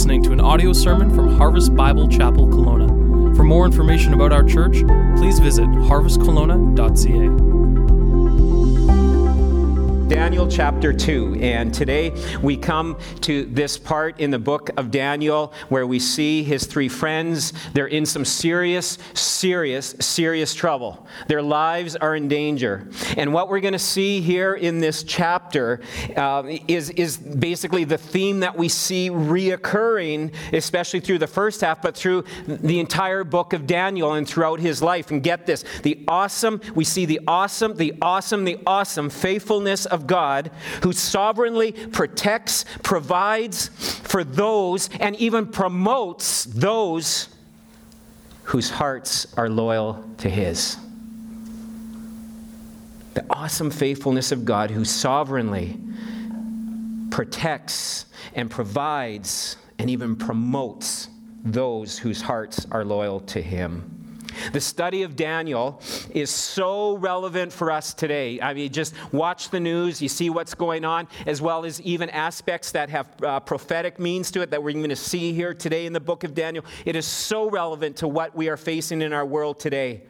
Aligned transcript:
listening 0.00 0.22
to 0.22 0.32
an 0.32 0.40
audio 0.40 0.72
sermon 0.72 1.14
from 1.14 1.36
Harvest 1.36 1.76
Bible 1.76 2.08
Chapel 2.08 2.48
Kelowna. 2.48 3.36
For 3.36 3.44
more 3.44 3.66
information 3.66 4.14
about 4.14 4.32
our 4.32 4.42
church, 4.42 4.82
please 5.18 5.38
visit 5.38 5.66
harvestkelowna.ca. 5.66 7.59
Daniel 10.10 10.48
chapter 10.48 10.92
2. 10.92 11.38
And 11.40 11.72
today 11.72 12.12
we 12.42 12.56
come 12.56 12.98
to 13.20 13.44
this 13.44 13.78
part 13.78 14.18
in 14.18 14.32
the 14.32 14.40
book 14.40 14.68
of 14.76 14.90
Daniel 14.90 15.52
where 15.68 15.86
we 15.86 16.00
see 16.00 16.42
his 16.42 16.66
three 16.66 16.88
friends. 16.88 17.52
They're 17.74 17.86
in 17.86 18.04
some 18.04 18.24
serious, 18.24 18.98
serious, 19.14 19.94
serious 20.00 20.52
trouble. 20.52 21.06
Their 21.28 21.42
lives 21.42 21.94
are 21.94 22.16
in 22.16 22.26
danger. 22.26 22.88
And 23.16 23.32
what 23.32 23.48
we're 23.48 23.60
going 23.60 23.72
to 23.72 23.78
see 23.78 24.20
here 24.20 24.54
in 24.54 24.80
this 24.80 25.04
chapter 25.04 25.80
uh, 26.16 26.42
is, 26.66 26.90
is 26.90 27.16
basically 27.16 27.84
the 27.84 27.96
theme 27.96 28.40
that 28.40 28.58
we 28.58 28.68
see 28.68 29.10
reoccurring, 29.10 30.34
especially 30.52 30.98
through 30.98 31.18
the 31.18 31.28
first 31.28 31.60
half, 31.60 31.82
but 31.82 31.96
through 31.96 32.24
the 32.48 32.80
entire 32.80 33.22
book 33.22 33.52
of 33.52 33.64
Daniel 33.64 34.14
and 34.14 34.28
throughout 34.28 34.58
his 34.58 34.82
life. 34.82 35.12
And 35.12 35.22
get 35.22 35.46
this 35.46 35.64
the 35.82 36.04
awesome, 36.08 36.60
we 36.74 36.82
see 36.82 37.06
the 37.06 37.20
awesome, 37.28 37.76
the 37.76 37.94
awesome, 38.02 38.44
the 38.44 38.58
awesome 38.66 39.08
faithfulness 39.08 39.86
of 39.86 39.99
of 40.00 40.06
God 40.06 40.50
who 40.82 40.92
sovereignly 40.92 41.72
protects, 41.72 42.64
provides 42.82 43.68
for 43.68 44.24
those, 44.24 44.88
and 44.98 45.14
even 45.16 45.46
promotes 45.46 46.44
those 46.44 47.28
whose 48.44 48.70
hearts 48.70 49.32
are 49.36 49.48
loyal 49.48 50.04
to 50.18 50.28
His. 50.28 50.76
The 53.14 53.24
awesome 53.28 53.70
faithfulness 53.70 54.32
of 54.32 54.44
God 54.44 54.70
who 54.70 54.84
sovereignly 54.84 55.76
protects 57.10 58.06
and 58.34 58.50
provides 58.50 59.56
and 59.78 59.90
even 59.90 60.16
promotes 60.16 61.08
those 61.44 61.98
whose 61.98 62.22
hearts 62.22 62.66
are 62.70 62.84
loyal 62.84 63.20
to 63.20 63.40
Him. 63.40 63.99
The 64.52 64.60
study 64.60 65.02
of 65.02 65.16
Daniel 65.16 65.80
is 66.10 66.30
so 66.30 66.96
relevant 66.96 67.52
for 67.52 67.70
us 67.70 67.94
today. 67.94 68.40
I 68.40 68.54
mean, 68.54 68.72
just 68.72 68.94
watch 69.12 69.50
the 69.50 69.60
news, 69.60 70.00
you 70.00 70.08
see 70.08 70.30
what's 70.30 70.54
going 70.54 70.84
on, 70.84 71.08
as 71.26 71.40
well 71.40 71.64
as 71.64 71.80
even 71.82 72.10
aspects 72.10 72.72
that 72.72 72.90
have 72.90 73.08
uh, 73.22 73.40
prophetic 73.40 73.98
means 73.98 74.30
to 74.32 74.42
it 74.42 74.50
that 74.50 74.62
we're 74.62 74.72
going 74.72 74.88
to 74.88 74.96
see 74.96 75.32
here 75.32 75.54
today 75.54 75.86
in 75.86 75.92
the 75.92 76.00
book 76.00 76.24
of 76.24 76.34
Daniel. 76.34 76.64
It 76.84 76.96
is 76.96 77.06
so 77.06 77.48
relevant 77.50 77.96
to 77.96 78.08
what 78.08 78.34
we 78.34 78.48
are 78.48 78.56
facing 78.56 79.02
in 79.02 79.12
our 79.12 79.26
world 79.26 79.60
today. 79.60 80.02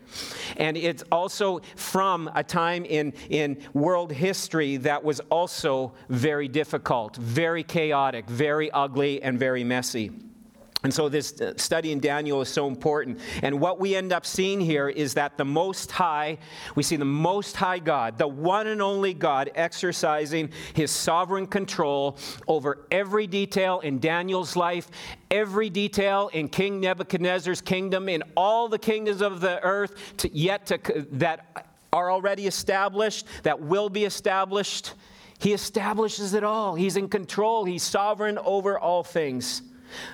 And 0.56 0.76
it's 0.76 1.04
also 1.12 1.60
from 1.76 2.30
a 2.34 2.42
time 2.42 2.84
in, 2.84 3.12
in 3.28 3.62
world 3.72 4.12
history 4.12 4.78
that 4.78 5.04
was 5.04 5.20
also 5.30 5.92
very 6.08 6.48
difficult, 6.48 7.16
very 7.16 7.62
chaotic, 7.62 8.28
very 8.28 8.70
ugly, 8.70 9.22
and 9.22 9.38
very 9.38 9.64
messy. 9.64 10.10
And 10.82 10.94
so, 10.94 11.10
this 11.10 11.38
uh, 11.40 11.52
study 11.56 11.92
in 11.92 12.00
Daniel 12.00 12.40
is 12.40 12.48
so 12.48 12.66
important. 12.66 13.20
And 13.42 13.60
what 13.60 13.78
we 13.78 13.94
end 13.94 14.14
up 14.14 14.24
seeing 14.24 14.60
here 14.60 14.88
is 14.88 15.12
that 15.14 15.36
the 15.36 15.44
Most 15.44 15.90
High, 15.90 16.38
we 16.74 16.82
see 16.82 16.96
the 16.96 17.04
Most 17.04 17.54
High 17.54 17.80
God, 17.80 18.16
the 18.16 18.26
one 18.26 18.66
and 18.66 18.80
only 18.80 19.12
God, 19.12 19.50
exercising 19.54 20.50
his 20.72 20.90
sovereign 20.90 21.46
control 21.46 22.16
over 22.48 22.86
every 22.90 23.26
detail 23.26 23.80
in 23.80 23.98
Daniel's 23.98 24.56
life, 24.56 24.88
every 25.30 25.68
detail 25.68 26.30
in 26.32 26.48
King 26.48 26.80
Nebuchadnezzar's 26.80 27.60
kingdom, 27.60 28.08
in 28.08 28.22
all 28.34 28.68
the 28.68 28.78
kingdoms 28.78 29.20
of 29.20 29.42
the 29.42 29.62
earth, 29.62 30.16
to, 30.18 30.34
yet 30.34 30.64
to, 30.66 31.06
that 31.12 31.70
are 31.92 32.10
already 32.10 32.46
established, 32.46 33.26
that 33.42 33.60
will 33.60 33.90
be 33.90 34.04
established. 34.04 34.94
He 35.40 35.52
establishes 35.52 36.32
it 36.32 36.44
all. 36.44 36.74
He's 36.74 36.96
in 36.96 37.08
control, 37.10 37.66
he's 37.66 37.82
sovereign 37.82 38.38
over 38.38 38.78
all 38.78 39.02
things. 39.02 39.62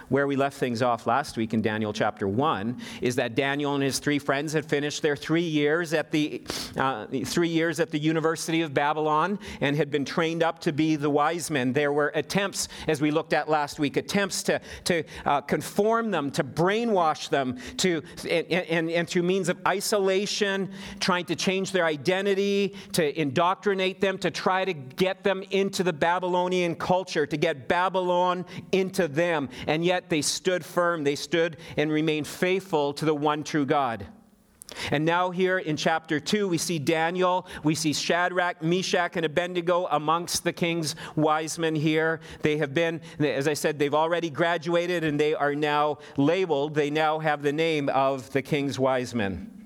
Where 0.08 0.26
we 0.26 0.36
left 0.36 0.58
things 0.58 0.82
off 0.82 1.06
last 1.06 1.36
week 1.36 1.54
in 1.54 1.62
Daniel 1.62 1.92
chapter 1.92 2.28
1 2.28 2.80
is 3.00 3.16
that 3.16 3.34
Daniel 3.34 3.74
and 3.74 3.82
his 3.82 3.98
three 3.98 4.18
friends 4.18 4.52
had 4.52 4.66
finished 4.66 5.02
their 5.02 5.16
three 5.16 5.42
years 5.42 5.92
at 5.92 6.10
the, 6.10 6.42
uh, 6.76 7.06
three 7.24 7.48
years 7.48 7.80
at 7.80 7.90
the 7.90 7.98
University 7.98 8.62
of 8.62 8.74
Babylon 8.74 9.38
and 9.60 9.76
had 9.76 9.90
been 9.90 10.04
trained 10.04 10.42
up 10.42 10.60
to 10.60 10.72
be 10.72 10.96
the 10.96 11.10
wise 11.10 11.50
men. 11.50 11.72
There 11.72 11.92
were 11.92 12.12
attempts, 12.14 12.68
as 12.86 13.00
we 13.00 13.10
looked 13.10 13.32
at 13.32 13.48
last 13.48 13.78
week, 13.78 13.96
attempts 13.96 14.42
to, 14.44 14.60
to 14.84 15.02
uh, 15.24 15.40
conform 15.42 16.10
them, 16.10 16.30
to 16.32 16.44
brainwash 16.44 17.28
them, 17.28 17.58
to, 17.78 18.02
and, 18.28 18.46
and, 18.50 18.90
and 18.90 19.08
through 19.08 19.22
means 19.22 19.48
of 19.48 19.58
isolation, 19.66 20.70
trying 21.00 21.24
to 21.26 21.36
change 21.36 21.72
their 21.72 21.84
identity, 21.84 22.74
to 22.92 23.18
indoctrinate 23.18 24.00
them, 24.00 24.18
to 24.18 24.30
try 24.30 24.64
to 24.64 24.72
get 24.72 25.24
them 25.24 25.42
into 25.50 25.82
the 25.82 25.92
Babylonian 25.92 26.74
culture, 26.74 27.26
to 27.26 27.36
get 27.36 27.68
Babylon 27.68 28.44
into 28.72 29.08
them 29.08 29.48
and 29.66 29.84
yet 29.84 30.08
they 30.08 30.22
stood 30.22 30.64
firm. 30.64 31.04
They 31.04 31.16
stood 31.16 31.56
and 31.76 31.90
remained 31.90 32.26
faithful 32.26 32.92
to 32.94 33.04
the 33.04 33.14
one 33.14 33.44
true 33.44 33.66
God. 33.66 34.06
And 34.90 35.04
now, 35.04 35.30
here 35.30 35.58
in 35.58 35.76
chapter 35.76 36.20
2, 36.20 36.48
we 36.48 36.58
see 36.58 36.78
Daniel, 36.78 37.46
we 37.62 37.74
see 37.74 37.92
Shadrach, 37.92 38.62
Meshach, 38.62 39.16
and 39.16 39.24
Abednego 39.24 39.86
amongst 39.90 40.44
the 40.44 40.52
king's 40.52 40.96
wise 41.14 41.58
men 41.58 41.74
here. 41.74 42.20
They 42.42 42.58
have 42.58 42.74
been, 42.74 43.00
as 43.18 43.48
I 43.48 43.54
said, 43.54 43.78
they've 43.78 43.94
already 43.94 44.28
graduated 44.28 45.04
and 45.04 45.18
they 45.18 45.34
are 45.34 45.54
now 45.54 45.98
labeled, 46.16 46.74
they 46.74 46.90
now 46.90 47.20
have 47.20 47.42
the 47.42 47.52
name 47.52 47.88
of 47.88 48.30
the 48.32 48.42
king's 48.42 48.78
wise 48.78 49.14
men. 49.14 49.65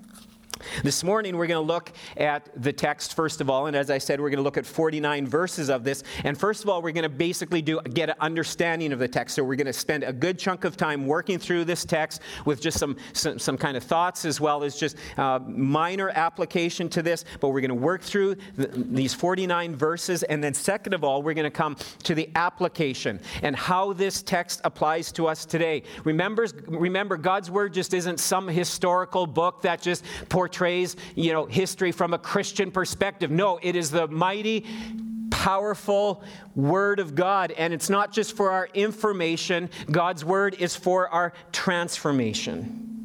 This 0.83 1.03
morning, 1.03 1.37
we're 1.37 1.47
going 1.47 1.65
to 1.65 1.73
look 1.73 1.91
at 2.17 2.49
the 2.61 2.73
text 2.73 3.15
first 3.15 3.41
of 3.41 3.49
all, 3.49 3.67
and 3.67 3.75
as 3.75 3.89
I 3.89 3.97
said, 3.97 4.19
we're 4.19 4.29
going 4.29 4.37
to 4.37 4.43
look 4.43 4.57
at 4.57 4.65
49 4.65 5.27
verses 5.27 5.69
of 5.69 5.83
this. 5.83 6.03
And 6.23 6.37
first 6.37 6.63
of 6.63 6.69
all, 6.69 6.81
we're 6.81 6.91
going 6.91 7.03
to 7.03 7.09
basically 7.09 7.61
do 7.61 7.79
get 7.81 8.09
an 8.09 8.15
understanding 8.19 8.93
of 8.93 8.99
the 8.99 9.07
text. 9.07 9.35
So 9.35 9.43
we're 9.43 9.55
going 9.55 9.67
to 9.67 9.73
spend 9.73 10.03
a 10.03 10.13
good 10.13 10.39
chunk 10.39 10.63
of 10.63 10.77
time 10.77 11.05
working 11.05 11.39
through 11.39 11.65
this 11.65 11.85
text 11.85 12.21
with 12.45 12.61
just 12.61 12.79
some 12.79 12.95
some, 13.13 13.39
some 13.39 13.57
kind 13.57 13.75
of 13.75 13.83
thoughts 13.83 14.25
as 14.25 14.39
well 14.39 14.63
as 14.63 14.75
just 14.75 14.97
uh, 15.17 15.39
minor 15.45 16.09
application 16.09 16.89
to 16.89 17.01
this. 17.01 17.25
But 17.39 17.49
we're 17.49 17.61
going 17.61 17.69
to 17.69 17.75
work 17.75 18.01
through 18.01 18.35
the, 18.55 18.67
these 18.67 19.13
49 19.13 19.75
verses, 19.75 20.23
and 20.23 20.43
then 20.43 20.53
second 20.53 20.93
of 20.93 21.03
all, 21.03 21.21
we're 21.21 21.33
going 21.33 21.43
to 21.43 21.51
come 21.51 21.75
to 22.03 22.15
the 22.15 22.29
application 22.35 23.19
and 23.41 23.55
how 23.55 23.93
this 23.93 24.21
text 24.21 24.61
applies 24.63 25.11
to 25.13 25.27
us 25.27 25.45
today. 25.45 25.83
Remember, 26.03 26.47
remember, 26.67 27.17
God's 27.17 27.51
word 27.51 27.73
just 27.73 27.93
isn't 27.93 28.19
some 28.19 28.47
historical 28.47 29.27
book 29.27 29.61
that 29.63 29.81
just 29.81 30.05
portrays 30.29 30.50
portrays, 30.51 30.97
you 31.15 31.31
know, 31.31 31.45
history 31.45 31.93
from 31.93 32.13
a 32.13 32.17
Christian 32.17 32.71
perspective. 32.71 33.31
No, 33.31 33.57
it 33.61 33.77
is 33.77 33.89
the 33.89 34.07
mighty 34.07 34.65
powerful 35.29 36.23
Word 36.55 36.99
of 36.99 37.15
God. 37.15 37.51
And 37.53 37.73
it's 37.73 37.89
not 37.89 38.11
just 38.11 38.35
for 38.35 38.51
our 38.51 38.67
information, 38.73 39.69
God's 39.89 40.25
Word 40.25 40.55
is 40.55 40.75
for 40.75 41.07
our 41.07 41.31
transformation. 41.53 43.00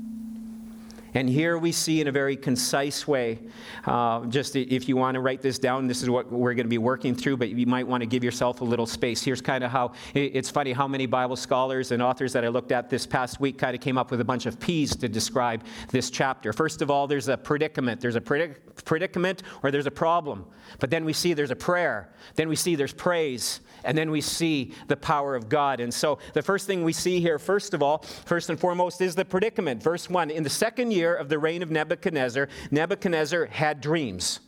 And 1.16 1.30
here 1.30 1.56
we 1.56 1.72
see 1.72 2.02
in 2.02 2.08
a 2.08 2.12
very 2.12 2.36
concise 2.36 3.08
way, 3.08 3.38
uh, 3.86 4.26
just 4.26 4.54
if 4.54 4.86
you 4.86 4.98
want 4.98 5.14
to 5.14 5.20
write 5.20 5.40
this 5.40 5.58
down, 5.58 5.86
this 5.86 6.02
is 6.02 6.10
what 6.10 6.30
we're 6.30 6.52
going 6.52 6.66
to 6.66 6.68
be 6.68 6.76
working 6.76 7.14
through, 7.14 7.38
but 7.38 7.48
you 7.48 7.64
might 7.64 7.88
want 7.88 8.02
to 8.02 8.06
give 8.06 8.22
yourself 8.22 8.60
a 8.60 8.64
little 8.64 8.84
space. 8.84 9.22
Here's 9.22 9.40
kind 9.40 9.64
of 9.64 9.70
how 9.70 9.92
it's 10.12 10.50
funny 10.50 10.74
how 10.74 10.86
many 10.86 11.06
Bible 11.06 11.36
scholars 11.36 11.90
and 11.90 12.02
authors 12.02 12.34
that 12.34 12.44
I 12.44 12.48
looked 12.48 12.70
at 12.70 12.90
this 12.90 13.06
past 13.06 13.40
week 13.40 13.56
kind 13.56 13.74
of 13.74 13.80
came 13.80 13.96
up 13.96 14.10
with 14.10 14.20
a 14.20 14.26
bunch 14.26 14.44
of 14.44 14.60
P's 14.60 14.94
to 14.96 15.08
describe 15.08 15.64
this 15.90 16.10
chapter. 16.10 16.52
First 16.52 16.82
of 16.82 16.90
all, 16.90 17.06
there's 17.06 17.28
a 17.28 17.38
predicament. 17.38 17.98
There's 17.98 18.16
a 18.16 18.20
predic- 18.20 18.56
predicament 18.84 19.42
or 19.62 19.70
there's 19.70 19.86
a 19.86 19.90
problem. 19.90 20.44
But 20.80 20.90
then 20.90 21.06
we 21.06 21.14
see 21.14 21.32
there's 21.32 21.50
a 21.50 21.56
prayer. 21.56 22.12
Then 22.34 22.46
we 22.50 22.56
see 22.56 22.74
there's 22.74 22.92
praise 22.92 23.60
and 23.84 23.96
then 23.96 24.10
we 24.10 24.20
see 24.20 24.74
the 24.88 24.96
power 24.96 25.34
of 25.34 25.48
God. 25.48 25.80
And 25.80 25.94
so 25.94 26.18
the 26.34 26.42
first 26.42 26.66
thing 26.66 26.84
we 26.84 26.92
see 26.92 27.20
here, 27.20 27.38
first 27.38 27.72
of 27.72 27.82
all, 27.82 27.98
first 28.26 28.50
and 28.50 28.58
foremost, 28.58 29.00
is 29.00 29.14
the 29.14 29.24
predicament. 29.24 29.82
Verse 29.82 30.10
1 30.10 30.30
In 30.30 30.42
the 30.42 30.50
second 30.50 30.90
year 30.90 31.05
of 31.14 31.28
the 31.28 31.38
reign 31.38 31.62
of 31.62 31.70
Nebuchadnezzar, 31.70 32.48
Nebuchadnezzar 32.70 33.46
had 33.46 33.80
dreams. 33.80 34.40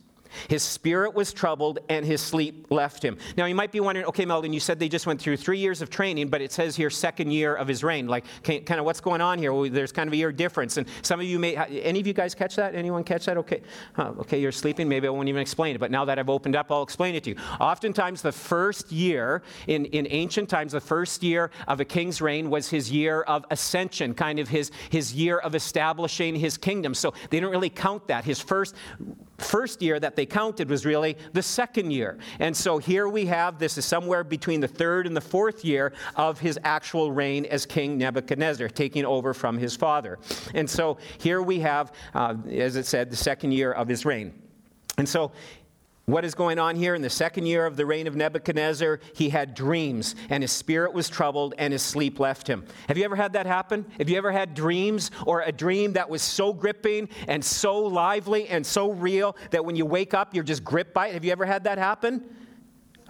His 0.47 0.63
spirit 0.63 1.13
was 1.13 1.33
troubled 1.33 1.79
and 1.89 2.05
his 2.05 2.21
sleep 2.21 2.67
left 2.69 3.03
him. 3.03 3.17
Now, 3.37 3.45
you 3.45 3.55
might 3.55 3.71
be 3.71 3.79
wondering, 3.79 4.07
okay, 4.07 4.25
Meldon, 4.25 4.53
you 4.53 4.59
said 4.59 4.79
they 4.79 4.89
just 4.89 5.05
went 5.05 5.21
through 5.21 5.37
three 5.37 5.59
years 5.59 5.81
of 5.81 5.89
training, 5.89 6.29
but 6.29 6.41
it 6.41 6.51
says 6.51 6.75
here 6.75 6.89
second 6.89 7.31
year 7.31 7.55
of 7.55 7.67
his 7.67 7.83
reign. 7.83 8.07
Like, 8.07 8.25
kind 8.43 8.79
of 8.79 8.85
what's 8.85 9.01
going 9.01 9.21
on 9.21 9.39
here? 9.39 9.53
Well, 9.53 9.69
there's 9.69 9.91
kind 9.91 10.07
of 10.07 10.13
a 10.13 10.17
year 10.17 10.31
difference. 10.31 10.77
And 10.77 10.87
some 11.01 11.19
of 11.19 11.25
you 11.25 11.39
may, 11.39 11.55
any 11.55 11.99
of 11.99 12.07
you 12.07 12.13
guys 12.13 12.35
catch 12.35 12.55
that? 12.55 12.75
Anyone 12.75 13.03
catch 13.03 13.25
that? 13.25 13.37
Okay. 13.37 13.61
Huh, 13.93 14.13
okay, 14.19 14.39
you're 14.39 14.51
sleeping. 14.51 14.87
Maybe 14.87 15.07
I 15.07 15.09
won't 15.09 15.29
even 15.29 15.41
explain 15.41 15.75
it. 15.75 15.79
But 15.79 15.91
now 15.91 16.05
that 16.05 16.19
I've 16.19 16.29
opened 16.29 16.55
up, 16.55 16.71
I'll 16.71 16.83
explain 16.83 17.15
it 17.15 17.23
to 17.25 17.31
you. 17.31 17.35
Oftentimes, 17.59 18.21
the 18.21 18.31
first 18.31 18.91
year, 18.91 19.41
in, 19.67 19.85
in 19.85 20.07
ancient 20.09 20.49
times, 20.49 20.71
the 20.71 20.81
first 20.81 21.23
year 21.23 21.51
of 21.67 21.79
a 21.79 21.85
king's 21.85 22.21
reign 22.21 22.49
was 22.49 22.69
his 22.69 22.91
year 22.91 23.21
of 23.21 23.45
ascension, 23.51 24.13
kind 24.13 24.39
of 24.39 24.47
his, 24.47 24.71
his 24.89 25.13
year 25.13 25.37
of 25.37 25.55
establishing 25.55 26.35
his 26.35 26.57
kingdom. 26.57 26.93
So 26.93 27.13
they 27.29 27.39
don't 27.39 27.51
really 27.51 27.69
count 27.69 28.07
that. 28.07 28.25
His 28.25 28.39
first 28.39 28.75
first 29.39 29.81
year 29.81 29.99
that 29.99 30.15
they 30.15 30.25
counted 30.25 30.69
was 30.69 30.85
really 30.85 31.17
the 31.33 31.41
second 31.41 31.91
year. 31.91 32.17
And 32.39 32.55
so 32.55 32.77
here 32.77 33.07
we 33.07 33.25
have 33.25 33.59
this 33.59 33.77
is 33.77 33.85
somewhere 33.85 34.23
between 34.23 34.59
the 34.59 34.67
third 34.67 35.07
and 35.07 35.15
the 35.15 35.21
fourth 35.21 35.65
year 35.65 35.93
of 36.15 36.39
his 36.39 36.59
actual 36.63 37.11
reign 37.11 37.45
as 37.45 37.65
King 37.65 37.97
Nebuchadnezzar, 37.97 38.69
taking 38.69 39.05
over 39.05 39.33
from 39.33 39.57
his 39.57 39.75
father. 39.75 40.19
And 40.53 40.69
so 40.69 40.97
here 41.17 41.41
we 41.41 41.59
have, 41.59 41.93
uh, 42.13 42.35
as 42.51 42.75
it 42.75 42.85
said, 42.85 43.09
the 43.09 43.15
second 43.15 43.51
year 43.51 43.71
of 43.71 43.87
his 43.87 44.05
reign. 44.05 44.33
And 44.97 45.07
so 45.07 45.31
what 46.11 46.25
is 46.25 46.33
going 46.35 46.59
on 46.59 46.75
here? 46.75 46.95
In 46.95 47.01
the 47.01 47.09
second 47.09 47.45
year 47.45 47.65
of 47.65 47.75
the 47.75 47.85
reign 47.85 48.07
of 48.07 48.15
Nebuchadnezzar, 48.15 48.99
he 49.13 49.29
had 49.29 49.53
dreams, 49.53 50.15
and 50.29 50.43
his 50.43 50.51
spirit 50.51 50.93
was 50.93 51.09
troubled, 51.09 51.53
and 51.57 51.73
his 51.73 51.81
sleep 51.81 52.19
left 52.19 52.47
him. 52.47 52.65
Have 52.87 52.97
you 52.97 53.05
ever 53.05 53.15
had 53.15 53.33
that 53.33 53.45
happen? 53.45 53.85
Have 53.97 54.09
you 54.09 54.17
ever 54.17 54.31
had 54.31 54.53
dreams 54.53 55.11
or 55.25 55.41
a 55.41 55.51
dream 55.51 55.93
that 55.93 56.09
was 56.09 56.21
so 56.21 56.53
gripping 56.53 57.09
and 57.27 57.43
so 57.43 57.79
lively 57.79 58.47
and 58.47 58.65
so 58.65 58.91
real 58.91 59.35
that 59.51 59.63
when 59.63 59.75
you 59.75 59.85
wake 59.85 60.13
up, 60.13 60.33
you're 60.33 60.43
just 60.43 60.63
gripped 60.63 60.93
by 60.93 61.07
it? 61.07 61.13
Have 61.13 61.25
you 61.25 61.31
ever 61.31 61.45
had 61.45 61.63
that 61.65 61.77
happen? 61.77 62.23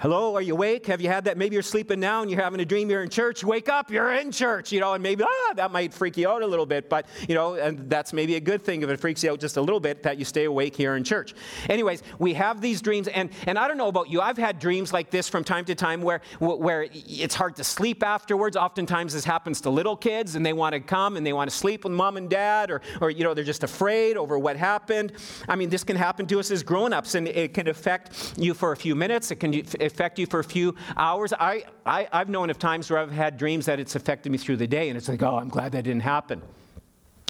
Hello, 0.01 0.33
are 0.33 0.41
you 0.41 0.53
awake? 0.53 0.85
Have 0.87 1.01
you 1.01 1.09
had 1.09 1.25
that? 1.25 1.37
Maybe 1.37 1.55
you're 1.55 1.61
sleeping 1.61 1.99
now 1.99 2.21
and 2.21 2.31
you're 2.31 2.41
having 2.41 2.61
a 2.61 2.65
dream 2.65 2.89
you're 2.89 3.03
in 3.03 3.09
church. 3.09 3.43
Wake 3.43 3.67
up, 3.67 3.91
you're 3.91 4.13
in 4.13 4.31
church, 4.31 4.71
you 4.71 4.79
know, 4.79 4.93
and 4.93 5.03
maybe, 5.03 5.25
ah, 5.27 5.53
that 5.55 5.71
might 5.73 5.93
freak 5.93 6.15
you 6.15 6.29
out 6.29 6.41
a 6.41 6.47
little 6.47 6.65
bit, 6.65 6.89
but, 6.89 7.05
you 7.27 7.35
know, 7.35 7.55
and 7.55 7.89
that's 7.89 8.13
maybe 8.13 8.35
a 8.35 8.39
good 8.39 8.63
thing 8.63 8.81
if 8.81 8.89
it 8.89 8.97
freaks 8.97 9.25
you 9.25 9.31
out 9.31 9.41
just 9.41 9.57
a 9.57 9.61
little 9.61 9.81
bit 9.81 10.01
that 10.03 10.17
you 10.17 10.23
stay 10.23 10.45
awake 10.45 10.73
here 10.73 10.95
in 10.95 11.03
church. 11.03 11.33
Anyways, 11.67 12.01
we 12.17 12.33
have 12.35 12.61
these 12.61 12.81
dreams, 12.81 13.09
and, 13.09 13.29
and 13.45 13.59
I 13.59 13.67
don't 13.67 13.75
know 13.75 13.89
about 13.89 14.09
you, 14.09 14.21
I've 14.21 14.37
had 14.37 14.57
dreams 14.57 14.93
like 14.93 15.09
this 15.09 15.27
from 15.27 15.43
time 15.43 15.65
to 15.65 15.75
time 15.75 16.01
where, 16.01 16.21
where 16.39 16.87
it's 16.93 17.35
hard 17.35 17.57
to 17.57 17.65
sleep 17.65 18.01
afterwards. 18.01 18.55
Oftentimes 18.55 19.11
this 19.11 19.25
happens 19.25 19.59
to 19.61 19.69
little 19.69 19.97
kids 19.97 20.35
and 20.35 20.45
they 20.45 20.53
want 20.53 20.71
to 20.75 20.79
come 20.79 21.17
and 21.17 21.25
they 21.25 21.33
want 21.33 21.49
to 21.49 21.55
sleep 21.57 21.83
with 21.83 21.91
mom 21.91 22.15
and 22.15 22.29
dad, 22.29 22.71
or, 22.71 22.79
or 23.01 23.09
you 23.09 23.25
know, 23.25 23.33
they're 23.33 23.43
just 23.43 23.65
afraid 23.65 24.15
over 24.15 24.39
what 24.39 24.55
happened. 24.55 25.11
I 25.49 25.57
mean, 25.57 25.69
this 25.69 25.83
can 25.83 25.97
happen 25.97 26.25
to 26.27 26.39
us 26.39 26.51
as 26.51 26.63
grown 26.63 26.93
ups, 26.93 27.15
and 27.15 27.27
it 27.27 27.53
can 27.53 27.67
affect 27.67 28.37
you 28.37 28.53
for 28.53 28.71
a 28.71 28.77
few 28.77 28.95
minutes. 28.95 29.29
It 29.31 29.41
can 29.41 29.51
affect 29.89 30.19
you 30.19 30.25
for 30.25 30.39
a 30.39 30.43
few 30.43 30.75
hours. 30.95 31.33
I, 31.33 31.63
I, 31.85 32.07
I've 32.11 32.29
known 32.29 32.49
of 32.49 32.59
times 32.59 32.89
where 32.89 32.99
I've 32.99 33.11
had 33.11 33.37
dreams 33.37 33.65
that 33.65 33.79
it's 33.79 33.95
affected 33.95 34.31
me 34.31 34.37
through 34.37 34.57
the 34.57 34.67
day, 34.67 34.89
and 34.89 34.97
it's 34.97 35.09
like, 35.09 35.21
oh, 35.21 35.35
I'm 35.37 35.49
glad 35.49 35.73
that 35.73 35.83
didn't 35.83 36.03
happen. 36.03 36.41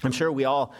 I'm 0.04 0.12
sure 0.12 0.30
we 0.30 0.44
all 0.44 0.74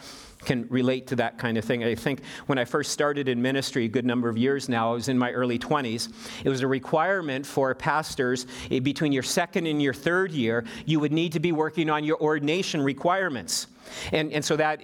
can 0.44 0.66
relate 0.68 1.06
to 1.08 1.16
that 1.16 1.38
kind 1.38 1.58
of 1.58 1.64
thing. 1.64 1.84
I 1.84 1.94
think 1.94 2.22
when 2.46 2.58
I 2.58 2.64
first 2.64 2.92
started 2.92 3.28
in 3.28 3.42
ministry, 3.42 3.84
a 3.84 3.88
good 3.88 4.06
number 4.06 4.28
of 4.28 4.38
years 4.38 4.68
now, 4.68 4.92
I 4.92 4.94
was 4.94 5.08
in 5.08 5.18
my 5.18 5.32
early 5.32 5.58
20s. 5.58 6.08
It 6.44 6.48
was 6.48 6.62
a 6.62 6.66
requirement 6.66 7.44
for 7.44 7.74
pastors 7.74 8.46
eh, 8.70 8.78
between 8.78 9.12
your 9.12 9.22
second 9.22 9.66
and 9.66 9.82
your 9.82 9.94
third 9.94 10.32
year, 10.32 10.64
you 10.86 11.00
would 11.00 11.12
need 11.12 11.32
to 11.32 11.40
be 11.40 11.52
working 11.52 11.90
on 11.90 12.04
your 12.04 12.20
ordination 12.20 12.80
requirements. 12.80 13.66
And, 14.12 14.32
and 14.32 14.44
so 14.44 14.56
that, 14.56 14.80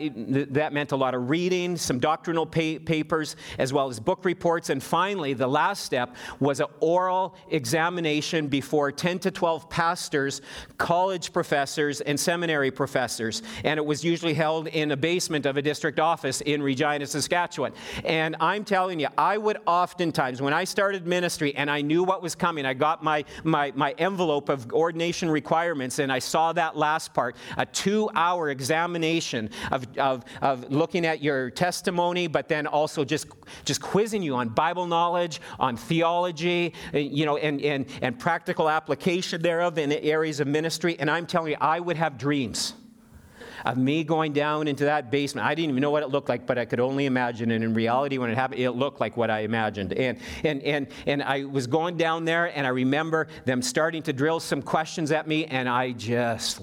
that 0.52 0.72
meant 0.72 0.92
a 0.92 0.96
lot 0.96 1.14
of 1.14 1.30
reading, 1.30 1.76
some 1.76 1.98
doctrinal 1.98 2.46
pa- 2.46 2.78
papers, 2.84 3.36
as 3.58 3.72
well 3.72 3.88
as 3.88 4.00
book 4.00 4.24
reports. 4.24 4.70
And 4.70 4.82
finally, 4.82 5.34
the 5.34 5.46
last 5.46 5.84
step 5.84 6.16
was 6.40 6.60
an 6.60 6.66
oral 6.80 7.34
examination 7.50 8.48
before 8.48 8.92
10 8.92 9.18
to 9.20 9.30
12 9.30 9.68
pastors, 9.70 10.42
college 10.78 11.32
professors, 11.32 12.00
and 12.00 12.18
seminary 12.18 12.70
professors. 12.70 13.42
And 13.64 13.78
it 13.78 13.84
was 13.84 14.04
usually 14.04 14.34
held 14.34 14.68
in 14.68 14.90
a 14.92 14.96
basement 14.96 15.46
of 15.46 15.56
a 15.56 15.62
district 15.62 16.00
office 16.00 16.40
in 16.42 16.62
Regina, 16.62 17.06
Saskatchewan. 17.06 17.72
And 18.04 18.36
I'm 18.40 18.64
telling 18.64 19.00
you, 19.00 19.08
I 19.16 19.38
would 19.38 19.58
oftentimes, 19.66 20.42
when 20.42 20.52
I 20.52 20.64
started 20.64 21.06
ministry 21.06 21.54
and 21.54 21.70
I 21.70 21.80
knew 21.80 22.04
what 22.04 22.22
was 22.22 22.34
coming, 22.34 22.66
I 22.66 22.74
got 22.74 23.02
my, 23.02 23.24
my, 23.44 23.72
my 23.74 23.92
envelope 23.98 24.48
of 24.48 24.72
ordination 24.72 25.30
requirements 25.30 25.98
and 25.98 26.12
I 26.12 26.18
saw 26.18 26.52
that 26.52 26.76
last 26.76 27.14
part, 27.14 27.36
a 27.56 27.66
two 27.66 28.10
hour 28.14 28.50
examination 28.50 28.95
examination 28.96 29.50
of, 29.70 29.86
of, 29.98 30.24
of 30.42 30.70
looking 30.70 31.06
at 31.06 31.22
your 31.22 31.50
testimony, 31.50 32.26
but 32.26 32.48
then 32.48 32.66
also 32.66 33.04
just, 33.04 33.26
just 33.64 33.80
quizzing 33.80 34.22
you 34.22 34.34
on 34.34 34.48
Bible 34.48 34.86
knowledge, 34.86 35.40
on 35.58 35.76
theology, 35.76 36.72
eh, 36.94 36.98
you 36.98 37.26
know, 37.26 37.36
and, 37.36 37.60
and, 37.60 37.86
and 38.02 38.18
practical 38.18 38.68
application 38.68 39.42
thereof 39.42 39.78
in 39.78 39.92
areas 39.92 40.40
of 40.40 40.48
ministry. 40.48 40.96
And 40.98 41.10
I'm 41.10 41.26
telling 41.26 41.52
you, 41.52 41.58
I 41.60 41.80
would 41.80 41.96
have 41.96 42.18
dreams 42.18 42.74
of 43.64 43.76
me 43.76 44.04
going 44.04 44.32
down 44.32 44.68
into 44.68 44.84
that 44.84 45.10
basement. 45.10 45.46
I 45.46 45.54
didn't 45.54 45.70
even 45.70 45.80
know 45.80 45.90
what 45.90 46.02
it 46.02 46.08
looked 46.08 46.28
like, 46.28 46.46
but 46.46 46.56
I 46.56 46.64
could 46.64 46.78
only 46.78 47.06
imagine. 47.06 47.50
And 47.50 47.64
in 47.64 47.74
reality, 47.74 48.16
when 48.16 48.30
it 48.30 48.36
happened, 48.36 48.60
it 48.60 48.70
looked 48.72 49.00
like 49.00 49.16
what 49.16 49.28
I 49.28 49.40
imagined. 49.40 49.92
And, 49.92 50.18
and, 50.44 50.62
and, 50.62 50.86
and 51.06 51.22
I 51.22 51.44
was 51.44 51.66
going 51.66 51.96
down 51.96 52.24
there, 52.24 52.56
and 52.56 52.66
I 52.66 52.70
remember 52.70 53.26
them 53.44 53.62
starting 53.62 54.02
to 54.04 54.12
drill 54.12 54.40
some 54.40 54.62
questions 54.62 55.10
at 55.10 55.26
me, 55.26 55.46
and 55.46 55.68
I 55.68 55.92
just 55.92 56.62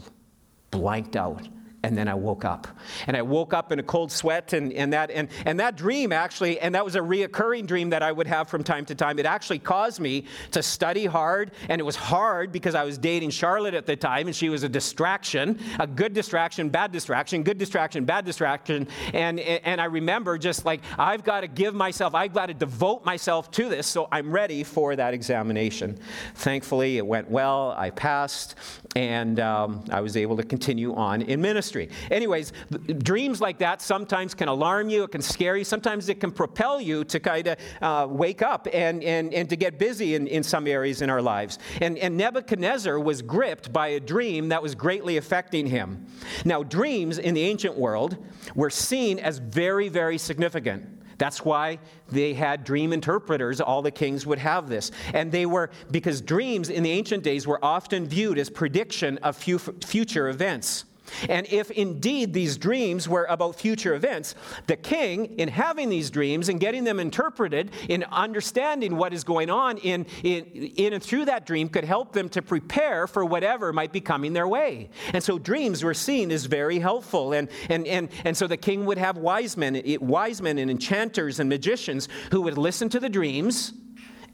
blanked 0.72 1.16
out 1.16 1.48
and 1.84 1.98
then 1.98 2.08
I 2.08 2.14
woke 2.14 2.46
up. 2.46 2.68
And 3.08 3.18
I 3.18 3.22
woke 3.22 3.54
up 3.54 3.72
in 3.74 3.80
a 3.80 3.84
cold 3.84 4.12
sweat, 4.12 4.54
and, 4.54 4.72
and, 4.74 4.94
that, 4.94 5.12
and, 5.12 5.28
and 5.46 5.60
that 5.60 5.76
dream 5.76 6.14
actually, 6.14 6.60
and 6.60 6.74
that 6.76 6.86
was 6.86 6.96
a 6.96 7.00
reoccurring 7.00 7.68
dream 7.68 7.90
that 7.90 8.02
I 8.02 8.12
would 8.12 8.28
have 8.28 8.48
from 8.48 8.64
time 8.64 8.86
to 8.86 8.96
time. 8.96 9.20
It 9.20 9.26
actually 9.26 9.60
caused 9.60 10.00
me 10.00 10.26
to 10.52 10.64
study 10.64 11.06
hard, 11.06 11.52
and 11.68 11.82
it 11.82 11.84
was 11.84 11.98
hard 11.98 12.54
because 12.54 12.74
I 12.74 12.86
was 12.86 12.98
dating 12.98 13.32
Charlotte 13.32 13.74
at 13.74 13.86
the 13.86 13.98
time, 13.98 14.28
and 14.28 14.36
she 14.36 14.48
was 14.48 14.64
a 14.64 14.70
distraction, 14.70 15.60
a 15.78 15.86
good 15.86 16.14
distraction, 16.14 16.70
bad 16.70 16.94
distraction, 16.94 17.44
good 17.44 17.58
distraction, 17.58 18.06
bad 18.06 18.24
distraction. 18.24 18.88
And, 19.14 19.40
and 19.42 19.82
I 19.82 19.86
remember 19.86 20.38
just 20.38 20.64
like, 20.66 20.82
I've 20.98 21.26
got 21.26 21.42
to 21.42 21.48
give 21.48 21.76
myself, 21.76 22.16
I've 22.16 22.34
got 22.34 22.46
to 22.46 22.54
devote 22.54 23.04
myself 23.04 23.52
to 23.52 23.68
this, 23.68 23.88
so 23.88 24.08
I'm 24.10 24.32
ready 24.32 24.64
for 24.64 24.96
that 24.96 25.14
examination. 25.14 26.00
Thankfully, 26.36 26.98
it 26.98 27.06
went 27.06 27.30
well, 27.30 27.76
I 27.78 27.90
passed, 27.90 28.56
and 28.96 29.40
um, 29.40 29.84
I 29.92 30.02
was 30.02 30.18
able 30.18 30.38
to 30.38 30.44
continue 30.44 30.94
on 30.96 31.22
in 31.24 31.42
ministry. 31.42 31.90
Anyways, 32.12 32.54
dreams 33.00 33.42
like 33.42 33.58
that 33.60 33.82
sometimes 33.82 34.34
can 34.34 34.48
alarm 34.48 34.90
you, 34.90 35.04
it 35.04 35.12
can 35.12 35.22
scare 35.22 35.58
you, 35.58 35.64
sometimes 35.64 36.10
it 36.10 36.20
can 36.20 36.32
propel 36.32 36.80
you 36.80 37.04
to 37.06 37.20
kind 37.20 37.48
of 37.48 37.58
uh, 37.82 38.08
wake 38.10 38.42
up 38.42 38.68
and, 38.72 39.04
and, 39.04 39.34
and 39.34 39.50
to 39.50 39.56
get 39.56 39.80
busy 39.80 40.16
in, 40.16 40.28
in 40.28 40.44
some 40.44 40.68
areas 40.68 41.02
in 41.02 41.10
our 41.10 41.22
lives. 41.22 41.60
And, 41.82 41.98
and 41.98 42.18
Nebuchadnezzar 42.18 43.00
was 43.00 43.22
gripped 43.22 43.74
by 43.74 43.90
a 43.90 44.00
dream 44.00 44.50
that 44.50 44.62
was 44.62 44.76
greatly 44.76 45.18
affecting 45.18 45.66
him. 45.68 46.06
Now, 46.46 46.64
dreams 46.64 47.18
in 47.18 47.34
the 47.34 47.44
ancient 47.44 47.78
world 47.78 48.18
were 48.56 48.70
seen 48.70 49.20
as 49.20 49.40
very, 49.40 49.90
very 49.90 50.18
significant. 50.18 51.03
That's 51.24 51.46
why 51.46 51.80
they 52.10 52.34
had 52.34 52.66
dream 52.66 52.92
interpreters. 52.92 53.62
All 53.62 53.82
the 53.82 53.92
kings 53.92 54.26
would 54.26 54.40
have 54.40 54.68
this. 54.68 54.92
And 55.14 55.32
they 55.32 55.46
were, 55.46 55.70
because 55.90 56.20
dreams 56.20 56.70
in 56.70 56.84
the 56.84 56.92
ancient 56.92 57.24
days 57.24 57.48
were 57.48 57.64
often 57.64 58.06
viewed 58.06 58.38
as 58.38 58.50
prediction 58.50 59.18
of 59.20 59.38
future 59.38 60.28
events. 60.28 60.84
And 61.30 61.48
if 61.48 61.72
indeed 61.72 62.34
these 62.34 62.58
dreams 62.58 63.08
were 63.08 63.26
about 63.26 63.56
future 63.56 63.96
events, 63.96 64.36
the 64.68 64.76
king, 64.76 65.38
in 65.38 65.50
having 65.50 65.90
these 65.90 66.10
dreams 66.10 66.50
and 66.50 66.60
getting 66.60 66.84
them 66.84 67.00
interpreted, 67.00 67.72
in 67.90 68.04
understanding 68.06 68.98
what 68.98 69.14
is 69.14 69.24
going 69.24 69.50
on 69.50 69.78
in, 69.80 70.06
in, 70.24 70.46
in 70.46 70.94
and 70.94 71.04
through 71.04 71.26
that 71.26 71.46
dream, 71.46 71.70
could 71.70 71.84
help 71.84 72.14
them 72.14 72.30
to 72.30 72.42
prepare 72.42 73.08
for 73.08 73.26
whatever 73.26 73.74
might 73.74 73.92
be 73.92 74.02
coming 74.02 74.34
their 74.34 74.48
way. 74.48 74.90
And 75.14 75.24
so 75.24 75.38
dreams 75.40 75.84
were 75.84 75.94
seen 75.94 76.32
as 76.32 76.46
very 76.46 76.80
helpful. 76.80 77.34
And, 77.34 77.50
and, 77.70 77.86
and, 77.88 78.10
and 78.24 78.36
so 78.36 78.48
the 78.48 78.58
king 78.58 78.86
would 78.86 78.98
have 78.98 79.18
wise 79.18 79.58
men, 79.58 79.82
wise 80.00 80.42
men 80.42 80.58
and 80.58 80.70
enchanters 80.72 81.40
and 81.40 81.50
magicians 81.50 82.10
who 82.32 82.42
would 82.42 82.58
listen 82.58 82.90
to 82.90 83.00
the 83.00 83.10
dreams 83.10 83.74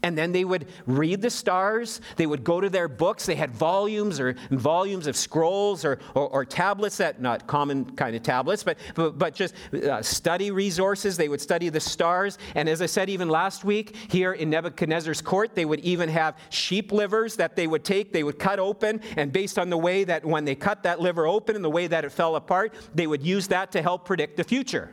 and 0.02 0.16
then 0.16 0.32
they 0.32 0.44
would 0.44 0.66
read 0.86 1.20
the 1.20 1.30
stars. 1.30 2.00
They 2.16 2.26
would 2.26 2.44
go 2.44 2.60
to 2.60 2.70
their 2.70 2.88
books. 2.88 3.26
They 3.26 3.34
had 3.34 3.50
volumes 3.50 4.20
or 4.20 4.34
volumes 4.50 5.06
of 5.06 5.16
scrolls 5.16 5.84
or, 5.84 5.98
or, 6.14 6.28
or 6.28 6.44
tablets 6.44 6.96
that, 6.98 7.20
not 7.20 7.46
common 7.46 7.84
kind 7.96 8.16
of 8.16 8.22
tablets, 8.22 8.62
but, 8.62 8.78
but, 8.94 9.18
but 9.18 9.34
just 9.34 9.54
uh, 9.74 10.02
study 10.02 10.50
resources. 10.50 11.16
They 11.16 11.28
would 11.28 11.40
study 11.40 11.68
the 11.68 11.80
stars. 11.80 12.38
And 12.54 12.68
as 12.68 12.82
I 12.82 12.86
said, 12.86 13.10
even 13.10 13.28
last 13.28 13.64
week, 13.64 13.96
here 14.08 14.32
in 14.32 14.50
Nebuchadnezzar's 14.50 15.22
court, 15.22 15.54
they 15.54 15.64
would 15.64 15.80
even 15.80 16.08
have 16.08 16.36
sheep 16.50 16.92
livers 16.92 17.36
that 17.36 17.56
they 17.56 17.66
would 17.66 17.84
take, 17.84 18.12
they 18.12 18.22
would 18.22 18.38
cut 18.38 18.58
open. 18.58 19.00
And 19.16 19.32
based 19.32 19.58
on 19.58 19.70
the 19.70 19.78
way 19.78 20.04
that 20.04 20.24
when 20.24 20.44
they 20.44 20.54
cut 20.54 20.82
that 20.84 21.00
liver 21.00 21.26
open 21.26 21.56
and 21.56 21.64
the 21.64 21.70
way 21.70 21.86
that 21.86 22.04
it 22.04 22.12
fell 22.12 22.36
apart, 22.36 22.74
they 22.94 23.06
would 23.06 23.22
use 23.22 23.48
that 23.48 23.72
to 23.72 23.82
help 23.82 24.04
predict 24.04 24.36
the 24.36 24.44
future 24.44 24.92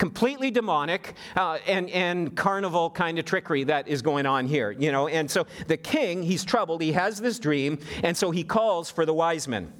completely 0.00 0.50
demonic 0.50 1.14
uh, 1.36 1.58
and, 1.66 1.90
and 1.90 2.34
carnival 2.34 2.88
kind 2.88 3.18
of 3.18 3.24
trickery 3.26 3.64
that 3.64 3.86
is 3.86 4.00
going 4.00 4.24
on 4.24 4.46
here, 4.46 4.70
you 4.72 4.90
know. 4.90 5.08
And 5.08 5.30
so 5.30 5.46
the 5.68 5.76
king, 5.76 6.22
he's 6.22 6.42
troubled. 6.42 6.80
He 6.80 6.92
has 6.92 7.20
this 7.20 7.38
dream, 7.38 7.78
and 8.02 8.16
so 8.16 8.30
he 8.30 8.42
calls 8.42 8.90
for 8.90 9.04
the 9.04 9.12
wise 9.12 9.46
men. 9.46 9.70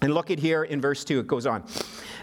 And 0.00 0.14
look 0.14 0.30
at 0.30 0.38
here 0.38 0.64
in 0.64 0.80
verse 0.80 1.04
2, 1.04 1.20
it 1.20 1.26
goes 1.26 1.46
on. 1.46 1.62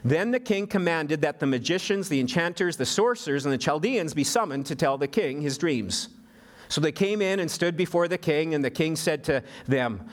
Then 0.03 0.31
the 0.31 0.39
king 0.39 0.65
commanded 0.65 1.21
that 1.21 1.39
the 1.39 1.45
magicians, 1.45 2.09
the 2.09 2.19
enchanters, 2.19 2.75
the 2.75 2.87
sorcerers, 2.87 3.45
and 3.45 3.53
the 3.53 3.57
Chaldeans 3.57 4.15
be 4.15 4.23
summoned 4.23 4.65
to 4.65 4.75
tell 4.75 4.97
the 4.97 5.07
king 5.07 5.39
his 5.39 5.57
dreams. 5.59 6.09
So 6.69 6.81
they 6.81 6.91
came 6.91 7.21
in 7.21 7.39
and 7.39 7.49
stood 7.49 7.77
before 7.77 8.07
the 8.07 8.17
king, 8.17 8.55
and 8.55 8.65
the 8.65 8.71
king 8.71 8.95
said 8.95 9.23
to 9.25 9.43
them, 9.67 10.07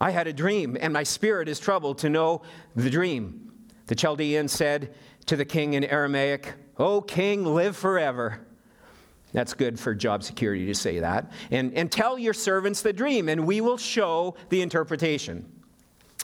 I 0.00 0.10
had 0.10 0.26
a 0.26 0.32
dream, 0.32 0.76
and 0.80 0.92
my 0.92 1.04
spirit 1.04 1.48
is 1.48 1.60
troubled 1.60 1.98
to 1.98 2.10
know 2.10 2.42
the 2.74 2.90
dream. 2.90 3.52
The 3.86 3.94
Chaldeans 3.94 4.50
said 4.50 4.92
to 5.26 5.36
the 5.36 5.44
king 5.44 5.74
in 5.74 5.84
Aramaic, 5.84 6.54
O 6.78 7.00
king, 7.00 7.44
live 7.44 7.76
forever. 7.76 8.40
That's 9.32 9.52
good 9.52 9.80
for 9.80 9.94
job 9.94 10.22
security 10.22 10.66
to 10.66 10.74
say 10.74 11.00
that. 11.00 11.32
And, 11.50 11.74
and 11.74 11.90
tell 11.90 12.18
your 12.18 12.34
servants 12.34 12.82
the 12.82 12.92
dream, 12.92 13.28
and 13.28 13.46
we 13.46 13.60
will 13.60 13.76
show 13.76 14.36
the 14.48 14.62
interpretation. 14.62 15.44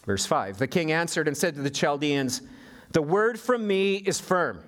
Verse 0.07 0.26
5 0.26 0.59
The 0.59 0.69
king 0.69 0.92
answered 0.92 1.28
and 1.28 1.37
said 1.37 1.57
to 1.57 1.62
the 1.62 1.71
Chaldeans, 1.71 2.42
The 2.92 3.02
word 3.02 3.38
from 3.38 3.66
me 3.66 3.97
is 3.97 4.21
firm. 4.21 4.62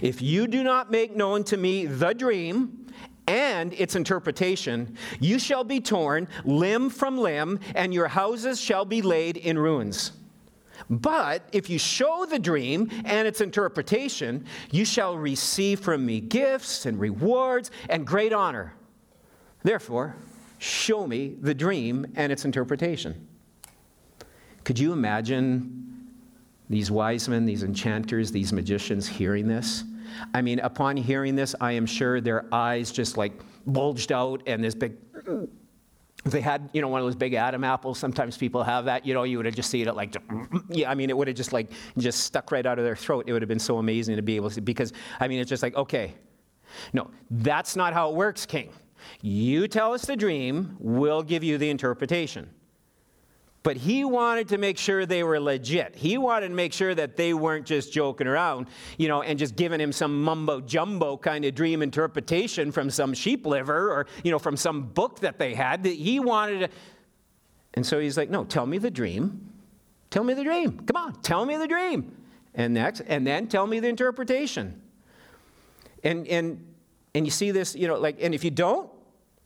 If 0.00 0.22
you 0.22 0.46
do 0.46 0.62
not 0.62 0.90
make 0.90 1.14
known 1.14 1.44
to 1.44 1.56
me 1.56 1.86
the 1.86 2.12
dream 2.12 2.86
and 3.26 3.72
its 3.74 3.96
interpretation, 3.96 4.96
you 5.20 5.38
shall 5.38 5.64
be 5.64 5.80
torn 5.80 6.28
limb 6.44 6.88
from 6.88 7.18
limb, 7.18 7.58
and 7.74 7.92
your 7.92 8.08
houses 8.08 8.60
shall 8.60 8.84
be 8.84 9.02
laid 9.02 9.36
in 9.36 9.58
ruins. 9.58 10.12
But 10.88 11.48
if 11.52 11.68
you 11.68 11.78
show 11.78 12.26
the 12.26 12.38
dream 12.38 12.90
and 13.04 13.26
its 13.26 13.40
interpretation, 13.40 14.46
you 14.70 14.84
shall 14.84 15.16
receive 15.16 15.80
from 15.80 16.06
me 16.06 16.20
gifts 16.20 16.86
and 16.86 16.98
rewards 17.00 17.70
and 17.88 18.06
great 18.06 18.32
honor. 18.32 18.74
Therefore, 19.62 20.16
show 20.58 21.06
me 21.06 21.36
the 21.40 21.54
dream 21.54 22.06
and 22.14 22.30
its 22.30 22.44
interpretation. 22.44 23.26
Could 24.64 24.78
you 24.78 24.92
imagine 24.92 26.06
these 26.68 26.90
wise 26.90 27.28
men, 27.28 27.46
these 27.46 27.62
enchanters, 27.62 28.30
these 28.30 28.52
magicians 28.52 29.08
hearing 29.08 29.48
this? 29.48 29.84
I 30.34 30.42
mean, 30.42 30.60
upon 30.60 30.96
hearing 30.96 31.34
this, 31.34 31.54
I 31.60 31.72
am 31.72 31.86
sure 31.86 32.20
their 32.20 32.46
eyes 32.54 32.92
just 32.92 33.16
like 33.16 33.32
bulged 33.66 34.12
out 34.12 34.42
and 34.46 34.62
this 34.62 34.74
big 34.74 34.96
if 36.26 36.32
they 36.32 36.40
had, 36.40 36.68
you 36.72 36.82
know, 36.82 36.88
one 36.88 37.00
of 37.00 37.06
those 37.06 37.14
big 37.14 37.34
Adam 37.34 37.62
apples, 37.62 37.98
sometimes 37.98 38.36
people 38.36 38.64
have 38.64 38.84
that, 38.86 39.06
you 39.06 39.14
know, 39.14 39.22
you 39.22 39.36
would 39.36 39.46
have 39.46 39.54
just 39.54 39.70
seen 39.70 39.86
it 39.86 39.94
like, 39.94 40.16
yeah, 40.68 40.90
I 40.90 40.94
mean, 40.96 41.08
it 41.08 41.16
would 41.16 41.28
have 41.28 41.36
just 41.36 41.52
like, 41.52 41.70
just 41.96 42.24
stuck 42.24 42.50
right 42.50 42.66
out 42.66 42.80
of 42.80 42.84
their 42.84 42.96
throat. 42.96 43.24
It 43.28 43.32
would 43.32 43.42
have 43.42 43.48
been 43.48 43.60
so 43.60 43.78
amazing 43.78 44.16
to 44.16 44.22
be 44.22 44.34
able 44.34 44.48
to, 44.48 44.56
see 44.56 44.60
because, 44.60 44.92
I 45.20 45.28
mean, 45.28 45.38
it's 45.38 45.48
just 45.48 45.62
like, 45.62 45.76
okay, 45.76 46.16
no, 46.92 47.10
that's 47.30 47.76
not 47.76 47.94
how 47.94 48.10
it 48.10 48.16
works, 48.16 48.44
King. 48.44 48.70
You 49.22 49.68
tell 49.68 49.94
us 49.94 50.04
the 50.04 50.16
dream, 50.16 50.76
we'll 50.80 51.22
give 51.22 51.44
you 51.44 51.58
the 51.58 51.70
interpretation. 51.70 52.50
But 53.66 53.78
he 53.78 54.04
wanted 54.04 54.46
to 54.50 54.58
make 54.58 54.78
sure 54.78 55.06
they 55.06 55.24
were 55.24 55.40
legit. 55.40 55.96
He 55.96 56.18
wanted 56.18 56.50
to 56.50 56.54
make 56.54 56.72
sure 56.72 56.94
that 56.94 57.16
they 57.16 57.34
weren't 57.34 57.66
just 57.66 57.92
joking 57.92 58.28
around, 58.28 58.68
you 58.96 59.08
know, 59.08 59.22
and 59.22 59.36
just 59.36 59.56
giving 59.56 59.80
him 59.80 59.90
some 59.90 60.22
mumbo 60.22 60.60
jumbo 60.60 61.16
kind 61.16 61.44
of 61.44 61.52
dream 61.56 61.82
interpretation 61.82 62.70
from 62.70 62.90
some 62.90 63.12
sheep 63.12 63.44
liver 63.44 63.90
or, 63.90 64.06
you 64.22 64.30
know, 64.30 64.38
from 64.38 64.56
some 64.56 64.82
book 64.82 65.18
that 65.18 65.40
they 65.40 65.52
had. 65.52 65.82
That 65.82 65.94
he 65.94 66.20
wanted 66.20 66.60
to. 66.60 66.68
And 67.74 67.84
so 67.84 67.98
he's 67.98 68.16
like, 68.16 68.30
no, 68.30 68.44
tell 68.44 68.66
me 68.66 68.78
the 68.78 68.88
dream. 68.88 69.50
Tell 70.10 70.22
me 70.22 70.34
the 70.34 70.44
dream. 70.44 70.86
Come 70.86 70.96
on, 70.96 71.20
tell 71.22 71.44
me 71.44 71.56
the 71.56 71.66
dream. 71.66 72.16
And 72.54 72.72
next, 72.72 73.00
and 73.00 73.26
then 73.26 73.48
tell 73.48 73.66
me 73.66 73.80
the 73.80 73.88
interpretation. 73.88 74.80
And 76.04 76.28
and 76.28 76.64
and 77.16 77.26
you 77.26 77.32
see 77.32 77.50
this, 77.50 77.74
you 77.74 77.88
know, 77.88 77.98
like, 77.98 78.18
and 78.20 78.32
if 78.32 78.44
you 78.44 78.52
don't, 78.52 78.88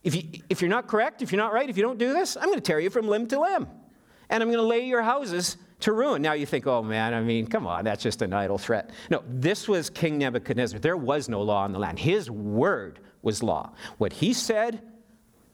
if 0.05 0.15
you 0.15 0.43
if 0.51 0.61
you're 0.61 0.69
not 0.69 0.89
correct, 0.89 1.23
if 1.23 1.33
you're 1.33 1.41
not 1.41 1.55
right, 1.55 1.71
if 1.71 1.79
you 1.79 1.83
don't 1.83 1.97
do 1.97 2.13
this, 2.13 2.37
I'm 2.37 2.45
going 2.45 2.57
to 2.57 2.61
tear 2.61 2.81
you 2.81 2.91
from 2.91 3.09
limb 3.09 3.27
to 3.29 3.41
limb 3.41 3.67
and 4.31 4.43
I'm 4.43 4.49
going 4.49 4.59
to 4.59 4.67
lay 4.67 4.87
your 4.87 5.03
houses 5.03 5.59
to 5.81 5.93
ruin. 5.93 6.23
Now 6.23 6.33
you 6.33 6.47
think, 6.47 6.67
oh 6.67 6.83
man, 6.83 7.13
I 7.13 7.21
mean, 7.21 7.47
come 7.47 7.67
on, 7.67 7.85
that's 7.85 8.03
just 8.03 8.23
an 8.23 8.33
idle 8.33 8.59
threat. 8.59 8.91
No, 9.11 9.23
this 9.27 9.69
was 9.69 9.91
King 9.91 10.19
Nebuchadnezzar. 10.19 10.79
There 10.79 10.97
was 10.97 11.29
no 11.29 11.43
law 11.43 11.67
in 11.67 11.73
the 11.73 11.79
land. 11.79 11.99
His 11.99 12.31
word 12.31 13.01
was 13.23 13.43
law. 13.43 13.73
What 13.99 14.15
he 14.15 14.33
said, 14.33 14.83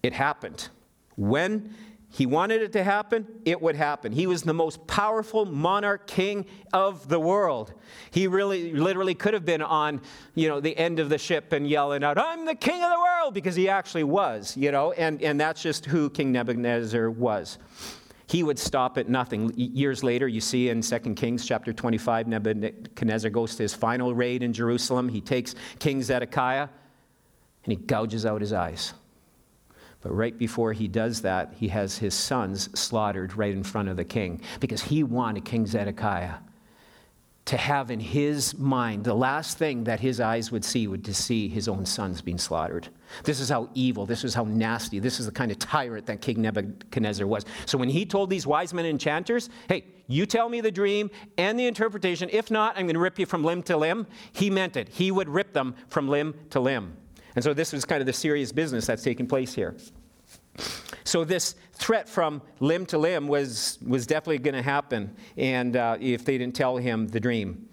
it 0.03 0.13
happened. 0.13 0.69
When 1.17 1.75
he 2.09 2.25
wanted 2.25 2.63
it 2.63 2.73
to 2.73 2.85
happen, 2.85 3.27
it 3.45 3.61
would 3.61 3.77
happen. 3.77 4.13
He 4.13 4.27
was 4.27 4.43
the 4.43 4.55
most 4.55 4.87
powerful 4.87 5.45
monarch 5.45 6.07
king 6.07 6.47
of 6.73 7.09
the 7.09 7.21
world. 7.21 7.75
He 8.11 8.27
really, 8.27 8.73
literally 8.73 9.15
could 9.15 9.35
have 9.35 9.45
been 9.45 9.63
on, 9.63 10.01
you 10.35 10.49
know, 10.49 10.61
the 10.61 10.77
end 10.77 10.99
of 10.99 11.09
the 11.09 11.19
ship 11.19 11.53
and 11.53 11.69
yelling 11.69 12.05
out, 12.05 12.17
I'm 12.19 12.45
the 12.47 12.55
king 12.55 12.83
of 12.83 12.91
the 12.91 12.99
world, 12.99 13.35
because 13.35 13.55
he 13.55 13.69
actually 13.69 14.05
was, 14.05 14.57
you 14.57 14.71
know, 14.71 14.93
and, 14.93 15.21
and 15.23 15.41
that's 15.41 15.63
just 15.63 15.87
who 15.87 16.09
King 16.09 16.33
Nebuchadnezzar 16.33 17.11
was. 17.11 17.59
He 18.29 18.43
would 18.43 18.59
stop 18.59 18.99
at 18.99 19.09
nothing. 19.09 19.53
Years 19.57 20.03
later, 20.03 20.27
you 20.27 20.41
see 20.41 20.69
in 20.69 20.81
2 20.81 20.99
Kings 21.15 21.47
chapter 21.47 21.73
25, 21.73 22.27
Nebuchadnezzar 22.27 23.31
goes 23.31 23.55
to 23.57 23.63
his 23.63 23.75
final 23.75 24.15
raid 24.15 24.43
in 24.43 24.53
Jerusalem. 24.53 25.09
He 25.09 25.21
takes 25.21 25.55
King 25.79 26.03
Zedekiah 26.03 26.69
and 27.65 27.73
he 27.73 27.77
gouges 27.77 28.27
out 28.27 28.41
his 28.41 28.53
eyes. 28.53 28.95
But 30.01 30.13
right 30.13 30.37
before 30.37 30.73
he 30.73 30.89
does 30.89 31.23
that, 31.23 31.55
he 31.57 31.69
has 31.69 31.99
his 31.99 32.15
sons 32.15 32.69
slaughtered 32.79 33.37
right 33.37 33.53
in 33.53 33.63
front 33.63 33.89
of 33.89 33.97
the 33.97 34.05
king 34.05 34.41
because 34.61 34.83
he 34.83 35.03
wanted 35.03 35.45
King 35.45 35.67
Zedekiah 35.67 36.35
to 37.47 37.57
have 37.57 37.91
in 37.93 38.01
his 38.01 38.59
mind 38.59 39.05
the 39.05 39.15
last 39.15 39.57
thing 39.57 39.85
that 39.85 40.01
his 40.01 40.21
eyes 40.21 40.51
would 40.51 40.65
see 40.65 40.87
would 40.89 41.05
to 41.05 41.15
see 41.15 41.49
his 41.49 41.69
own 41.69 41.87
sons 41.87 42.21
being 42.21 42.39
slaughtered. 42.39 42.89
This 43.23 43.41
is 43.41 43.49
how 43.49 43.71
evil, 43.73 44.05
this 44.05 44.25
is 44.25 44.35
how 44.35 44.45
nasty, 44.45 44.99
this 44.99 45.21
is 45.21 45.27
the 45.27 45.33
kind 45.33 45.53
of 45.53 45.59
tyrant 45.59 46.07
that 46.07 46.21
King 46.21 46.43
Nebuchadnezzar 46.43 47.27
was. 47.27 47.45
So 47.65 47.79
when 47.79 47.89
he 47.89 48.05
told 48.05 48.31
these 48.31 48.47
wise 48.47 48.75
men 48.75 48.85
and 48.85 48.95
enchanters, 48.95 49.49
hey, 49.69 49.85
you 50.09 50.27
tell 50.27 50.49
me 50.49 50.61
the 50.61 50.73
dream 50.73 51.11
and 51.39 51.59
the 51.59 51.67
interpretation. 51.67 52.29
If 52.33 52.51
not, 52.51 52.77
I'm 52.77 52.87
going 52.87 52.95
to 52.95 53.01
rip 53.01 53.19
you 53.19 53.27
from 53.27 53.45
limb 53.45 53.63
to 53.65 53.77
limb. 53.77 54.07
He 54.33 54.51
meant 54.51 54.77
it. 54.77 54.89
He 54.89 55.11
would 55.11 55.29
rip 55.29 55.53
them 55.53 55.77
from 55.89 56.09
limb 56.09 56.35
to 56.51 56.61
limb. 56.61 56.97
And 57.37 57.45
so 57.45 57.55
this 57.55 57.73
was 57.73 57.85
kind 57.85 58.01
of 58.01 58.07
the 58.07 58.13
serious 58.13 58.51
business 58.51 58.87
that's 58.87 59.03
taking 59.03 59.27
place 59.27 59.55
here. 59.55 59.77
So 61.05 61.25
this 61.25 61.55
threat 61.73 62.09
from 62.09 62.43
limb 62.61 62.87
to 62.87 62.99
limb 62.99 63.29
was, 63.29 63.79
was 63.87 64.07
definitely 64.07 64.39
going 64.39 64.55
to 64.55 64.63
happen 64.63 65.15
and 65.37 65.77
uh, 65.77 65.97
if 66.01 66.25
they 66.25 66.39
didn't 66.39 66.55
tell 66.55 66.77
him 66.77 67.07
the 67.09 67.21
dream. 67.21 67.69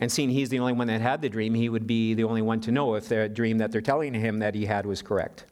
And 0.00 0.12
seeing 0.12 0.30
he's 0.30 0.48
the 0.48 0.58
only 0.58 0.74
one 0.74 0.86
that 0.88 1.00
had 1.00 1.22
the 1.22 1.28
dream, 1.28 1.54
he 1.54 1.68
would 1.68 1.86
be 1.86 2.14
the 2.14 2.24
only 2.24 2.42
one 2.42 2.60
to 2.62 2.70
know 2.70 2.94
if 2.94 3.08
the 3.08 3.28
dream 3.28 3.58
that 3.58 3.72
they're 3.72 3.80
telling 3.80 4.12
him 4.12 4.38
that 4.40 4.54
he 4.54 4.66
had 4.66 4.84
was 4.84 5.00
correct. 5.00 5.44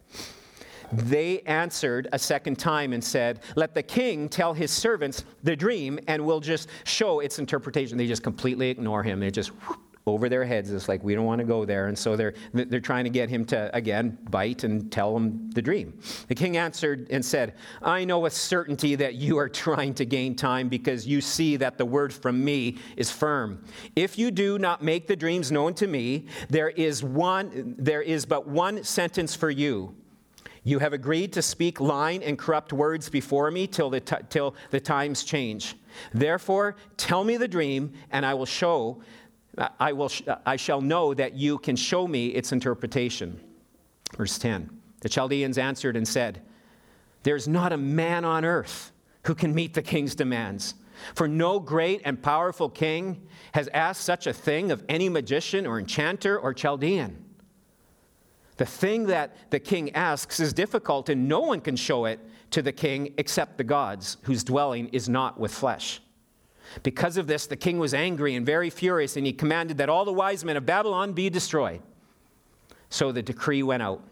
They 0.92 1.40
answered 1.40 2.08
a 2.12 2.18
second 2.18 2.58
time 2.58 2.92
and 2.92 3.02
said, 3.02 3.40
Let 3.56 3.74
the 3.74 3.82
king 3.82 4.28
tell 4.28 4.52
his 4.52 4.70
servants 4.70 5.24
the 5.42 5.56
dream, 5.56 5.98
and 6.06 6.24
we'll 6.24 6.40
just 6.40 6.68
show 6.84 7.20
its 7.20 7.38
interpretation. 7.38 7.96
They 7.96 8.06
just 8.06 8.22
completely 8.22 8.68
ignore 8.70 9.02
him. 9.02 9.18
They 9.18 9.30
just 9.30 9.48
whoop, 9.48 9.80
over 10.06 10.28
their 10.28 10.44
heads. 10.44 10.70
It's 10.70 10.88
like, 10.88 11.02
we 11.02 11.14
don't 11.14 11.24
want 11.24 11.38
to 11.38 11.46
go 11.46 11.64
there. 11.64 11.86
And 11.86 11.98
so 11.98 12.14
they're, 12.14 12.34
they're 12.52 12.78
trying 12.80 13.04
to 13.04 13.10
get 13.10 13.30
him 13.30 13.44
to, 13.46 13.74
again, 13.74 14.18
bite 14.28 14.62
and 14.62 14.92
tell 14.92 15.16
him 15.16 15.50
the 15.52 15.62
dream. 15.62 15.98
The 16.28 16.34
king 16.34 16.58
answered 16.58 17.06
and 17.10 17.24
said, 17.24 17.54
I 17.80 18.04
know 18.04 18.18
with 18.18 18.34
certainty 18.34 18.96
that 18.96 19.14
you 19.14 19.38
are 19.38 19.48
trying 19.48 19.94
to 19.94 20.04
gain 20.04 20.36
time 20.36 20.68
because 20.68 21.06
you 21.06 21.22
see 21.22 21.56
that 21.56 21.78
the 21.78 21.86
word 21.86 22.12
from 22.12 22.44
me 22.44 22.76
is 22.96 23.10
firm. 23.10 23.64
If 23.96 24.18
you 24.18 24.30
do 24.30 24.58
not 24.58 24.82
make 24.82 25.06
the 25.06 25.16
dreams 25.16 25.50
known 25.50 25.72
to 25.74 25.86
me, 25.86 26.26
there 26.50 26.68
is, 26.68 27.02
one, 27.02 27.74
there 27.78 28.02
is 28.02 28.26
but 28.26 28.46
one 28.46 28.84
sentence 28.84 29.34
for 29.34 29.50
you. 29.50 29.94
You 30.64 30.78
have 30.78 30.92
agreed 30.92 31.32
to 31.34 31.42
speak 31.42 31.80
lying 31.80 32.22
and 32.24 32.38
corrupt 32.38 32.72
words 32.72 33.08
before 33.08 33.50
me 33.50 33.66
till 33.66 33.90
the, 33.90 34.00
t- 34.00 34.16
till 34.28 34.54
the 34.70 34.80
times 34.80 35.24
change. 35.24 35.76
Therefore, 36.12 36.76
tell 36.96 37.22
me 37.22 37.36
the 37.36 37.48
dream, 37.48 37.92
and 38.10 38.24
I 38.24 38.34
will 38.34 38.46
show 38.46 39.02
I, 39.58 39.92
will, 39.92 40.10
I 40.44 40.56
shall 40.56 40.80
know 40.80 41.14
that 41.14 41.34
you 41.34 41.58
can 41.58 41.76
show 41.76 42.08
me 42.08 42.28
its 42.28 42.52
interpretation. 42.52 43.40
Verse 44.16 44.38
10 44.38 44.70
The 45.00 45.08
Chaldeans 45.08 45.58
answered 45.58 45.96
and 45.96 46.06
said, 46.06 46.42
There's 47.22 47.46
not 47.46 47.72
a 47.72 47.76
man 47.76 48.24
on 48.24 48.44
earth 48.44 48.92
who 49.24 49.34
can 49.34 49.54
meet 49.54 49.74
the 49.74 49.82
king's 49.82 50.14
demands. 50.14 50.74
For 51.14 51.26
no 51.26 51.58
great 51.58 52.02
and 52.04 52.22
powerful 52.22 52.68
king 52.68 53.26
has 53.52 53.68
asked 53.68 54.02
such 54.02 54.26
a 54.26 54.32
thing 54.32 54.70
of 54.70 54.84
any 54.88 55.08
magician 55.08 55.66
or 55.66 55.78
enchanter 55.78 56.38
or 56.38 56.54
Chaldean. 56.54 57.24
The 58.56 58.66
thing 58.66 59.06
that 59.06 59.50
the 59.50 59.58
king 59.58 59.92
asks 59.94 60.38
is 60.38 60.52
difficult, 60.52 61.08
and 61.08 61.28
no 61.28 61.40
one 61.40 61.60
can 61.60 61.74
show 61.74 62.04
it 62.04 62.20
to 62.50 62.62
the 62.62 62.72
king 62.72 63.12
except 63.18 63.58
the 63.58 63.64
gods, 63.64 64.18
whose 64.22 64.44
dwelling 64.44 64.88
is 64.88 65.08
not 65.08 65.40
with 65.40 65.52
flesh. 65.52 66.00
Because 66.82 67.16
of 67.16 67.26
this, 67.26 67.46
the 67.46 67.56
king 67.56 67.78
was 67.78 67.94
angry 67.94 68.34
and 68.34 68.44
very 68.44 68.70
furious, 68.70 69.16
and 69.16 69.26
he 69.26 69.32
commanded 69.32 69.78
that 69.78 69.88
all 69.88 70.04
the 70.04 70.12
wise 70.12 70.44
men 70.44 70.56
of 70.56 70.66
Babylon 70.66 71.12
be 71.12 71.30
destroyed. 71.30 71.80
So 72.90 73.12
the 73.12 73.22
decree 73.22 73.62
went 73.62 73.82
out, 73.82 74.02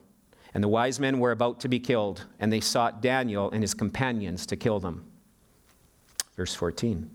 and 0.54 0.62
the 0.62 0.68
wise 0.68 0.98
men 0.98 1.18
were 1.18 1.30
about 1.30 1.60
to 1.60 1.68
be 1.68 1.80
killed, 1.80 2.26
and 2.40 2.52
they 2.52 2.60
sought 2.60 3.00
Daniel 3.00 3.50
and 3.50 3.62
his 3.62 3.74
companions 3.74 4.46
to 4.46 4.56
kill 4.56 4.80
them. 4.80 5.04
Verse 6.36 6.54
14. 6.54 7.10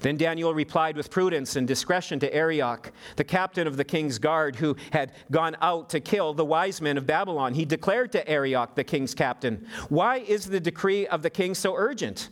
Then 0.00 0.16
Daniel 0.16 0.54
replied 0.54 0.96
with 0.96 1.10
prudence 1.10 1.56
and 1.56 1.66
discretion 1.66 2.20
to 2.20 2.32
Arioch, 2.32 2.92
the 3.16 3.24
captain 3.24 3.66
of 3.66 3.76
the 3.76 3.84
king's 3.84 4.18
guard, 4.18 4.56
who 4.56 4.76
had 4.92 5.12
gone 5.30 5.56
out 5.60 5.90
to 5.90 6.00
kill 6.00 6.34
the 6.34 6.44
wise 6.44 6.80
men 6.80 6.96
of 6.96 7.06
Babylon. 7.06 7.54
He 7.54 7.64
declared 7.64 8.12
to 8.12 8.28
Arioch, 8.28 8.74
the 8.74 8.84
king's 8.84 9.14
captain, 9.14 9.66
Why 9.88 10.18
is 10.18 10.46
the 10.46 10.60
decree 10.60 11.06
of 11.06 11.22
the 11.22 11.30
king 11.30 11.54
so 11.54 11.74
urgent? 11.76 12.28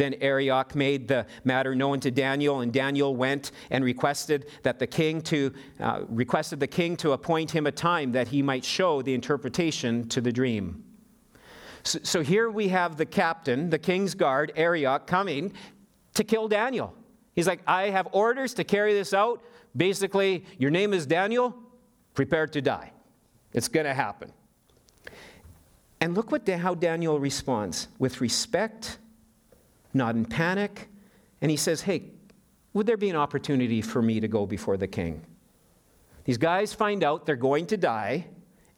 Then 0.00 0.14
Arioch 0.22 0.74
made 0.74 1.08
the 1.08 1.26
matter 1.44 1.74
known 1.74 2.00
to 2.00 2.10
Daniel, 2.10 2.60
and 2.60 2.72
Daniel 2.72 3.14
went 3.14 3.52
and 3.68 3.84
requested 3.84 4.46
that 4.62 4.78
the 4.78 4.86
king 4.86 5.20
to 5.24 5.52
uh, 5.78 6.04
requested 6.08 6.58
the 6.58 6.66
king 6.66 6.96
to 6.96 7.12
appoint 7.12 7.50
him 7.50 7.66
a 7.66 7.70
time 7.70 8.12
that 8.12 8.28
he 8.28 8.40
might 8.40 8.64
show 8.64 9.02
the 9.02 9.12
interpretation 9.12 10.08
to 10.08 10.22
the 10.22 10.32
dream. 10.32 10.82
So, 11.82 11.98
so 12.02 12.22
here 12.22 12.50
we 12.50 12.68
have 12.68 12.96
the 12.96 13.04
captain, 13.04 13.68
the 13.68 13.78
king's 13.78 14.14
guard, 14.14 14.52
Arioch, 14.56 15.06
coming 15.06 15.52
to 16.14 16.24
kill 16.24 16.48
Daniel. 16.48 16.94
He's 17.34 17.46
like, 17.46 17.60
I 17.66 17.90
have 17.90 18.08
orders 18.12 18.54
to 18.54 18.64
carry 18.64 18.94
this 18.94 19.12
out. 19.12 19.42
Basically, 19.76 20.46
your 20.56 20.70
name 20.70 20.94
is 20.94 21.04
Daniel, 21.04 21.54
prepare 22.14 22.46
to 22.46 22.62
die. 22.62 22.92
It's 23.52 23.68
going 23.68 23.84
to 23.84 23.92
happen. 23.92 24.32
And 26.00 26.14
look 26.14 26.32
what, 26.32 26.48
how 26.48 26.74
Daniel 26.74 27.20
responds 27.20 27.88
with 27.98 28.22
respect 28.22 28.96
not 29.92 30.14
in 30.14 30.24
panic. 30.24 30.88
And 31.40 31.50
he 31.50 31.56
says, 31.56 31.82
Hey, 31.82 32.04
would 32.72 32.86
there 32.86 32.96
be 32.96 33.10
an 33.10 33.16
opportunity 33.16 33.82
for 33.82 34.00
me 34.02 34.20
to 34.20 34.28
go 34.28 34.46
before 34.46 34.76
the 34.76 34.86
king? 34.86 35.22
These 36.24 36.38
guys 36.38 36.72
find 36.72 37.02
out 37.02 37.26
they're 37.26 37.36
going 37.36 37.66
to 37.66 37.76
die, 37.76 38.26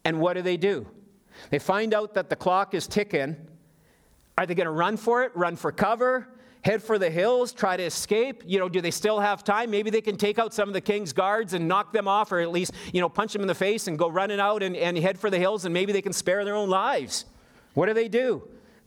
and 0.05 0.21
what 0.21 0.35
do 0.35 0.43
they 0.43 0.57
do? 0.57 0.87
They 1.51 1.59
find 1.59 1.93
out 1.93 2.15
that 2.15 2.31
the 2.31 2.37
clock 2.37 2.73
is 2.75 2.87
ticking. 2.87 3.37
Are 4.39 4.47
they 4.47 4.55
going 4.55 4.67
to 4.67 4.71
run 4.71 4.97
for 4.97 5.23
it, 5.25 5.33
run 5.35 5.57
for 5.57 5.73
cover? 5.73 6.29
head 6.63 6.83
for 6.83 6.99
the 6.99 7.11
hills, 7.11 7.53
try 7.53 7.77
to 7.77 7.83
escape? 7.83 8.43
You 8.47 8.59
know, 8.59 8.69
do 8.69 8.81
they 8.81 8.91
still 8.91 9.21
have 9.21 9.45
time? 9.45 9.71
Maybe 9.71 9.91
they 9.91 10.01
can 10.01 10.17
take 10.17 10.39
out 10.39 10.55
some 10.55 10.69
of 10.69 10.75
the 10.75 10.81
king's 10.81 11.13
guards 11.13 11.55
and 11.55 11.69
knock 11.69 11.93
them 11.93 12.09
off, 12.09 12.33
or 12.33 12.41
at 12.41 12.51
least, 12.51 12.73
you 12.93 13.01
know, 13.01 13.09
punch 13.09 13.33
them 13.33 13.43
in 13.43 13.49
the 13.49 13.55
face 13.55 13.89
and 13.89 13.99
go 13.99 14.09
running 14.09 14.41
out 14.41 14.63
and, 14.63 14.77
and 14.77 14.97
head 14.97 15.19
for 15.19 15.29
the 15.29 15.39
hills, 15.39 15.65
and 15.65 15.75
maybe 15.75 15.93
they 15.93 16.03
can 16.03 16.13
spare 16.13 16.45
their 16.45 16.55
own 16.55 16.71
lives. 16.71 17.25
What 17.75 17.87
do 17.87 17.95
they 17.95 18.09
do? 18.09 18.43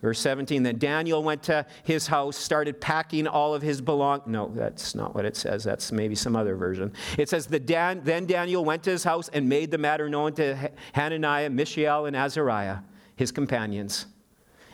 Verse 0.05 0.19
17, 0.19 0.61
then 0.61 0.77
Daniel 0.77 1.23
went 1.23 1.41
to 1.41 1.65
his 1.81 2.05
house, 2.05 2.37
started 2.37 2.79
packing 2.79 3.25
all 3.25 3.55
of 3.55 3.63
his 3.63 3.81
belong. 3.81 4.21
No, 4.27 4.51
that's 4.53 4.93
not 4.93 5.15
what 5.15 5.25
it 5.25 5.35
says. 5.35 5.63
That's 5.63 5.91
maybe 5.91 6.13
some 6.13 6.35
other 6.35 6.55
version. 6.55 6.93
It 7.17 7.27
says, 7.27 7.47
the 7.47 7.59
Dan- 7.59 8.01
then 8.03 8.27
Daniel 8.27 8.63
went 8.63 8.83
to 8.83 8.91
his 8.91 9.03
house 9.03 9.29
and 9.29 9.49
made 9.49 9.71
the 9.71 9.79
matter 9.79 10.07
known 10.07 10.33
to 10.33 10.69
Hananiah, 10.93 11.49
Mishael, 11.49 12.05
and 12.05 12.15
Azariah, 12.15 12.81
his 13.15 13.31
companions 13.31 14.05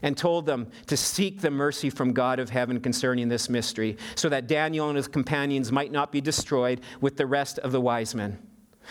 and 0.02 0.18
told 0.18 0.46
them 0.46 0.70
to 0.88 0.98
seek 0.98 1.40
the 1.40 1.52
mercy 1.52 1.90
from 1.90 2.12
God 2.12 2.38
of 2.38 2.50
heaven 2.50 2.82
concerning 2.82 3.30
this 3.30 3.48
mystery, 3.48 3.98
so 4.16 4.28
that 4.28 4.48
Daniel 4.48 4.90
and 4.90 4.98
his 4.98 5.08
companions 5.08 5.72
might 5.72 5.94
not 5.94 6.12
be 6.12 6.20
destroyed 6.20 6.82
with 7.00 7.16
the 7.16 7.26
rest 7.26 7.58
of 7.60 7.72
the 7.72 7.80
wise 7.80 8.14
men. 8.14 8.38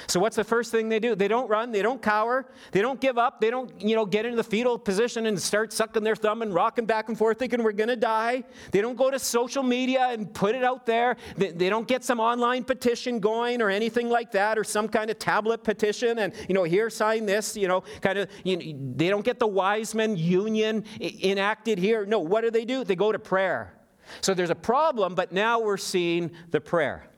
So 0.07 0.21
what's 0.21 0.37
the 0.37 0.45
first 0.45 0.71
thing 0.71 0.89
they 0.89 1.01
do? 1.01 1.15
They 1.15 1.29
don't 1.29 1.49
run, 1.49 1.73
they 1.73 1.83
don't 1.83 2.01
cower, 2.01 2.47
they 2.73 2.81
don't 2.81 3.01
give 3.01 3.19
up, 3.19 3.41
they 3.41 3.51
don't, 3.51 3.81
you 3.81 3.97
know, 3.97 4.07
get 4.07 4.25
into 4.25 4.37
the 4.37 4.45
fetal 4.45 4.79
position 4.79 5.27
and 5.27 5.41
start 5.41 5.73
sucking 5.73 6.03
their 6.03 6.17
thumb 6.17 6.43
and 6.43 6.55
rocking 6.55 6.87
back 6.87 7.09
and 7.09 7.19
forth 7.19 7.39
thinking 7.39 7.63
we're 7.63 7.73
going 7.73 7.89
to 7.89 7.97
die. 7.97 8.45
They 8.71 8.81
don't 8.81 8.97
go 8.97 9.11
to 9.11 9.19
social 9.19 9.63
media 9.63 10.09
and 10.11 10.33
put 10.33 10.55
it 10.55 10.65
out 10.65 10.87
there. 10.87 11.17
They, 11.37 11.51
they, 11.51 11.71
don't 11.71 11.87
get 11.87 12.05
some 12.05 12.21
online 12.21 12.65
petition 12.65 13.21
going 13.21 13.63
or 13.63 13.71
anything 13.71 14.09
like 14.09 14.33
that 14.33 14.59
or 14.59 14.65
some 14.65 14.89
kind 14.89 15.11
of 15.11 15.19
tablet 15.19 15.63
petition 15.65 16.19
and, 16.19 16.33
you 16.49 16.55
know, 16.55 16.65
here 16.65 16.91
sign 16.91 17.27
this, 17.27 17.57
you 17.57 17.69
know, 17.69 17.83
kind 18.01 18.19
of 18.19 18.29
you 18.45 18.57
know, 18.57 18.95
they 18.97 19.09
don't 19.09 19.25
get 19.25 19.39
the 19.39 19.47
wise 19.47 19.95
men 19.95 20.17
union 20.17 20.85
enacted 21.01 21.79
here. 21.79 22.07
No, 22.07 22.19
what 22.19 22.43
do 22.43 22.51
they 22.51 22.65
do? 22.65 22.85
They 22.85 22.97
go 22.97 23.13
to 23.13 23.19
prayer. 23.19 23.75
So 24.21 24.35
there's 24.35 24.51
a 24.51 24.57
problem, 24.57 25.15
but 25.15 25.33
now 25.33 25.61
we're 25.61 25.77
seeing 25.77 26.33
the 26.51 26.61
prayer. 26.61 27.10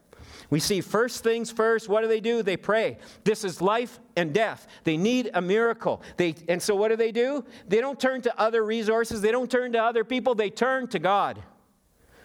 We 0.52 0.60
see 0.60 0.82
first 0.82 1.24
things 1.24 1.50
first. 1.50 1.88
What 1.88 2.02
do 2.02 2.08
they 2.08 2.20
do? 2.20 2.42
They 2.42 2.58
pray. 2.58 2.98
This 3.24 3.42
is 3.42 3.62
life 3.62 3.98
and 4.16 4.34
death. 4.34 4.66
They 4.84 4.98
need 4.98 5.30
a 5.32 5.40
miracle. 5.40 6.02
They, 6.18 6.34
and 6.46 6.60
so 6.60 6.74
what 6.74 6.88
do 6.88 6.96
they 6.96 7.10
do? 7.10 7.46
They 7.68 7.80
don't 7.80 7.98
turn 7.98 8.20
to 8.20 8.38
other 8.38 8.62
resources, 8.62 9.22
they 9.22 9.32
don't 9.32 9.50
turn 9.50 9.72
to 9.72 9.82
other 9.82 10.04
people, 10.04 10.34
they 10.34 10.50
turn 10.50 10.88
to 10.88 10.98
God. 10.98 11.42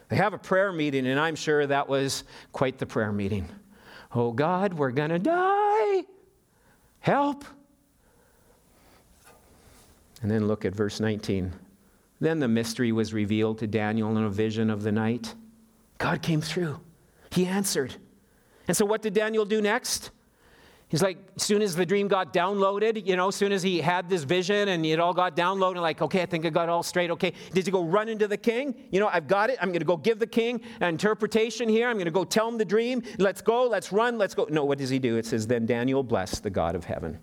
They 0.10 0.18
have 0.18 0.34
a 0.34 0.38
prayer 0.38 0.74
meeting, 0.74 1.08
and 1.08 1.18
I'm 1.18 1.36
sure 1.36 1.66
that 1.68 1.88
was 1.88 2.26
quite 2.52 2.80
the 2.80 2.86
prayer 2.86 3.14
meeting. 3.14 3.48
Oh 4.14 4.34
God, 4.34 4.74
we're 4.74 4.92
going 4.92 5.12
to 5.12 5.20
die. 5.20 6.04
Help. 7.00 7.46
And 10.22 10.30
then 10.30 10.50
look 10.50 10.66
at 10.66 10.76
verse 10.76 11.00
19. 11.00 11.54
Then 12.20 12.40
the 12.40 12.50
mystery 12.50 12.92
was 12.92 13.14
revealed 13.14 13.60
to 13.60 13.68
Daniel 13.68 14.18
in 14.18 14.26
a 14.26 14.30
vision 14.30 14.70
of 14.70 14.84
the 14.84 14.92
night. 14.92 15.34
God 15.98 16.22
came 16.22 16.42
through. 16.42 16.82
He 17.32 17.46
answered. 17.46 17.96
And 18.68 18.76
so, 18.76 18.86
what 18.86 19.02
did 19.02 19.14
Daniel 19.14 19.46
do 19.46 19.62
next? 19.62 20.12
He's 20.90 21.02
like, 21.02 21.18
as 21.36 21.44
soon 21.44 21.62
as 21.62 21.76
the 21.76 21.86
dream 21.86 22.08
got 22.08 22.34
downloaded, 22.34 23.06
you 23.06 23.18
know, 23.18 23.28
as 23.28 23.36
soon 23.36 23.52
as 23.52 23.62
he 23.62 23.82
had 23.82 24.08
this 24.08 24.24
vision 24.24 24.70
and 24.70 24.86
it 24.86 25.02
all 25.02 25.14
got 25.14 25.36
downloaded, 25.36 25.82
like, 25.82 26.02
okay, 26.02 26.22
I 26.22 26.26
think 26.26 26.46
I 26.46 26.50
got 26.50 26.70
all 26.70 26.82
straight. 26.82 27.12
Okay, 27.12 27.34
did 27.52 27.66
he 27.66 27.72
go 27.72 27.84
run 27.84 28.08
into 28.08 28.26
the 28.26 28.38
king? 28.38 28.74
You 28.90 29.02
know, 29.02 29.10
I've 29.12 29.28
got 29.28 29.50
it. 29.50 29.58
I'm 29.62 29.70
going 29.70 29.80
to 29.80 29.86
go 29.86 29.98
give 29.98 30.18
the 30.18 30.28
king 30.28 30.62
an 30.80 30.88
interpretation 30.88 31.68
here. 31.68 31.90
I'm 31.90 31.96
going 31.96 32.06
to 32.06 32.12
go 32.12 32.24
tell 32.24 32.48
him 32.48 32.58
the 32.58 32.64
dream. 32.64 33.04
Let's 33.18 33.42
go. 33.42 33.68
Let's 33.68 33.92
run. 33.92 34.18
Let's 34.18 34.34
go. 34.34 34.48
No, 34.50 34.64
what 34.64 34.78
does 34.78 34.90
he 34.90 34.98
do? 34.98 35.18
It 35.18 35.26
says, 35.26 35.46
then 35.46 35.66
Daniel 35.66 36.04
blessed 36.04 36.44
the 36.44 36.50
God 36.50 36.74
of 36.74 36.86
heaven. 36.86 37.20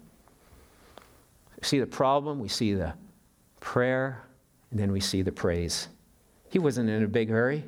See 1.62 1.80
the 1.80 1.86
problem? 1.86 2.40
We 2.40 2.48
see 2.48 2.74
the 2.74 2.92
prayer, 3.60 4.26
and 4.70 4.78
then 4.78 4.92
we 4.92 5.00
see 5.00 5.22
the 5.22 5.32
praise. 5.32 5.88
He 6.50 6.58
wasn't 6.58 6.90
in 6.90 7.02
a 7.02 7.08
big 7.08 7.30
hurry. 7.30 7.64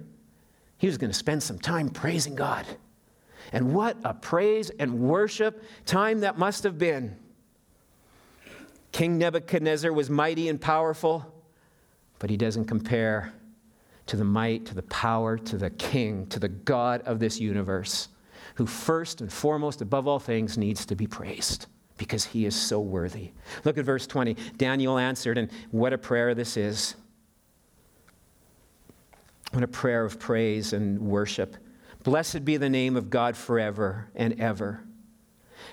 He 0.76 0.86
was 0.86 0.98
going 0.98 1.10
to 1.10 1.16
spend 1.16 1.42
some 1.42 1.58
time 1.58 1.88
praising 1.88 2.34
God. 2.34 2.66
And 3.52 3.74
what 3.74 3.96
a 4.04 4.14
praise 4.14 4.70
and 4.70 5.00
worship 5.00 5.62
time 5.84 6.20
that 6.20 6.38
must 6.38 6.64
have 6.64 6.78
been. 6.78 7.16
King 8.92 9.18
Nebuchadnezzar 9.18 9.92
was 9.92 10.08
mighty 10.08 10.48
and 10.48 10.60
powerful, 10.60 11.24
but 12.18 12.30
he 12.30 12.36
doesn't 12.36 12.64
compare 12.64 13.32
to 14.06 14.16
the 14.16 14.24
might, 14.24 14.64
to 14.66 14.74
the 14.74 14.82
power, 14.84 15.36
to 15.36 15.58
the 15.58 15.70
king, 15.70 16.26
to 16.28 16.38
the 16.38 16.48
God 16.48 17.02
of 17.02 17.18
this 17.18 17.40
universe, 17.40 18.08
who 18.54 18.66
first 18.66 19.20
and 19.20 19.32
foremost, 19.32 19.82
above 19.82 20.06
all 20.06 20.18
things, 20.18 20.56
needs 20.56 20.86
to 20.86 20.96
be 20.96 21.06
praised 21.06 21.66
because 21.98 22.24
he 22.24 22.46
is 22.46 22.54
so 22.54 22.80
worthy. 22.80 23.32
Look 23.64 23.78
at 23.78 23.84
verse 23.84 24.06
20. 24.06 24.36
Daniel 24.56 24.98
answered, 24.98 25.38
and 25.38 25.50
what 25.70 25.92
a 25.92 25.98
prayer 25.98 26.34
this 26.34 26.56
is. 26.56 26.94
What 29.52 29.62
a 29.62 29.68
prayer 29.68 30.04
of 30.04 30.18
praise 30.18 30.72
and 30.72 31.00
worship. 31.00 31.56
Blessed 32.06 32.44
be 32.44 32.56
the 32.56 32.70
name 32.70 32.94
of 32.94 33.10
God 33.10 33.36
forever 33.36 34.06
and 34.14 34.40
ever, 34.40 34.84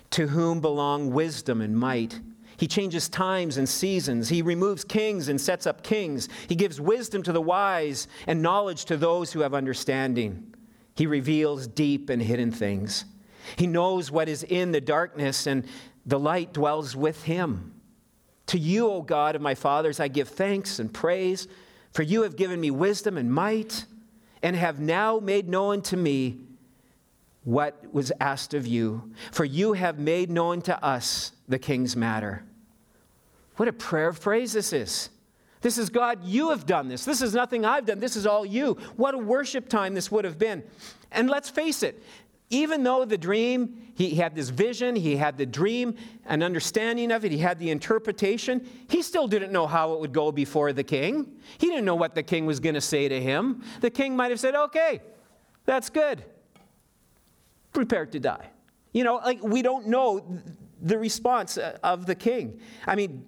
to 0.10 0.30
whom 0.30 0.62
belong 0.62 1.12
wisdom 1.12 1.62
and 1.62 1.78
might. 1.78 2.20
He 2.58 2.66
changes 2.66 3.08
times 3.08 3.58
and 3.58 3.70
seasons. 3.70 4.30
He 4.30 4.42
removes 4.42 4.84
kings 4.84 5.30
and 5.30 5.40
sets 5.40 5.68
up 5.68 5.84
kings. 5.84 6.30
He 6.50 6.56
gives 6.56 6.82
wisdom 6.82 7.22
to 7.22 7.32
the 7.32 7.40
wise 7.40 8.08
and 8.26 8.42
knowledge 8.42 8.86
to 8.86 8.98
those 8.98 9.32
who 9.32 9.42
have 9.42 9.54
understanding. 9.54 10.56
He 10.96 11.06
reveals 11.06 11.68
deep 11.68 12.10
and 12.10 12.20
hidden 12.20 12.52
things. 12.52 13.06
He 13.56 13.68
knows 13.68 14.10
what 14.10 14.28
is 14.28 14.42
in 14.42 14.72
the 14.72 14.82
darkness, 14.82 15.46
and 15.46 15.68
the 16.04 16.18
light 16.18 16.52
dwells 16.52 16.96
with 16.96 17.26
him. 17.26 17.80
To 18.48 18.58
you, 18.58 18.90
O 18.90 19.04
God 19.04 19.36
of 19.36 19.44
my 19.44 19.54
fathers, 19.54 20.00
I 20.00 20.08
give 20.08 20.30
thanks 20.30 20.80
and 20.80 20.92
praise, 20.92 21.48
for 21.92 22.02
you 22.02 22.24
have 22.24 22.36
given 22.36 22.60
me 22.60 22.72
wisdom 22.72 23.20
and 23.20 23.32
might 23.32 23.86
and 24.44 24.56
have 24.56 24.80
now 24.80 25.20
made 25.20 25.48
known 25.48 25.82
to 25.82 25.98
me 25.98 26.38
what 27.46 27.92
was 27.94 28.12
asked 28.20 28.54
of 28.54 28.68
you. 28.68 29.12
For 29.32 29.46
you 29.46 29.74
have 29.74 29.98
made 29.98 30.30
known 30.30 30.62
to 30.64 30.86
us 30.86 31.32
the 31.48 31.58
king's 31.58 31.96
matter. 31.96 32.44
What 33.56 33.68
a 33.68 33.74
prayer 33.74 34.10
of 34.10 34.22
praise 34.22 34.54
this 34.54 34.74
is. 34.74 35.10
This 35.62 35.78
is 35.78 35.90
God, 35.90 36.24
you 36.26 36.50
have 36.50 36.66
done 36.66 36.90
this. 36.90 37.06
This 37.06 37.22
is 37.22 37.34
nothing 37.34 37.66
I've 37.66 37.86
done. 37.86 38.00
This 38.00 38.18
is 38.18 38.28
all 38.28 38.46
you. 38.46 38.74
What 38.98 39.16
a 39.16 39.18
worship 39.18 39.70
time 39.70 39.94
this 39.94 40.12
would 40.12 40.26
have 40.26 40.38
been. 40.38 40.62
And 41.10 41.30
let's 41.30 41.50
face 41.50 41.84
it, 41.84 42.04
even 42.54 42.84
though 42.84 43.04
the 43.04 43.18
dream, 43.18 43.92
he 43.96 44.12
had 44.12 44.36
this 44.36 44.50
vision, 44.50 44.96
he 44.96 45.16
had 45.16 45.40
the 45.40 45.46
dream, 45.46 45.96
an 46.26 46.44
understanding 46.44 47.12
of 47.12 47.26
it, 47.26 47.32
he 47.32 47.40
had 47.40 47.58
the 47.58 47.72
interpretation, 47.72 48.68
he 48.88 49.02
still 49.02 49.28
didn't 49.28 49.52
know 49.52 49.66
how 49.66 49.94
it 49.94 50.00
would 50.00 50.14
go 50.14 50.32
before 50.32 50.72
the 50.72 50.84
king. 50.84 51.36
He 51.58 51.68
didn't 51.68 51.86
know 51.86 51.96
what 51.96 52.14
the 52.14 52.22
king 52.22 52.46
was 52.46 52.60
going 52.60 52.76
to 52.76 52.82
say 52.82 53.10
to 53.10 53.20
him. 53.20 53.64
The 53.82 53.90
king 53.90 54.16
might 54.16 54.30
have 54.30 54.40
said, 54.40 54.54
Okay, 54.54 55.02
that's 55.66 55.90
good. 55.90 56.24
Prepare 57.74 58.06
to 58.06 58.20
die. 58.20 58.50
You 58.92 59.04
know, 59.04 59.16
like 59.16 59.42
we 59.42 59.64
don't 59.64 59.88
know 59.88 60.24
the 60.80 61.00
response 61.00 61.58
uh, 61.58 61.80
of 61.82 62.06
the 62.06 62.14
king. 62.14 62.60
I 62.86 62.96
mean, 62.96 63.26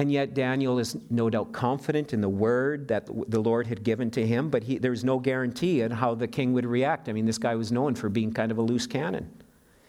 and 0.00 0.10
yet, 0.10 0.32
Daniel 0.32 0.78
is 0.78 0.96
no 1.10 1.28
doubt 1.28 1.52
confident 1.52 2.14
in 2.14 2.22
the 2.22 2.28
word 2.28 2.88
that 2.88 3.04
the 3.28 3.38
Lord 3.38 3.66
had 3.66 3.84
given 3.84 4.10
to 4.12 4.26
him, 4.26 4.48
but 4.48 4.62
he, 4.62 4.78
there's 4.78 5.04
no 5.04 5.18
guarantee 5.18 5.82
in 5.82 5.90
how 5.90 6.14
the 6.14 6.26
king 6.26 6.54
would 6.54 6.64
react. 6.64 7.10
I 7.10 7.12
mean, 7.12 7.26
this 7.26 7.36
guy 7.36 7.54
was 7.54 7.70
known 7.70 7.94
for 7.94 8.08
being 8.08 8.32
kind 8.32 8.50
of 8.50 8.56
a 8.56 8.62
loose 8.62 8.86
cannon. 8.86 9.30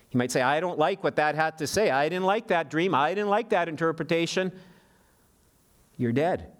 He 0.10 0.18
might 0.18 0.30
say, 0.30 0.42
I 0.42 0.60
don't 0.60 0.78
like 0.78 1.02
what 1.02 1.16
that 1.16 1.36
had 1.36 1.58
to 1.60 1.66
say. 1.66 1.92
I 1.92 2.10
didn't 2.10 2.26
like 2.26 2.48
that 2.48 2.70
dream. 2.70 2.94
I 2.94 3.14
didn't 3.14 3.30
like 3.30 3.52
that 3.52 3.70
interpretation. 3.70 4.52
You're 5.96 6.12
dead. 6.12 6.52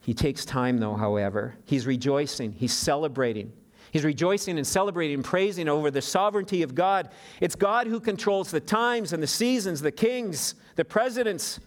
He 0.00 0.14
takes 0.14 0.46
time, 0.46 0.78
though, 0.78 0.94
however. 0.94 1.54
He's 1.66 1.86
rejoicing, 1.86 2.52
he's 2.52 2.72
celebrating. 2.72 3.52
He's 3.90 4.04
rejoicing 4.04 4.56
and 4.56 4.66
celebrating 4.66 5.16
and 5.16 5.24
praising 5.24 5.68
over 5.68 5.90
the 5.90 6.00
sovereignty 6.00 6.62
of 6.62 6.74
God. 6.74 7.10
It's 7.42 7.54
God 7.54 7.86
who 7.86 8.00
controls 8.00 8.50
the 8.50 8.60
times 8.60 9.12
and 9.12 9.22
the 9.22 9.26
seasons, 9.26 9.82
the 9.82 9.92
kings, 9.92 10.54
the 10.76 10.84
presidents. 10.84 11.60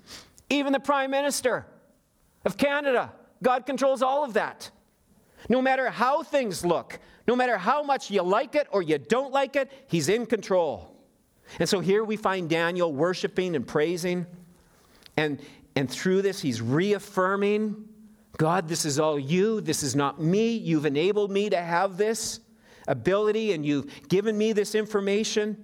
Even 0.52 0.74
the 0.74 0.80
Prime 0.80 1.10
Minister 1.10 1.66
of 2.46 2.58
Canada, 2.58 3.12
God 3.42 3.66
controls 3.66 4.02
all 4.02 4.24
of 4.24 4.34
that. 4.34 4.70
No 5.50 5.62
matter 5.62 5.90
how 5.90 6.22
things 6.22 6.64
look, 6.66 7.00
no 7.28 7.36
matter 7.36 7.58
how 7.58 7.82
much 7.82 8.12
you 8.12 8.22
like 8.22 8.54
it 8.54 8.68
or 8.72 8.82
you 8.82 8.98
don't 8.98 9.32
like 9.32 9.56
it, 9.56 9.72
He's 9.88 10.10
in 10.10 10.26
control. 10.26 10.96
And 11.58 11.68
so 11.68 11.80
here 11.80 12.04
we 12.04 12.18
find 12.18 12.50
Daniel 12.50 12.94
worshiping 12.94 13.56
and 13.56 13.66
praising. 13.66 14.28
And, 15.18 15.40
and 15.76 15.90
through 15.90 16.22
this, 16.22 16.42
he's 16.42 16.62
reaffirming 16.62 17.88
God, 18.38 18.68
this 18.68 18.86
is 18.86 19.00
all 19.00 19.20
you. 19.20 19.62
This 19.62 19.84
is 19.84 19.96
not 19.96 20.22
me. 20.22 20.56
You've 20.56 20.86
enabled 20.86 21.32
me 21.32 21.50
to 21.50 21.62
have 21.62 21.98
this 21.98 22.40
ability 22.88 23.54
and 23.54 23.66
you've 23.66 24.08
given 24.08 24.38
me 24.38 24.54
this 24.54 24.74
information. 24.74 25.58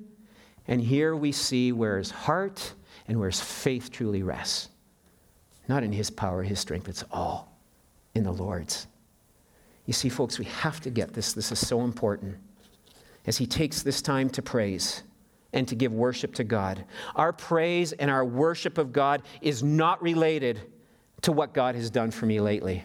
And 0.68 0.82
here 0.82 1.16
we 1.16 1.32
see 1.32 1.72
where 1.72 1.98
his 1.98 2.12
heart 2.12 2.74
and 3.08 3.20
where 3.20 3.30
his 3.30 3.40
faith 3.40 3.90
truly 3.90 4.22
rests. 4.22 4.70
Not 5.68 5.84
in 5.84 5.92
his 5.92 6.10
power, 6.10 6.44
his 6.44 6.60
strength, 6.60 6.88
it's 6.88 7.04
all 7.12 7.58
in 8.16 8.24
the 8.24 8.32
Lord's. 8.32 8.88
You 9.86 9.94
see, 9.94 10.10
folks, 10.10 10.38
we 10.38 10.46
have 10.46 10.80
to 10.82 10.90
get 10.90 11.14
this. 11.14 11.34
This 11.34 11.52
is 11.52 11.66
so 11.66 11.82
important. 11.82 12.38
As 13.26 13.38
he 13.38 13.46
takes 13.46 13.82
this 13.82 14.02
time 14.02 14.30
to 14.32 14.42
praise 14.42 15.04
and 15.54 15.68
to 15.68 15.76
give 15.76 15.94
worship 15.94 16.34
to 16.36 16.44
God, 16.44 16.86
our 17.16 17.34
praise 17.34 17.94
and 17.94 18.12
our 18.12 18.26
worship 18.26 18.78
of 18.78 18.92
God 18.94 19.24
is 19.42 19.64
not 19.64 20.02
related 20.02 20.62
to 21.22 21.32
what 21.32 21.54
God 21.54 21.76
has 21.76 21.90
done 21.90 22.12
for 22.12 22.26
me 22.26 22.40
lately. 22.40 22.84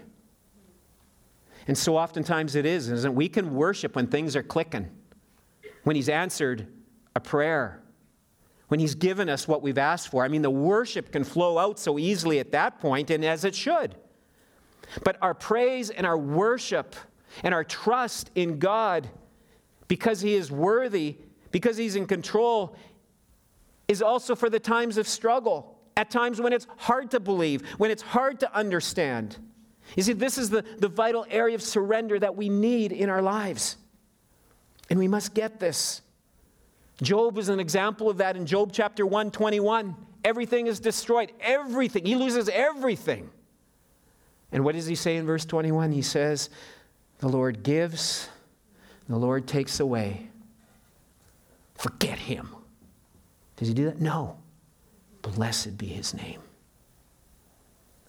And 1.67 1.77
so 1.77 1.97
oftentimes 1.97 2.55
it 2.55 2.67
is, 2.67 2.91
isn't 2.91 3.13
it? 3.13 3.15
We 3.15 3.29
can 3.29 3.55
worship 3.55 3.95
when 3.95 4.07
things 4.07 4.35
are 4.35 4.43
clicking, 4.43 4.89
when 5.85 5.97
He's 5.97 6.09
answered 6.09 6.67
a 7.15 7.21
prayer, 7.21 7.83
when 8.73 8.81
He's 8.81 8.95
given 8.95 9.29
us 9.29 9.47
what 9.47 9.61
we've 9.61 9.77
asked 9.77 10.09
for. 10.09 10.25
I 10.25 10.29
mean, 10.29 10.41
the 10.41 10.49
worship 10.49 11.13
can 11.13 11.25
flow 11.25 11.59
out 11.59 11.79
so 11.79 11.99
easily 11.99 12.39
at 12.39 12.53
that 12.53 12.81
point, 12.81 13.11
and 13.11 13.23
as 13.23 13.45
it 13.45 13.55
should. 13.55 13.95
But 15.05 15.19
our 15.21 15.35
praise 15.35 15.91
and 15.91 16.07
our 16.07 16.17
worship 16.17 16.97
and 17.43 17.53
our 17.53 17.65
trust 17.65 18.31
in 18.35 18.59
God, 18.59 19.11
because 19.89 20.23
He 20.23 20.33
is 20.33 20.51
worthy, 20.51 21.19
because 21.51 21.77
He's 21.77 21.97
in 21.97 22.07
control, 22.07 22.75
is 23.89 24.01
also 24.01 24.35
for 24.35 24.49
the 24.49 24.59
times 24.59 24.97
of 24.97 25.07
struggle, 25.07 25.79
at 25.99 26.11
times 26.11 26.41
when 26.41 26.55
it's 26.55 26.67
hard 26.79 27.11
to 27.11 27.21
believe, 27.21 27.69
when 27.77 27.91
it's 27.91 28.01
hard 28.01 28.41
to 28.41 28.57
understand. 28.57 29.37
You 29.97 30.03
see, 30.03 30.15
this 30.15 30.39
is 30.39 30.49
the, 30.49 30.65
the 30.79 30.89
vital 30.89 31.27
area 31.29 31.57
of 31.57 31.61
surrender 31.61 32.19
that 32.19 32.37
we 32.37 32.49
need 32.49 32.91
in 32.93 33.11
our 33.11 33.21
lives. 33.21 33.77
And 34.89 34.99
we 34.99 35.09
must 35.09 35.35
get 35.35 35.61
this. 35.61 36.01
Job 37.01 37.39
is 37.39 37.49
an 37.49 37.61
example 37.61 38.11
of 38.11 38.19
that 38.19 38.37
in 38.37 38.45
Job 38.45 38.71
chapter 38.73 39.07
121. 39.07 39.97
Everything 40.25 40.67
is 40.67 40.79
destroyed. 40.79 41.33
Everything. 41.41 42.05
He 42.05 42.15
loses 42.15 42.49
everything. 42.49 43.31
And 44.53 44.65
what 44.65 44.75
does 44.75 44.87
he 44.87 44.95
say 44.95 45.17
in 45.17 45.27
verse 45.27 45.45
21? 45.45 45.93
He 45.93 46.03
says, 46.03 46.51
The 47.19 47.29
Lord 47.29 47.63
gives, 47.63 48.29
the 49.09 49.17
Lord 49.17 49.47
takes 49.47 49.81
away. 49.81 50.29
Forget 51.75 52.19
him. 52.19 52.55
Does 53.57 53.69
he 53.69 53.75
do 53.75 53.87
that? 53.87 54.01
No. 54.01 54.37
Blessed 55.23 55.79
be 55.79 55.87
his 55.87 56.15
name. 56.15 56.41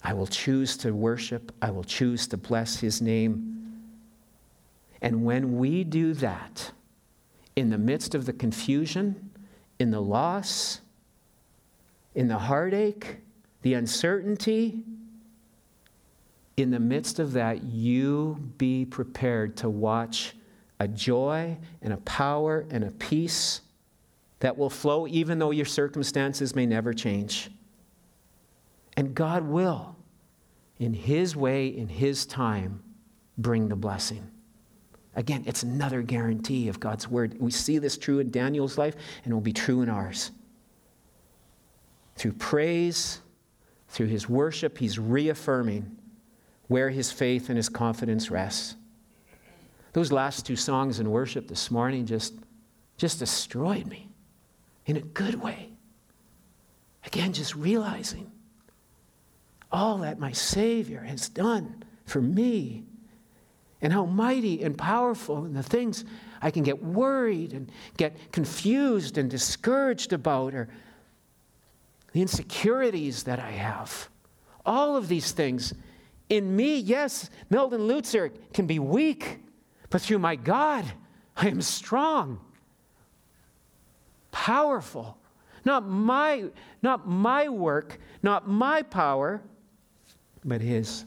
I 0.03 0.13
will 0.13 0.27
choose 0.27 0.75
to 0.77 0.91
worship, 0.91 1.53
I 1.61 1.71
will 1.71 1.83
choose 1.83 2.27
to 2.27 2.37
bless 2.37 2.77
his 2.77 3.01
name. 3.01 3.53
And 5.01 5.23
when 5.23 5.57
we 5.57 5.83
do 5.83 6.13
that, 6.15 6.71
in 7.55 7.69
the 7.69 7.77
midst 7.77 8.15
of 8.15 8.25
the 8.25 8.33
confusion, 8.33 9.31
in 9.79 9.91
the 9.91 10.01
loss, 10.01 10.81
in 12.15 12.27
the 12.27 12.37
heartache, 12.37 13.17
the 13.61 13.73
uncertainty, 13.73 14.83
in 16.57 16.71
the 16.71 16.79
midst 16.79 17.19
of 17.19 17.33
that, 17.33 17.63
you 17.63 18.37
be 18.57 18.85
prepared 18.85 19.57
to 19.57 19.69
watch 19.69 20.35
a 20.79 20.87
joy 20.87 21.57
and 21.81 21.93
a 21.93 21.97
power 21.97 22.65
and 22.69 22.83
a 22.83 22.91
peace 22.91 23.61
that 24.39 24.57
will 24.57 24.69
flow 24.69 25.07
even 25.07 25.39
though 25.39 25.51
your 25.51 25.65
circumstances 25.65 26.55
may 26.55 26.65
never 26.65 26.93
change. 26.93 27.49
And 28.95 29.15
God 29.15 29.43
will, 29.43 29.95
in 30.77 30.93
His 30.93 31.35
way, 31.35 31.67
in 31.67 31.87
His 31.87 32.25
time, 32.25 32.83
bring 33.37 33.69
the 33.69 33.75
blessing. 33.75 34.29
Again, 35.15 35.43
it's 35.45 35.63
another 35.63 36.01
guarantee 36.01 36.67
of 36.69 36.79
God's 36.79 37.07
word. 37.07 37.37
We 37.39 37.51
see 37.51 37.77
this 37.77 37.97
true 37.97 38.19
in 38.19 38.31
Daniel's 38.31 38.77
life, 38.77 38.95
and 39.23 39.31
it 39.31 39.33
will 39.33 39.41
be 39.41 39.53
true 39.53 39.81
in 39.81 39.89
ours. 39.89 40.31
Through 42.15 42.33
praise, 42.33 43.21
through 43.89 44.07
his 44.07 44.27
worship, 44.27 44.77
he's 44.77 44.97
reaffirming 44.97 45.97
where 46.67 46.89
his 46.89 47.11
faith 47.11 47.49
and 47.49 47.57
his 47.57 47.69
confidence 47.69 48.31
rests. 48.31 48.75
Those 49.93 50.11
last 50.11 50.45
two 50.45 50.55
songs 50.55 50.99
in 50.99 51.11
worship 51.11 51.47
this 51.47 51.69
morning 51.69 52.07
just, 52.07 52.33
just 52.97 53.19
destroyed 53.19 53.85
me 53.85 54.09
in 54.87 54.97
a 54.97 55.01
good 55.01 55.35
way. 55.35 55.69
Again, 57.05 57.33
just 57.33 57.55
realizing 57.55 58.31
all 59.71 59.99
that 59.99 60.17
my 60.17 60.31
Savior 60.31 61.01
has 61.01 61.29
done 61.29 61.83
for 62.05 62.21
me 62.21 62.83
and 63.83 63.91
how 63.91 64.05
mighty 64.05 64.63
and 64.63 64.77
powerful 64.77 65.43
and 65.45 65.55
the 65.55 65.61
things 65.61 66.05
I 66.41 66.49
can 66.49 66.63
get 66.63 66.81
worried 66.81 67.53
and 67.53 67.71
get 67.97 68.31
confused 68.31 69.17
and 69.17 69.29
discouraged 69.29 70.13
about 70.13 70.55
or 70.55 70.69
the 72.13 72.21
insecurities 72.21 73.23
that 73.23 73.39
I 73.39 73.51
have. 73.51 74.09
All 74.65 74.95
of 74.95 75.09
these 75.09 75.33
things 75.33 75.73
in 76.29 76.55
me, 76.55 76.77
yes, 76.77 77.29
Meldon 77.49 77.81
Lutzer 77.81 78.31
can 78.53 78.65
be 78.65 78.79
weak, 78.79 79.39
but 79.89 80.01
through 80.01 80.19
my 80.19 80.35
God, 80.35 80.85
I 81.35 81.49
am 81.49 81.61
strong, 81.61 82.39
powerful. 84.31 85.17
Not 85.65 85.87
my, 85.87 86.45
not 86.81 87.07
my 87.07 87.49
work, 87.49 87.99
not 88.21 88.47
my 88.47 88.81
power, 88.81 89.41
but 90.43 90.61
His. 90.61 91.05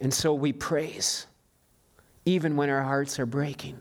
And 0.00 0.12
so 0.12 0.32
we 0.34 0.52
praise, 0.52 1.26
even 2.24 2.56
when 2.56 2.70
our 2.70 2.82
hearts 2.82 3.18
are 3.18 3.26
breaking, 3.26 3.80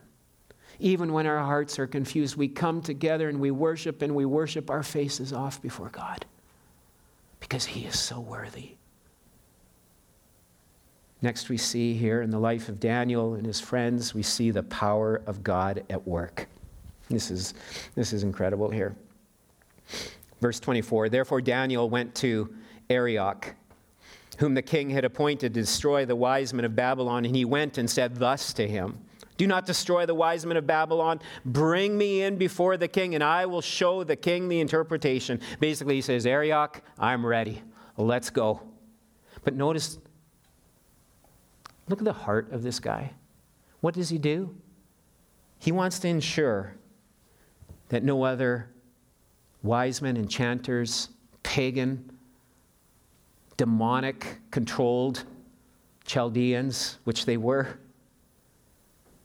even 0.79 1.13
when 1.13 1.25
our 1.25 1.39
hearts 1.39 1.79
are 1.79 1.87
confused. 1.87 2.35
We 2.35 2.47
come 2.47 2.81
together 2.81 3.29
and 3.29 3.39
we 3.39 3.51
worship, 3.51 4.01
and 4.01 4.15
we 4.15 4.25
worship 4.25 4.69
our 4.69 4.83
faces 4.83 5.33
off 5.33 5.61
before 5.61 5.89
God 5.89 6.25
because 7.39 7.65
He 7.65 7.85
is 7.85 7.99
so 7.99 8.19
worthy. 8.19 8.71
Next, 11.21 11.49
we 11.49 11.57
see 11.57 11.95
here 11.95 12.21
in 12.21 12.29
the 12.29 12.39
life 12.39 12.69
of 12.69 12.79
Daniel 12.79 13.33
and 13.33 13.45
his 13.45 13.59
friends, 13.59 14.13
we 14.13 14.21
see 14.21 14.51
the 14.51 14.61
power 14.63 15.21
of 15.25 15.43
God 15.43 15.83
at 15.89 16.07
work. 16.07 16.47
This 17.09 17.31
is, 17.31 17.55
this 17.95 18.13
is 18.13 18.23
incredible 18.23 18.69
here. 18.69 18.95
Verse 20.41 20.59
24 20.59 21.09
Therefore, 21.09 21.41
Daniel 21.41 21.89
went 21.89 22.13
to 22.15 22.53
Arioch, 22.89 23.55
whom 24.37 24.53
the 24.53 24.61
king 24.61 24.89
had 24.89 25.05
appointed 25.05 25.53
to 25.53 25.61
destroy 25.61 26.05
the 26.05 26.15
wise 26.15 26.53
men 26.53 26.65
of 26.65 26.75
Babylon, 26.75 27.25
and 27.25 27.35
he 27.35 27.45
went 27.45 27.77
and 27.77 27.89
said 27.89 28.15
thus 28.15 28.53
to 28.53 28.67
him 28.67 28.99
Do 29.37 29.47
not 29.47 29.65
destroy 29.65 30.05
the 30.05 30.15
wise 30.15 30.45
men 30.45 30.57
of 30.57 30.65
Babylon. 30.67 31.19
Bring 31.45 31.97
me 31.97 32.21
in 32.23 32.37
before 32.37 32.77
the 32.77 32.87
king, 32.87 33.15
and 33.15 33.23
I 33.23 33.45
will 33.45 33.61
show 33.61 34.03
the 34.03 34.15
king 34.15 34.47
the 34.47 34.59
interpretation. 34.59 35.39
Basically, 35.59 35.95
he 35.95 36.01
says, 36.01 36.25
Arioch, 36.25 36.81
I'm 36.97 37.25
ready. 37.25 37.61
Let's 37.97 38.29
go. 38.29 38.61
But 39.43 39.55
notice 39.55 39.99
Look 41.89 41.99
at 41.99 42.05
the 42.05 42.13
heart 42.13 42.51
of 42.51 42.63
this 42.63 42.79
guy. 42.79 43.13
What 43.79 43.93
does 43.93 44.09
he 44.09 44.17
do? 44.17 44.55
He 45.59 45.71
wants 45.71 45.99
to 45.99 46.07
ensure 46.07 46.75
that 47.89 48.03
no 48.03 48.23
other 48.23 48.69
wise 49.63 50.01
men, 50.01 50.17
enchanters, 50.17 51.09
pagan, 51.43 52.11
demonic 53.57 54.39
controlled 54.51 55.23
Chaldeans, 56.05 56.99
which 57.03 57.25
they 57.25 57.37
were, 57.37 57.79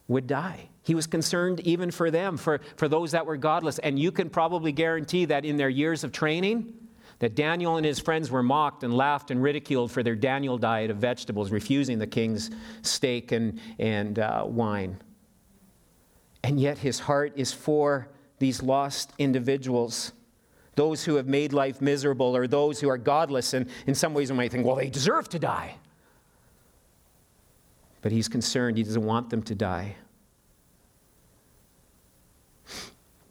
would 0.08 0.26
die. 0.26 0.68
He 0.82 0.94
was 0.94 1.06
concerned 1.06 1.60
even 1.60 1.90
for 1.90 2.10
them, 2.10 2.36
for, 2.36 2.60
for 2.76 2.88
those 2.88 3.12
that 3.12 3.24
were 3.24 3.36
godless. 3.36 3.78
And 3.78 3.98
you 3.98 4.10
can 4.10 4.28
probably 4.28 4.72
guarantee 4.72 5.26
that 5.26 5.44
in 5.44 5.56
their 5.56 5.68
years 5.68 6.02
of 6.02 6.10
training, 6.10 6.74
that 7.20 7.36
Daniel 7.36 7.76
and 7.76 7.86
his 7.86 8.00
friends 8.00 8.32
were 8.32 8.42
mocked 8.42 8.82
and 8.82 8.92
laughed 8.92 9.30
and 9.30 9.40
ridiculed 9.40 9.92
for 9.92 10.02
their 10.02 10.16
Daniel 10.16 10.58
diet 10.58 10.90
of 10.90 10.96
vegetables, 10.96 11.52
refusing 11.52 12.00
the 12.00 12.06
king's 12.06 12.50
steak 12.82 13.30
and, 13.30 13.60
and 13.78 14.18
uh, 14.18 14.44
wine. 14.44 15.00
And 16.42 16.58
yet 16.58 16.78
his 16.78 16.98
heart 16.98 17.32
is 17.36 17.52
for 17.52 18.08
these 18.40 18.60
lost 18.60 19.12
individuals, 19.18 20.10
those 20.82 21.04
who 21.04 21.14
have 21.14 21.28
made 21.28 21.52
life 21.52 21.80
miserable 21.80 22.34
or 22.36 22.48
those 22.48 22.80
who 22.80 22.88
are 22.88 22.98
godless. 22.98 23.54
And 23.54 23.68
in 23.86 23.94
some 23.94 24.14
ways, 24.14 24.32
we 24.32 24.36
might 24.36 24.50
think, 24.50 24.66
well, 24.66 24.74
they 24.74 24.90
deserve 24.90 25.28
to 25.28 25.38
die. 25.38 25.76
But 28.00 28.10
he's 28.10 28.28
concerned, 28.28 28.76
he 28.76 28.82
doesn't 28.82 29.04
want 29.04 29.30
them 29.30 29.42
to 29.42 29.54
die. 29.54 29.94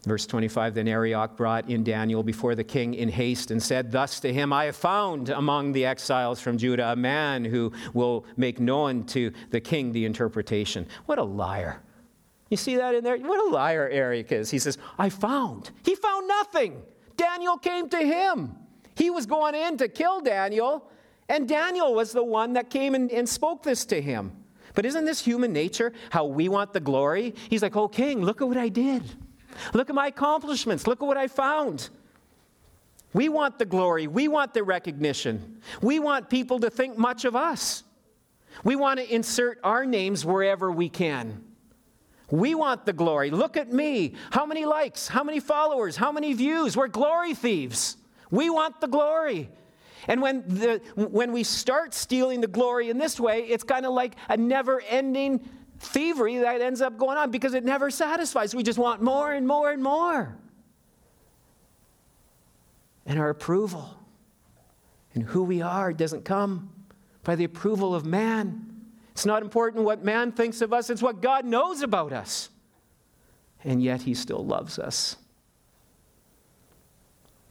Verse 0.05 0.25
25 0.25 0.73
Then 0.73 0.87
Arioch 0.87 1.35
brought 1.35 1.69
in 1.69 1.83
Daniel 1.83 2.23
before 2.23 2.55
the 2.55 2.63
king 2.63 2.93
in 2.93 3.09
haste 3.09 3.51
and 3.51 3.61
said 3.61 3.91
thus 3.91 4.21
to 4.21 4.31
him 4.31 4.53
I 4.53 4.65
have 4.65 4.77
found 4.77 5.29
among 5.29 5.73
the 5.73 5.85
exiles 5.85 6.39
from 6.39 6.57
Judah 6.57 6.93
a 6.93 6.95
man 6.95 7.43
who 7.43 7.73
will 7.93 8.25
make 8.37 8.61
known 8.61 9.03
to 9.07 9.33
the 9.49 9.59
king 9.59 9.91
the 9.91 10.05
interpretation. 10.05 10.87
What 11.05 11.19
a 11.19 11.23
liar. 11.23 11.81
You 12.49 12.55
see 12.57 12.77
that 12.77 12.95
in 12.95 13.03
there? 13.03 13.17
What 13.17 13.45
a 13.45 13.53
liar 13.53 13.89
Arioch 13.89 14.31
is. 14.31 14.49
He 14.49 14.57
says, 14.57 14.77
I 14.97 15.09
found. 15.09 15.71
He 15.83 15.95
found 15.95 16.29
nothing. 16.29 16.81
Daniel 17.17 17.57
came 17.57 17.89
to 17.89 17.97
him. 17.97 18.55
He 18.95 19.09
was 19.09 19.25
going 19.25 19.55
in 19.55 19.77
to 19.77 19.87
kill 19.87 20.21
Daniel, 20.21 20.89
and 21.29 21.47
Daniel 21.47 21.93
was 21.93 22.11
the 22.11 22.23
one 22.23 22.53
that 22.53 22.69
came 22.69 22.93
and, 22.95 23.11
and 23.11 23.27
spoke 23.27 23.63
this 23.63 23.85
to 23.85 24.01
him. 24.01 24.31
But 24.73 24.85
isn't 24.85 25.05
this 25.05 25.23
human 25.23 25.51
nature 25.51 25.93
how 26.09 26.25
we 26.25 26.49
want 26.49 26.73
the 26.73 26.79
glory? 26.79 27.35
He's 27.49 27.61
like, 27.61 27.75
Oh, 27.75 27.87
king, 27.87 28.21
look 28.21 28.41
at 28.41 28.47
what 28.47 28.57
I 28.57 28.69
did. 28.69 29.03
Look 29.73 29.89
at 29.89 29.95
my 29.95 30.07
accomplishments. 30.07 30.87
Look 30.87 31.01
at 31.01 31.05
what 31.05 31.17
I 31.17 31.27
found. 31.27 31.89
We 33.13 33.27
want 33.27 33.59
the 33.59 33.65
glory. 33.65 34.07
We 34.07 34.27
want 34.27 34.53
the 34.53 34.63
recognition. 34.63 35.61
We 35.81 35.99
want 35.99 36.29
people 36.29 36.59
to 36.59 36.69
think 36.69 36.97
much 36.97 37.25
of 37.25 37.35
us. 37.35 37.83
We 38.63 38.75
want 38.75 38.99
to 38.99 39.13
insert 39.13 39.59
our 39.63 39.85
names 39.85 40.25
wherever 40.25 40.71
we 40.71 40.89
can. 40.89 41.43
We 42.31 42.55
want 42.55 42.85
the 42.85 42.93
glory. 42.93 43.29
Look 43.29 43.57
at 43.57 43.71
me. 43.71 44.13
How 44.31 44.45
many 44.45 44.65
likes? 44.65 45.07
How 45.07 45.23
many 45.23 45.39
followers? 45.39 45.97
How 45.97 46.11
many 46.11 46.33
views? 46.33 46.77
We're 46.77 46.87
glory 46.87 47.35
thieves. 47.35 47.97
We 48.31 48.49
want 48.49 48.79
the 48.79 48.87
glory. 48.87 49.49
And 50.07 50.21
when, 50.21 50.43
the, 50.47 50.81
when 50.95 51.33
we 51.33 51.43
start 51.43 51.93
stealing 51.93 52.41
the 52.41 52.47
glory 52.47 52.89
in 52.89 52.97
this 52.97 53.19
way, 53.19 53.41
it's 53.41 53.63
kind 53.63 53.85
of 53.85 53.93
like 53.93 54.15
a 54.29 54.37
never 54.37 54.81
ending 54.89 55.47
thievery 55.79 56.37
that 56.37 56.61
ends 56.61 56.81
up 56.81 56.97
going 56.97 57.17
on 57.17 57.31
because 57.31 57.53
it 57.53 57.65
never 57.65 57.91
satisfies. 57.91 58.55
We 58.55 58.63
just 58.63 58.79
want 58.79 59.01
more 59.01 59.33
and 59.33 59.45
more 59.45 59.71
and 59.71 59.83
more. 59.83 60.37
And 63.05 63.19
our 63.19 63.29
approval 63.29 63.97
and 65.13 65.23
who 65.23 65.43
we 65.43 65.61
are 65.61 65.91
doesn't 65.91 66.23
come 66.23 66.69
by 67.23 67.35
the 67.35 67.43
approval 67.43 67.93
of 67.93 68.05
man. 68.05 68.70
It's 69.11 69.25
not 69.25 69.41
important 69.41 69.83
what 69.83 70.03
man 70.03 70.31
thinks 70.31 70.61
of 70.61 70.73
us, 70.73 70.89
it's 70.89 71.01
what 71.01 71.21
God 71.21 71.45
knows 71.45 71.81
about 71.81 72.13
us. 72.13 72.49
And 73.63 73.81
yet 73.83 74.01
he 74.01 74.13
still 74.13 74.43
loves 74.43 74.79
us. 74.79 75.17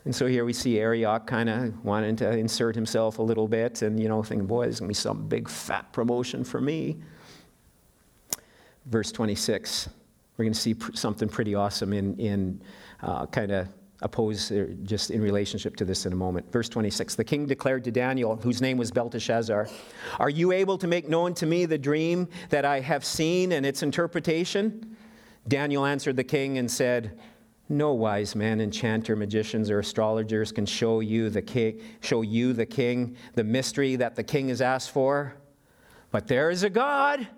And 0.05 0.15
so 0.15 0.27
here 0.27 0.45
we 0.45 0.55
see 0.55 0.79
Arioch 0.79 1.27
kind 1.27 1.49
of 1.49 1.85
wanting 1.85 2.17
to 2.17 2.31
insert 2.31 2.75
himself 2.75 3.19
a 3.19 3.23
little 3.23 3.47
bit 3.47 3.83
and, 3.83 4.01
you 4.01 4.09
know, 4.09 4.23
thinking, 4.23 4.47
boy, 4.47 4.65
there's 4.65 4.81
going 4.81 4.89
to 4.89 4.91
be 4.91 4.95
some 4.95 5.29
big 5.29 5.49
fat 5.49 5.93
promotion 5.93 6.43
for 6.43 6.61
me. 6.61 6.97
Verse 8.87 9.13
26, 9.13 9.91
we're 10.37 10.45
going 10.47 10.55
to 10.55 10.59
see 10.59 10.75
pr- 10.75 10.95
something 10.95 11.29
pretty 11.29 11.55
awesome 11.55 11.93
in, 11.93 12.17
in 12.19 12.63
uh, 13.03 13.27
kind 13.27 13.53
of 13.53 13.69
oppose 14.03 14.51
uh, 14.51 14.67
just 14.83 15.11
in 15.11 15.21
relationship 15.21 15.77
to 15.77 15.85
this 15.85 16.07
in 16.07 16.13
a 16.13 16.17
moment. 16.17 16.51
Verse 16.53 16.69
26 16.69 17.15
The 17.15 17.25
king 17.25 17.47
declared 17.47 17.85
to 17.85 17.91
Daniel, 17.91 18.37
whose 18.37 18.61
name 18.61 18.77
was 18.77 18.91
Belteshazzar, 18.91 19.69
Are 20.19 20.31
you 20.31 20.53
able 20.53 20.79
to 20.79 20.87
make 20.87 21.09
known 21.09 21.35
to 21.35 21.47
me 21.47 21.67
the 21.67 21.79
dream 21.79 22.29
that 22.49 22.65
I 22.65 22.81
have 22.81 23.05
seen 23.05 23.53
and 23.53 23.67
its 23.67 23.83
interpretation? 23.83 24.97
Daniel 25.49 25.87
answered 25.87 26.17
the 26.17 26.25
king 26.25 26.59
and 26.59 26.71
said, 26.71 27.19
no 27.71 27.93
wise 27.93 28.35
man, 28.35 28.61
enchanter, 28.61 29.15
magicians, 29.15 29.71
or 29.71 29.79
astrologers 29.79 30.51
can 30.51 30.67
show 30.67 30.99
you 30.99 31.31
the 31.31 31.41
king, 31.41 31.81
show 32.01 32.23
you 32.23 32.53
the 32.53 32.67
king, 32.67 33.17
the 33.35 33.45
mystery 33.45 33.95
that 33.95 34.17
the 34.17 34.25
king 34.25 34.49
has 34.49 34.61
asked 34.61 34.91
for. 34.91 35.37
But 36.11 36.27
there 36.27 36.51
is 36.51 36.65
a 36.65 36.71
God, 36.71 37.29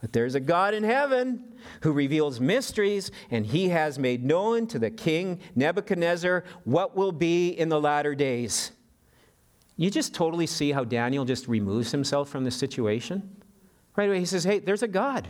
but 0.00 0.12
there's 0.12 0.34
a 0.34 0.40
God 0.40 0.74
in 0.74 0.84
heaven 0.84 1.56
who 1.82 1.92
reveals 1.92 2.40
mysteries, 2.40 3.10
and 3.30 3.44
he 3.44 3.68
has 3.70 3.98
made 3.98 4.24
known 4.24 4.66
to 4.68 4.78
the 4.78 4.90
king 4.90 5.40
Nebuchadnezzar 5.56 6.44
what 6.64 6.96
will 6.96 7.12
be 7.12 7.50
in 7.50 7.68
the 7.68 7.80
latter 7.80 8.14
days. 8.14 8.70
You 9.76 9.90
just 9.90 10.14
totally 10.14 10.46
see 10.46 10.72
how 10.72 10.84
Daniel 10.84 11.24
just 11.24 11.48
removes 11.48 11.90
himself 11.90 12.28
from 12.28 12.44
the 12.44 12.50
situation. 12.50 13.36
Right 13.96 14.08
away, 14.08 14.20
he 14.20 14.26
says, 14.26 14.44
Hey, 14.44 14.60
there's 14.60 14.82
a 14.82 14.88
God. 14.88 15.28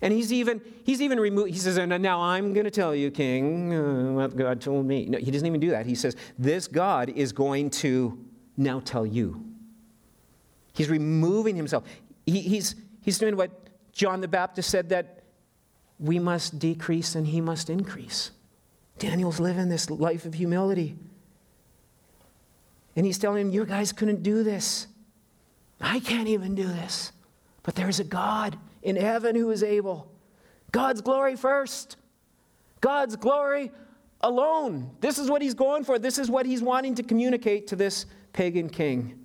And 0.00 0.12
he's 0.12 0.32
even, 0.32 0.60
he's 0.84 1.02
even 1.02 1.18
removed, 1.18 1.50
he 1.50 1.58
says, 1.58 1.76
and 1.76 1.90
now 2.02 2.20
I'm 2.20 2.52
going 2.52 2.64
to 2.64 2.70
tell 2.70 2.94
you, 2.94 3.10
King, 3.10 3.74
uh, 3.74 4.12
what 4.12 4.36
God 4.36 4.60
told 4.60 4.86
me. 4.86 5.06
No, 5.06 5.18
he 5.18 5.30
doesn't 5.32 5.46
even 5.46 5.58
do 5.58 5.70
that. 5.70 5.86
He 5.86 5.96
says, 5.96 6.16
this 6.38 6.68
God 6.68 7.08
is 7.10 7.32
going 7.32 7.70
to 7.70 8.16
now 8.56 8.78
tell 8.78 9.04
you. 9.04 9.44
He's 10.72 10.88
removing 10.88 11.56
himself. 11.56 11.82
He, 12.26 12.40
he's, 12.42 12.76
he's 13.02 13.18
doing 13.18 13.36
what 13.36 13.50
John 13.92 14.20
the 14.20 14.28
Baptist 14.28 14.70
said 14.70 14.88
that 14.90 15.22
we 15.98 16.18
must 16.18 16.58
decrease 16.58 17.14
and 17.14 17.26
he 17.26 17.40
must 17.40 17.70
increase. 17.70 18.30
Daniel's 18.98 19.40
living 19.40 19.68
this 19.68 19.90
life 19.90 20.24
of 20.24 20.34
humility. 20.34 20.96
And 22.96 23.06
he's 23.06 23.18
telling 23.18 23.40
him, 23.42 23.50
You 23.50 23.64
guys 23.64 23.92
couldn't 23.92 24.22
do 24.22 24.42
this. 24.42 24.86
I 25.80 26.00
can't 26.00 26.28
even 26.28 26.54
do 26.54 26.66
this. 26.66 27.12
But 27.62 27.74
there's 27.74 28.00
a 28.00 28.04
God 28.04 28.58
in 28.82 28.96
heaven 28.96 29.36
who 29.36 29.50
is 29.50 29.62
able. 29.62 30.10
God's 30.72 31.00
glory 31.00 31.36
first. 31.36 31.96
God's 32.80 33.16
glory 33.16 33.70
alone. 34.20 34.90
This 35.00 35.18
is 35.18 35.30
what 35.30 35.42
he's 35.42 35.54
going 35.54 35.84
for. 35.84 35.98
This 35.98 36.18
is 36.18 36.30
what 36.30 36.46
he's 36.46 36.62
wanting 36.62 36.94
to 36.96 37.02
communicate 37.02 37.68
to 37.68 37.76
this 37.76 38.06
pagan 38.32 38.68
king. 38.68 39.17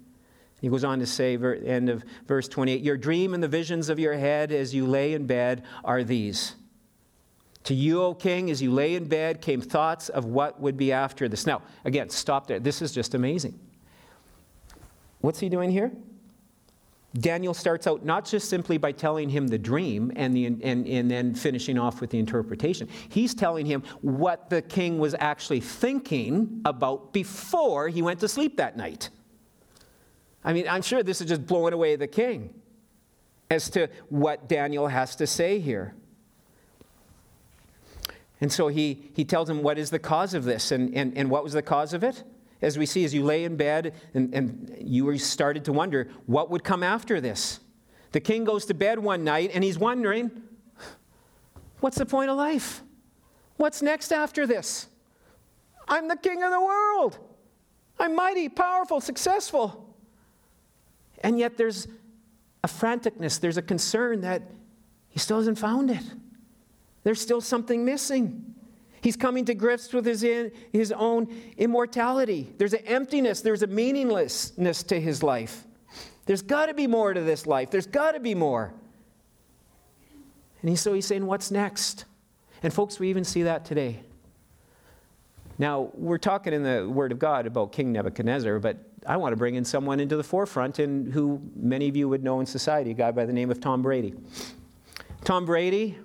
He 0.63 0.69
goes 0.69 0.86
on 0.86 0.99
to 0.99 1.06
say, 1.06 1.38
end 1.65 1.89
of 1.89 2.06
verse 2.26 2.47
28 2.47 2.82
Your 2.82 2.95
dream 2.95 3.34
and 3.34 3.43
the 3.43 3.49
visions 3.49 3.89
of 3.89 3.99
your 3.99 4.13
head 4.13 4.54
as 4.54 4.73
you 4.73 4.88
lay 4.88 5.13
in 5.13 5.28
bed 5.28 5.63
are 5.84 6.06
these. 6.06 6.56
To 7.65 7.73
you, 7.73 8.02
O 8.02 8.13
king, 8.13 8.49
as 8.49 8.62
you 8.62 8.71
lay 8.71 8.95
in 8.95 9.10
bed, 9.10 9.41
came 9.41 9.60
thoughts 9.60 10.08
of 10.08 10.23
what 10.23 10.62
would 10.62 10.78
be 10.78 10.93
after 10.93 11.28
this. 11.28 11.45
Now, 11.45 11.63
again, 11.84 12.10
stop 12.10 12.47
there. 12.47 12.62
This 12.62 12.82
is 12.82 12.93
just 12.93 13.13
amazing. 13.13 13.60
What's 15.19 15.41
he 15.41 15.49
doing 15.49 15.69
here? 15.69 15.91
Daniel 17.19 17.54
starts 17.54 17.86
out 17.86 18.06
not 18.06 18.23
just 18.23 18.49
simply 18.49 18.78
by 18.78 18.93
telling 18.93 19.28
him 19.28 19.47
the 19.47 19.58
dream 19.58 20.13
and, 20.15 20.34
the, 20.34 20.45
and, 20.45 20.63
and 20.63 21.12
then 21.12 21.36
finishing 21.36 21.78
off 21.78 21.99
with 21.99 22.10
the 22.10 22.19
interpretation. 22.19 22.88
He's 23.10 23.36
telling 23.36 23.65
him 23.65 23.84
what 23.99 24.49
the 24.49 24.62
king 24.62 24.97
was 24.97 25.13
actually 25.19 25.60
thinking 25.60 26.62
about 26.63 27.12
before 27.12 27.89
he 27.89 28.02
went 28.02 28.21
to 28.21 28.30
sleep 28.30 28.56
that 28.56 28.78
night. 28.78 29.10
I 30.43 30.53
mean, 30.53 30.67
I'm 30.67 30.82
sure 30.82 31.03
this 31.03 31.21
is 31.21 31.27
just 31.27 31.45
blowing 31.45 31.73
away 31.73 31.95
the 31.95 32.08
king 32.08 32.53
as 33.49 33.69
to 33.71 33.88
what 34.10 34.49
Daniel 34.49 34.88
has 34.88 35.15
to 35.17 35.27
say 35.27 35.60
here. 35.60 35.93
And 38.41 38.51
so 38.51 38.67
he, 38.67 39.12
he 39.15 39.23
tells 39.23 39.49
him 39.49 39.63
what 39.63 39.77
is 39.77 39.89
the 39.89 39.99
cause 39.99 40.34
of 40.34 40.43
this 40.43 40.71
and, 40.71 40.93
and, 40.95 41.17
and 41.17 41.29
what 41.29 41.43
was 41.43 41.53
the 41.53 41.62
cause 41.62 41.93
of 41.93 42.03
it? 42.03 42.23
as 42.63 42.77
we 42.77 42.86
see 42.86 43.03
as 43.03 43.13
you 43.13 43.23
lay 43.23 43.43
in 43.43 43.58
bed 43.58 43.93
and, 44.13 44.34
and 44.34 44.75
you 44.79 45.15
started 45.17 45.65
to 45.65 45.73
wonder 45.73 46.08
what 46.25 46.49
would 46.49 46.63
come 46.63 46.82
after 46.82 47.19
this. 47.19 47.60
The 48.13 48.21
king 48.21 48.45
goes 48.45 48.65
to 48.67 48.73
bed 48.73 48.99
one 48.99 49.23
night 49.23 49.51
and 49.53 49.63
he's 49.63 49.77
wondering, 49.77 50.32
what's 51.82 51.97
the 51.97 52.06
point 52.06 52.32
of 52.32 52.38
life? 52.38 52.82
What's 53.58 53.82
next 53.82 54.13
after 54.13 54.47
this? 54.47 54.88
I'm 55.88 56.08
the 56.08 56.15
king 56.15 56.41
of 56.41 56.51
the 56.51 56.62
world. 56.62 57.19
I'm 57.99 58.15
mighty, 58.15 58.47
powerful, 58.47 59.01
successful. 59.01 59.92
And 61.23 61.39
yet 61.39 61.57
there's 61.57 61.88
a 62.63 62.67
franticness, 62.67 63.39
there's 63.39 63.57
a 63.57 63.62
concern 63.62 64.21
that 64.21 64.43
he 65.09 65.19
still 65.19 65.38
hasn't 65.38 65.57
found 65.57 65.89
it. 65.89 66.03
There's 67.03 67.21
still 67.21 67.41
something 67.41 67.83
missing. 67.83 68.53
He's 69.01 69.17
coming 69.17 69.43
to 69.45 69.53
grips 69.53 69.91
with 69.91 70.05
his, 70.05 70.23
in, 70.23 70.51
his 70.71 70.91
own 70.91 71.27
immortality. 71.57 72.53
There's 72.57 72.73
an 72.73 72.86
emptiness, 72.86 73.41
there's 73.41 73.63
a 73.63 73.67
meaninglessness 73.67 74.83
to 74.83 74.99
his 74.99 75.21
life. 75.21 75.65
There's 76.25 76.41
got 76.41 76.67
to 76.67 76.73
be 76.73 76.88
more 76.88 77.13
to 77.13 77.21
this 77.21 77.45
life. 77.45 77.69
There's 77.69 77.88
got 77.88 78.13
to 78.13 78.21
be 78.21 78.33
more. 78.33 78.73
And 80.62 80.69
he, 80.69 80.77
so 80.77 80.93
he's 80.93 81.05
saying, 81.05 81.25
What's 81.25 81.51
next? 81.51 82.05
And 82.63 82.73
folks, 82.73 82.97
we 82.97 83.09
even 83.09 83.25
see 83.25 83.43
that 83.43 83.65
today. 83.65 83.99
Now, 85.59 85.91
we're 85.93 86.17
talking 86.17 86.53
in 86.53 86.63
the 86.63 86.89
Word 86.89 87.12
of 87.12 87.19
God 87.19 87.45
about 87.45 87.73
King 87.73 87.91
Nebuchadnezzar, 87.91 88.59
but 88.59 88.77
I 89.05 89.17
want 89.17 89.33
to 89.33 89.37
bring 89.37 89.55
in 89.55 89.65
someone 89.65 89.99
into 89.99 90.15
the 90.15 90.23
forefront 90.23 90.79
and 90.79 91.11
who 91.11 91.41
many 91.55 91.89
of 91.89 91.95
you 91.95 92.07
would 92.09 92.23
know 92.23 92.39
in 92.39 92.45
society, 92.45 92.91
a 92.91 92.93
guy 92.93 93.11
by 93.11 93.25
the 93.25 93.33
name 93.33 93.51
of 93.51 93.59
Tom 93.59 93.81
Brady. 93.81 94.13
Tom 95.23 95.45
Brady, 95.45 95.97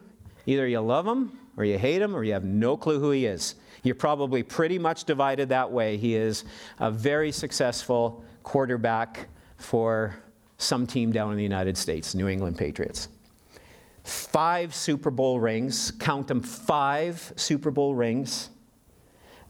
either 0.47 0.67
you 0.67 0.81
love 0.81 1.07
him 1.07 1.39
or 1.57 1.65
you 1.65 1.77
hate 1.77 2.01
him, 2.01 2.15
or 2.15 2.23
you 2.23 2.33
have 2.33 2.45
no 2.45 2.77
clue 2.77 3.01
who 3.01 3.11
he 3.11 3.27
is. 3.27 3.57
You're 3.83 3.97
probably 3.97 4.45
pretty 4.45 4.79
much 4.79 5.05
divided 5.05 5.49
that 5.49 5.71
way. 5.71 5.97
He 5.97 6.15
is 6.15 6.45
a 6.79 6.89
very 6.89 7.33
successful 7.33 8.25
quarterback 8.45 9.29
for 9.57 10.15
some 10.59 10.87
team 10.87 11.11
down 11.11 11.33
in 11.33 11.37
the 11.37 11.43
United 11.43 11.77
States, 11.77 12.15
New 12.15 12.29
England 12.29 12.57
Patriots. 12.57 13.09
Five 14.05 14.73
Super 14.75 15.11
Bowl 15.11 15.41
rings, 15.41 15.91
count 15.91 16.29
them 16.29 16.41
five 16.41 17.33
Super 17.35 17.73
Bowl 17.73 17.95
rings. 17.95 18.51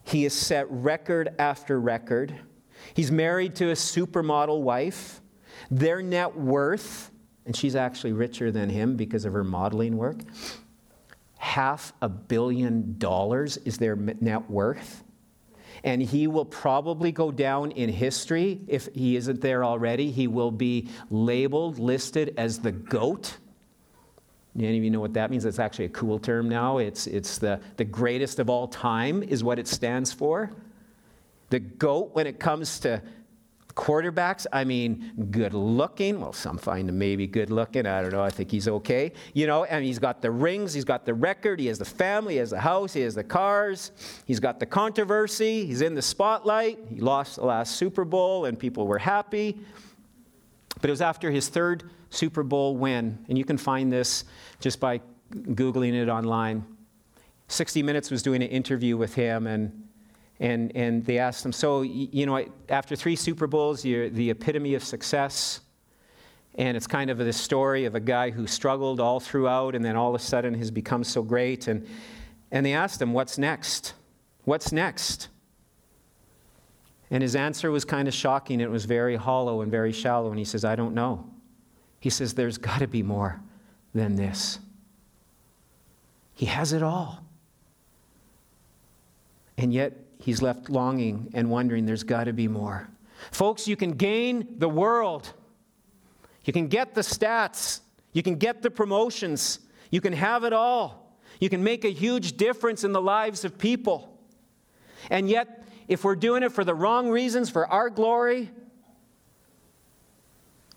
He 0.04 0.22
has 0.22 0.32
set 0.32 0.66
record 0.70 1.34
after 1.38 1.78
record. 1.78 2.34
He's 2.94 3.10
married 3.10 3.54
to 3.56 3.70
a 3.70 3.74
supermodel 3.74 4.60
wife. 4.60 5.20
Their 5.70 6.02
net 6.02 6.36
worth, 6.36 7.10
and 7.46 7.54
she's 7.54 7.76
actually 7.76 8.12
richer 8.12 8.50
than 8.50 8.68
him 8.68 8.96
because 8.96 9.24
of 9.24 9.32
her 9.32 9.44
modeling 9.44 9.96
work, 9.96 10.18
half 11.38 11.92
a 12.02 12.08
billion 12.08 12.98
dollars 12.98 13.56
is 13.58 13.78
their 13.78 13.96
net 13.96 14.50
worth. 14.50 15.04
And 15.84 16.02
he 16.02 16.26
will 16.26 16.44
probably 16.44 17.12
go 17.12 17.30
down 17.30 17.70
in 17.72 17.88
history 17.88 18.60
if 18.66 18.88
he 18.94 19.16
isn't 19.16 19.40
there 19.40 19.64
already. 19.64 20.10
He 20.10 20.26
will 20.26 20.50
be 20.50 20.88
labeled, 21.10 21.78
listed 21.78 22.34
as 22.36 22.58
the 22.58 22.72
GOAT. 22.72 23.36
Any 24.58 24.78
of 24.78 24.82
you 24.82 24.90
know 24.90 24.98
what 24.98 25.14
that 25.14 25.30
means? 25.30 25.44
It's 25.44 25.60
actually 25.60 25.84
a 25.84 25.90
cool 25.90 26.18
term 26.18 26.48
now. 26.48 26.78
It's, 26.78 27.06
it's 27.06 27.38
the, 27.38 27.60
the 27.76 27.84
greatest 27.84 28.40
of 28.40 28.50
all 28.50 28.66
time, 28.66 29.22
is 29.22 29.44
what 29.44 29.60
it 29.60 29.68
stands 29.68 30.12
for. 30.12 30.50
The 31.50 31.60
GOAT, 31.60 32.14
when 32.14 32.26
it 32.26 32.38
comes 32.38 32.78
to 32.80 33.02
quarterbacks, 33.74 34.44
I 34.52 34.64
mean, 34.64 35.12
good 35.30 35.54
looking. 35.54 36.20
Well, 36.20 36.32
some 36.32 36.58
find 36.58 36.88
him 36.88 36.98
maybe 36.98 37.28
good 37.28 37.48
looking. 37.48 37.86
I 37.86 38.02
don't 38.02 38.12
know. 38.12 38.22
I 38.22 38.30
think 38.30 38.50
he's 38.50 38.66
okay. 38.66 39.12
You 39.34 39.46
know, 39.46 39.64
and 39.64 39.84
he's 39.84 40.00
got 40.00 40.20
the 40.20 40.30
rings, 40.32 40.74
he's 40.74 40.84
got 40.84 41.06
the 41.06 41.14
record, 41.14 41.60
he 41.60 41.68
has 41.68 41.78
the 41.78 41.84
family, 41.84 42.34
he 42.34 42.38
has 42.38 42.50
the 42.50 42.58
house, 42.58 42.92
he 42.92 43.02
has 43.02 43.14
the 43.14 43.22
cars, 43.22 43.92
he's 44.26 44.40
got 44.40 44.58
the 44.58 44.66
controversy, 44.66 45.64
he's 45.64 45.80
in 45.80 45.94
the 45.94 46.02
spotlight. 46.02 46.80
He 46.90 47.00
lost 47.00 47.36
the 47.36 47.44
last 47.44 47.76
Super 47.76 48.04
Bowl 48.04 48.46
and 48.46 48.58
people 48.58 48.86
were 48.86 48.98
happy. 48.98 49.58
But 50.80 50.90
it 50.90 50.92
was 50.92 51.00
after 51.00 51.30
his 51.30 51.48
third 51.48 51.84
Super 52.10 52.42
Bowl 52.42 52.76
win, 52.76 53.18
and 53.28 53.38
you 53.38 53.44
can 53.44 53.58
find 53.58 53.92
this 53.92 54.24
just 54.60 54.80
by 54.80 55.00
Googling 55.32 55.94
it 55.94 56.08
online. 56.08 56.64
60 57.48 57.82
Minutes 57.82 58.10
was 58.10 58.22
doing 58.22 58.42
an 58.42 58.48
interview 58.48 58.96
with 58.96 59.14
him, 59.14 59.46
and 59.46 59.87
And, 60.40 60.74
and 60.76 61.04
they 61.04 61.18
asked 61.18 61.44
him, 61.44 61.52
So, 61.52 61.82
you 61.82 62.26
know, 62.26 62.44
after 62.68 62.94
three 62.94 63.16
Super 63.16 63.46
Bowls, 63.46 63.84
you're 63.84 64.08
the 64.08 64.30
epitome 64.30 64.74
of 64.74 64.84
success. 64.84 65.60
And 66.54 66.76
it's 66.76 66.86
kind 66.86 67.10
of 67.10 67.18
this 67.18 67.36
story 67.36 67.84
of 67.84 67.94
a 67.94 68.00
guy 68.00 68.30
who 68.30 68.46
struggled 68.46 68.98
all 68.98 69.20
throughout 69.20 69.74
and 69.74 69.84
then 69.84 69.94
all 69.96 70.08
of 70.08 70.20
a 70.20 70.24
sudden 70.24 70.54
has 70.54 70.70
become 70.70 71.04
so 71.04 71.22
great. 71.22 71.68
And, 71.68 71.86
and 72.50 72.66
they 72.66 72.72
asked 72.72 73.00
him, 73.00 73.12
What's 73.12 73.38
next? 73.38 73.94
What's 74.44 74.72
next? 74.72 75.28
And 77.10 77.22
his 77.22 77.34
answer 77.34 77.70
was 77.70 77.84
kind 77.84 78.06
of 78.06 78.14
shocking. 78.14 78.60
It 78.60 78.70
was 78.70 78.84
very 78.84 79.16
hollow 79.16 79.62
and 79.62 79.70
very 79.70 79.92
shallow. 79.92 80.30
And 80.30 80.38
he 80.38 80.44
says, 80.44 80.64
I 80.64 80.76
don't 80.76 80.94
know. 80.94 81.28
He 82.00 82.10
says, 82.10 82.34
There's 82.34 82.58
got 82.58 82.78
to 82.78 82.86
be 82.86 83.02
more 83.02 83.40
than 83.94 84.14
this. 84.14 84.60
He 86.34 86.46
has 86.46 86.72
it 86.72 86.82
all. 86.82 87.24
And 89.56 89.72
yet, 89.72 89.92
he's 90.18 90.42
left 90.42 90.68
longing 90.68 91.30
and 91.34 91.50
wondering, 91.50 91.86
There's 91.86 92.04
got 92.04 92.24
to 92.24 92.32
be 92.32 92.48
more. 92.48 92.88
Folks, 93.30 93.66
you 93.66 93.76
can 93.76 93.92
gain 93.92 94.56
the 94.58 94.68
world, 94.68 95.32
you 96.44 96.52
can 96.52 96.68
get 96.68 96.94
the 96.94 97.00
stats, 97.00 97.80
you 98.12 98.22
can 98.22 98.36
get 98.36 98.62
the 98.62 98.70
promotions, 98.70 99.60
you 99.90 100.00
can 100.00 100.12
have 100.12 100.44
it 100.44 100.52
all. 100.52 101.08
You 101.40 101.48
can 101.48 101.62
make 101.62 101.84
a 101.84 101.90
huge 101.90 102.36
difference 102.36 102.84
in 102.84 102.92
the 102.92 103.00
lives 103.00 103.44
of 103.44 103.58
people. 103.58 104.18
And 105.10 105.28
yet, 105.28 105.64
if 105.86 106.04
we're 106.04 106.16
doing 106.16 106.42
it 106.42 106.52
for 106.52 106.64
the 106.64 106.74
wrong 106.74 107.08
reasons, 107.08 107.48
for 107.48 107.66
our 107.66 107.90
glory, 107.90 108.50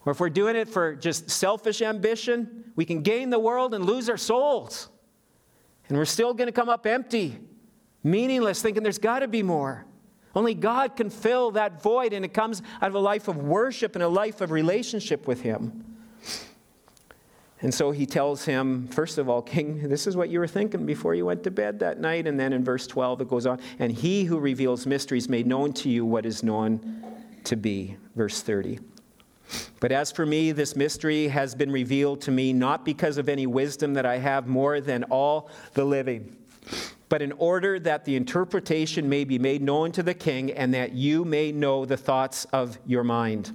or 0.06 0.12
if 0.12 0.20
we're 0.20 0.30
doing 0.30 0.56
it 0.56 0.68
for 0.68 0.96
just 0.96 1.30
selfish 1.30 1.82
ambition, 1.82 2.72
we 2.76 2.86
can 2.86 3.02
gain 3.02 3.30
the 3.30 3.40
world 3.40 3.74
and 3.74 3.86
lose 3.86 4.10
our 4.10 4.18
souls. 4.18 4.90
And 5.90 5.98
we're 5.98 6.06
still 6.06 6.34
going 6.34 6.48
to 6.48 6.54
come 6.54 6.70
up 6.70 6.86
empty, 6.88 7.38
meaningless, 8.04 8.62
thinking 8.62 8.84
there's 8.84 8.98
got 8.98 9.20
to 9.20 9.28
be 9.28 9.44
more. 9.44 9.86
Only 10.34 10.54
God 10.54 10.96
can 10.96 11.10
fill 11.10 11.52
that 11.52 11.82
void, 11.82 12.14
and 12.14 12.24
it 12.24 12.34
comes 12.34 12.62
out 12.82 12.90
of 12.90 12.96
a 12.96 13.00
life 13.00 13.28
of 13.28 13.38
worship 13.38 13.96
and 13.96 14.04
a 14.04 14.08
life 14.08 14.42
of 14.42 14.52
relationship 14.52 15.28
with 15.28 15.42
Him. 15.42 15.92
And 17.62 17.72
so 17.72 17.92
he 17.92 18.08
tells 18.08 18.44
him, 18.44 18.88
first 18.88 19.20
of 19.20 19.30
all, 19.30 19.42
King, 19.42 19.88
this 19.88 20.08
is 20.08 20.18
what 20.18 20.30
you 20.30 20.40
were 20.40 20.48
thinking 20.48 20.86
before 20.86 21.14
you 21.14 21.26
went 21.26 21.44
to 21.44 21.52
bed 21.52 21.80
that 21.80 22.00
night. 22.00 22.26
And 22.26 22.40
then 22.40 22.54
in 22.54 22.64
verse 22.64 22.88
12, 22.88 23.22
it 23.22 23.30
goes 23.30 23.46
on, 23.46 23.60
and 23.78 23.92
he 23.92 24.24
who 24.24 24.40
reveals 24.40 24.88
mysteries 24.88 25.30
made 25.30 25.46
known 25.46 25.72
to 25.74 25.90
you 25.90 26.04
what 26.04 26.26
is 26.26 26.42
known 26.42 27.04
to 27.44 27.56
be. 27.56 27.98
Verse 28.16 28.42
30. 28.42 28.80
But 29.80 29.92
as 29.92 30.12
for 30.12 30.26
me, 30.26 30.52
this 30.52 30.76
mystery 30.76 31.28
has 31.28 31.54
been 31.54 31.72
revealed 31.72 32.22
to 32.22 32.32
me 32.32 32.52
not 32.52 32.84
because 32.84 33.18
of 33.18 33.30
any 33.30 33.46
wisdom 33.46 33.94
that 33.94 34.06
I 34.06 34.18
have 34.18 34.48
more 34.48 34.82
than 34.82 35.04
all 35.06 35.50
the 35.74 35.84
living, 35.84 36.36
but 37.12 37.22
in 37.22 37.34
order 37.34 37.78
that 37.78 38.06
the 38.06 38.16
interpretation 38.16 39.10
may 39.10 39.26
be 39.26 39.38
made 39.38 39.62
known 39.62 39.92
to 39.92 40.02
the 40.02 40.14
king 40.14 40.50
and 40.50 40.74
that 40.74 40.94
you 40.94 41.26
may 41.26 41.52
know 41.52 41.84
the 41.84 41.98
thoughts 41.98 42.46
of 42.54 42.78
your 42.86 43.04
mind. 43.04 43.52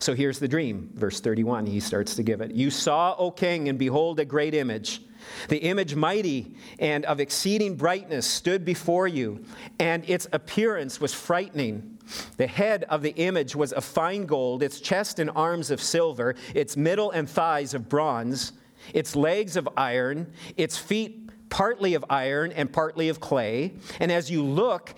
So 0.00 0.14
here's 0.14 0.38
the 0.38 0.46
dream, 0.46 0.90
verse 0.92 1.20
31. 1.20 1.64
He 1.64 1.80
starts 1.80 2.14
to 2.16 2.22
give 2.22 2.42
it. 2.42 2.50
You 2.50 2.70
saw, 2.70 3.14
O 3.16 3.30
king, 3.30 3.70
and 3.70 3.78
behold, 3.78 4.20
a 4.20 4.26
great 4.26 4.52
image. 4.52 5.00
The 5.48 5.56
image, 5.56 5.94
mighty 5.94 6.56
and 6.78 7.06
of 7.06 7.20
exceeding 7.20 7.74
brightness, 7.76 8.26
stood 8.26 8.66
before 8.66 9.08
you, 9.08 9.42
and 9.78 10.06
its 10.06 10.28
appearance 10.34 11.00
was 11.00 11.14
frightening. 11.14 11.98
The 12.36 12.46
head 12.46 12.84
of 12.90 13.00
the 13.00 13.12
image 13.12 13.56
was 13.56 13.72
of 13.72 13.82
fine 13.82 14.26
gold, 14.26 14.62
its 14.62 14.78
chest 14.78 15.20
and 15.20 15.30
arms 15.34 15.70
of 15.70 15.80
silver, 15.80 16.34
its 16.54 16.76
middle 16.76 17.12
and 17.12 17.26
thighs 17.26 17.72
of 17.72 17.88
bronze, 17.88 18.52
its 18.92 19.16
legs 19.16 19.56
of 19.56 19.66
iron, 19.78 20.30
its 20.58 20.76
feet 20.76 21.29
partly 21.50 21.94
of 21.94 22.04
iron 22.08 22.52
and 22.52 22.72
partly 22.72 23.08
of 23.08 23.20
clay. 23.20 23.74
And 23.98 24.10
as 24.10 24.30
you 24.30 24.42
look, 24.42 24.94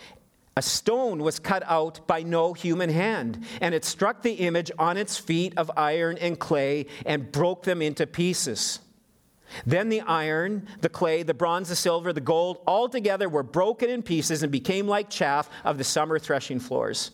a 0.56 0.62
stone 0.62 1.22
was 1.22 1.38
cut 1.38 1.62
out 1.66 2.06
by 2.06 2.22
no 2.22 2.52
human 2.52 2.90
hand, 2.90 3.44
and 3.62 3.74
it 3.74 3.84
struck 3.84 4.22
the 4.22 4.32
image 4.32 4.70
on 4.78 4.98
its 4.98 5.16
feet 5.16 5.54
of 5.56 5.70
iron 5.76 6.18
and 6.18 6.38
clay 6.38 6.86
and 7.06 7.32
broke 7.32 7.62
them 7.62 7.80
into 7.80 8.06
pieces. 8.06 8.80
Then 9.66 9.88
the 9.88 10.02
iron, 10.02 10.68
the 10.80 10.88
clay, 10.88 11.22
the 11.22 11.34
bronze, 11.34 11.68
the 11.68 11.76
silver, 11.76 12.12
the 12.12 12.20
gold, 12.20 12.60
all 12.66 12.88
together 12.88 13.28
were 13.28 13.42
broken 13.42 13.90
in 13.90 14.02
pieces 14.02 14.42
and 14.42 14.52
became 14.52 14.86
like 14.86 15.10
chaff 15.10 15.48
of 15.64 15.78
the 15.78 15.84
summer 15.84 16.18
threshing 16.18 16.60
floors. 16.60 17.10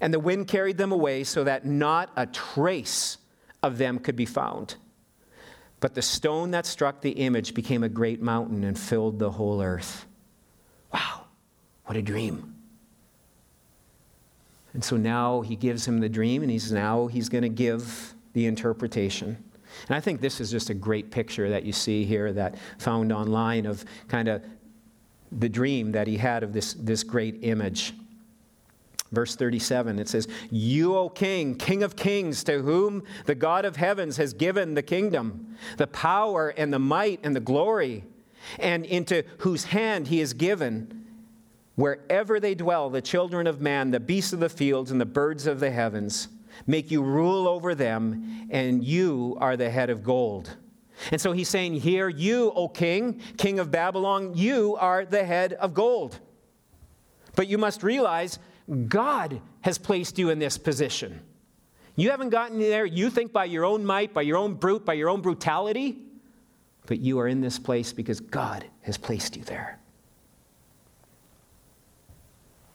And 0.00 0.12
the 0.12 0.20
wind 0.20 0.48
carried 0.48 0.78
them 0.78 0.92
away 0.92 1.24
so 1.24 1.44
that 1.44 1.66
not 1.66 2.10
a 2.16 2.26
trace 2.26 3.18
of 3.62 3.78
them 3.78 3.98
could 3.98 4.16
be 4.16 4.26
found. 4.26 4.76
But 5.80 5.94
the 5.94 6.02
stone 6.02 6.50
that 6.50 6.66
struck 6.66 7.00
the 7.00 7.10
image 7.10 7.54
became 7.54 7.84
a 7.84 7.88
great 7.88 8.20
mountain 8.20 8.64
and 8.64 8.78
filled 8.78 9.18
the 9.18 9.30
whole 9.30 9.62
earth. 9.62 10.06
Wow. 10.92 11.26
What 11.84 11.96
a 11.96 12.02
dream. 12.02 12.54
And 14.74 14.84
so 14.84 14.96
now 14.96 15.40
he 15.40 15.56
gives 15.56 15.86
him 15.86 16.00
the 16.00 16.08
dream, 16.08 16.42
and 16.42 16.50
he's 16.50 16.70
now 16.72 17.06
he's 17.06 17.28
going 17.28 17.42
to 17.42 17.48
give 17.48 18.14
the 18.32 18.46
interpretation. 18.46 19.42
And 19.86 19.96
I 19.96 20.00
think 20.00 20.20
this 20.20 20.40
is 20.40 20.50
just 20.50 20.70
a 20.70 20.74
great 20.74 21.10
picture 21.10 21.48
that 21.50 21.64
you 21.64 21.72
see 21.72 22.04
here 22.04 22.32
that 22.32 22.56
found 22.78 23.12
online 23.12 23.66
of 23.66 23.84
kind 24.08 24.28
of 24.28 24.42
the 25.32 25.48
dream 25.48 25.92
that 25.92 26.06
he 26.06 26.16
had 26.16 26.42
of 26.42 26.52
this, 26.52 26.74
this 26.74 27.02
great 27.02 27.38
image. 27.42 27.92
Verse 29.10 29.36
37, 29.36 29.98
it 29.98 30.08
says, 30.08 30.28
You, 30.50 30.94
O 30.94 31.08
King, 31.08 31.54
King 31.54 31.82
of 31.82 31.96
kings, 31.96 32.44
to 32.44 32.60
whom 32.60 33.04
the 33.24 33.34
God 33.34 33.64
of 33.64 33.76
heavens 33.76 34.18
has 34.18 34.34
given 34.34 34.74
the 34.74 34.82
kingdom, 34.82 35.56
the 35.78 35.86
power 35.86 36.50
and 36.50 36.72
the 36.72 36.78
might 36.78 37.20
and 37.22 37.34
the 37.34 37.40
glory, 37.40 38.04
and 38.58 38.84
into 38.84 39.24
whose 39.38 39.64
hand 39.64 40.08
he 40.08 40.18
has 40.18 40.34
given 40.34 40.98
Wherever 41.78 42.40
they 42.40 42.56
dwell, 42.56 42.90
the 42.90 43.00
children 43.00 43.46
of 43.46 43.60
man, 43.60 43.92
the 43.92 44.00
beasts 44.00 44.32
of 44.32 44.40
the 44.40 44.48
fields, 44.48 44.90
and 44.90 45.00
the 45.00 45.06
birds 45.06 45.46
of 45.46 45.60
the 45.60 45.70
heavens, 45.70 46.26
make 46.66 46.90
you 46.90 47.04
rule 47.04 47.46
over 47.46 47.72
them, 47.72 48.48
and 48.50 48.82
you 48.82 49.38
are 49.40 49.56
the 49.56 49.70
head 49.70 49.88
of 49.88 50.02
gold. 50.02 50.56
And 51.12 51.20
so 51.20 51.30
he's 51.30 51.48
saying 51.48 51.74
here, 51.74 52.08
you, 52.08 52.50
O 52.56 52.66
king, 52.66 53.20
king 53.36 53.60
of 53.60 53.70
Babylon, 53.70 54.32
you 54.34 54.74
are 54.80 55.04
the 55.04 55.22
head 55.22 55.52
of 55.52 55.72
gold. 55.72 56.18
But 57.36 57.46
you 57.46 57.58
must 57.58 57.84
realize 57.84 58.40
God 58.88 59.40
has 59.62 59.78
placed 59.78 60.18
you 60.18 60.30
in 60.30 60.38
this 60.38 60.58
position. 60.58 61.20
You 61.96 62.10
haven't 62.10 62.30
gotten 62.30 62.58
there, 62.58 62.86
you 62.86 63.10
think 63.10 63.32
by 63.32 63.46
your 63.46 63.64
own 63.64 63.84
might, 63.84 64.14
by 64.14 64.22
your 64.22 64.36
own 64.36 64.54
brute, 64.54 64.84
by 64.84 64.92
your 64.92 65.08
own 65.08 65.20
brutality, 65.20 65.98
but 66.86 67.00
you 67.00 67.18
are 67.18 67.28
in 67.28 67.40
this 67.40 67.58
place 67.58 67.92
because 67.92 68.20
God 68.20 68.64
has 68.82 68.96
placed 68.96 69.36
you 69.36 69.42
there. 69.42 69.78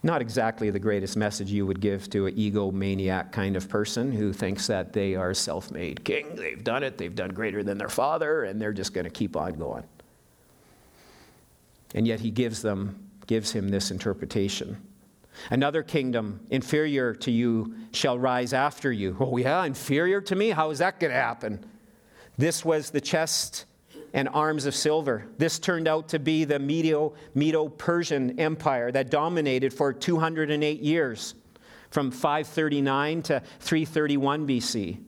Not 0.05 0.21
exactly 0.21 0.69
the 0.69 0.79
greatest 0.79 1.15
message 1.15 1.49
you 1.49 1.65
would 1.65 1.79
give 1.79 2.09
to 2.09 2.25
an 2.25 2.35
egomaniac 2.35 3.31
kind 3.31 3.55
of 3.55 3.69
person 3.69 4.11
who 4.11 4.33
thinks 4.33 4.67
that 4.67 4.91
they 4.91 5.15
are 5.15 5.33
self 5.33 5.71
made 5.71 6.03
king. 6.03 6.35
They've 6.35 6.61
done 6.61 6.83
it, 6.83 6.97
they've 6.97 7.15
done 7.15 7.29
greater 7.29 7.63
than 7.63 7.77
their 7.77 7.87
father, 7.87 8.43
and 8.43 8.61
they're 8.61 8.73
just 8.73 8.93
going 8.93 9.05
to 9.05 9.09
keep 9.09 9.37
on 9.37 9.53
going. 9.53 9.83
And 11.95 12.05
yet 12.05 12.19
he 12.19 12.31
gives 12.31 12.61
them, 12.61 13.09
gives 13.27 13.53
him 13.53 13.69
this 13.69 13.91
interpretation. 13.91 14.75
Another 15.49 15.83
kingdom 15.83 16.39
inferior 16.49 17.13
to 17.15 17.31
you 17.31 17.75
shall 17.91 18.17
rise 18.17 18.53
after 18.53 18.91
you. 18.91 19.17
Oh, 19.19 19.37
yeah, 19.37 19.63
inferior 19.65 20.21
to 20.21 20.35
me? 20.35 20.49
How 20.49 20.69
is 20.69 20.79
that 20.79 20.99
going 20.99 21.11
to 21.11 21.17
happen? 21.19 21.65
This 22.37 22.63
was 22.65 22.89
the 22.89 23.01
chest 23.01 23.65
and 24.13 24.29
arms 24.29 24.65
of 24.65 24.75
silver. 24.75 25.25
This 25.37 25.59
turned 25.59 25.87
out 25.87 26.09
to 26.09 26.19
be 26.19 26.43
the 26.45 26.59
Medo 26.59 27.69
Persian 27.69 28.39
Empire 28.39 28.91
that 28.91 29.09
dominated 29.09 29.73
for 29.73 29.91
208 29.91 30.81
years, 30.81 31.35
from 31.89 32.11
539 32.11 33.21
to 33.23 33.41
331 33.59 34.47
BC. 34.47 34.99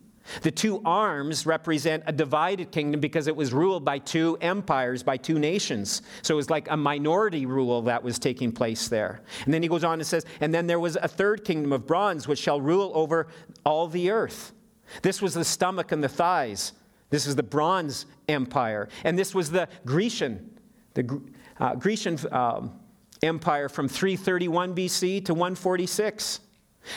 The 0.41 0.51
two 0.51 0.81
arms 0.83 1.45
represent 1.45 2.03
a 2.07 2.11
divided 2.11 2.71
kingdom 2.71 2.99
because 2.99 3.27
it 3.27 3.35
was 3.35 3.53
ruled 3.53 3.85
by 3.85 3.99
two 3.99 4.37
empires, 4.41 5.03
by 5.03 5.17
two 5.17 5.39
nations. 5.39 6.01
So 6.21 6.35
it 6.35 6.37
was 6.37 6.49
like 6.49 6.69
a 6.69 6.77
minority 6.77 7.45
rule 7.45 7.83
that 7.83 8.03
was 8.03 8.19
taking 8.19 8.51
place 8.51 8.87
there. 8.87 9.21
And 9.45 9.53
then 9.53 9.61
he 9.61 9.69
goes 9.69 9.83
on 9.83 9.99
and 9.99 10.07
says, 10.07 10.25
And 10.41 10.53
then 10.53 10.67
there 10.67 10.79
was 10.79 10.95
a 10.95 11.07
third 11.07 11.45
kingdom 11.45 11.71
of 11.71 11.85
bronze 11.85 12.27
which 12.27 12.39
shall 12.39 12.59
rule 12.59 12.91
over 12.95 13.27
all 13.63 13.87
the 13.87 14.11
earth. 14.11 14.53
This 15.01 15.21
was 15.21 15.33
the 15.33 15.45
stomach 15.45 15.91
and 15.91 16.03
the 16.03 16.09
thighs. 16.09 16.73
This 17.09 17.27
is 17.27 17.35
the 17.35 17.43
Bronze 17.43 18.05
Empire. 18.27 18.89
And 19.03 19.17
this 19.17 19.35
was 19.35 19.51
the 19.51 19.67
Grecian, 19.85 20.59
the 20.95 21.21
uh, 21.59 21.75
Grecian 21.75 22.17
um, 22.31 22.79
Empire 23.21 23.69
from 23.69 23.87
331 23.87 24.75
BC 24.75 25.25
to 25.25 25.33
146. 25.33 26.39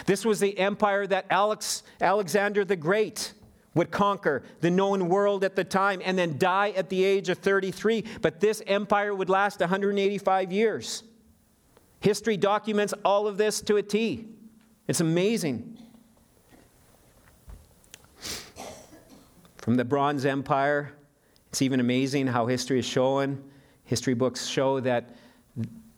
This 0.06 0.24
was 0.24 0.40
the 0.40 0.58
empire 0.58 1.06
that 1.06 1.26
Alex, 1.30 1.82
Alexander 2.00 2.64
the 2.64 2.76
Great 2.76 3.32
would 3.74 3.90
conquer 3.90 4.42
the 4.60 4.70
known 4.70 5.08
world 5.08 5.44
at 5.44 5.54
the 5.54 5.64
time 5.64 6.00
and 6.04 6.18
then 6.18 6.36
die 6.38 6.70
at 6.70 6.88
the 6.88 7.04
age 7.04 7.28
of 7.28 7.38
33. 7.38 8.04
But 8.20 8.40
this 8.40 8.62
empire 8.66 9.14
would 9.14 9.30
last 9.30 9.60
185 9.60 10.52
years. 10.52 11.04
History 12.00 12.36
documents 12.36 12.94
all 13.04 13.26
of 13.26 13.36
this 13.36 13.60
to 13.62 13.76
a 13.76 13.82
T. 13.82 14.26
It's 14.86 15.00
amazing. 15.00 15.78
From 19.58 19.76
the 19.76 19.84
Bronze 19.84 20.24
Empire, 20.24 20.94
it's 21.50 21.60
even 21.62 21.78
amazing 21.80 22.26
how 22.26 22.46
history 22.46 22.78
is 22.78 22.84
showing. 22.84 23.42
History 23.84 24.14
books 24.14 24.46
show 24.46 24.80
that 24.80 25.10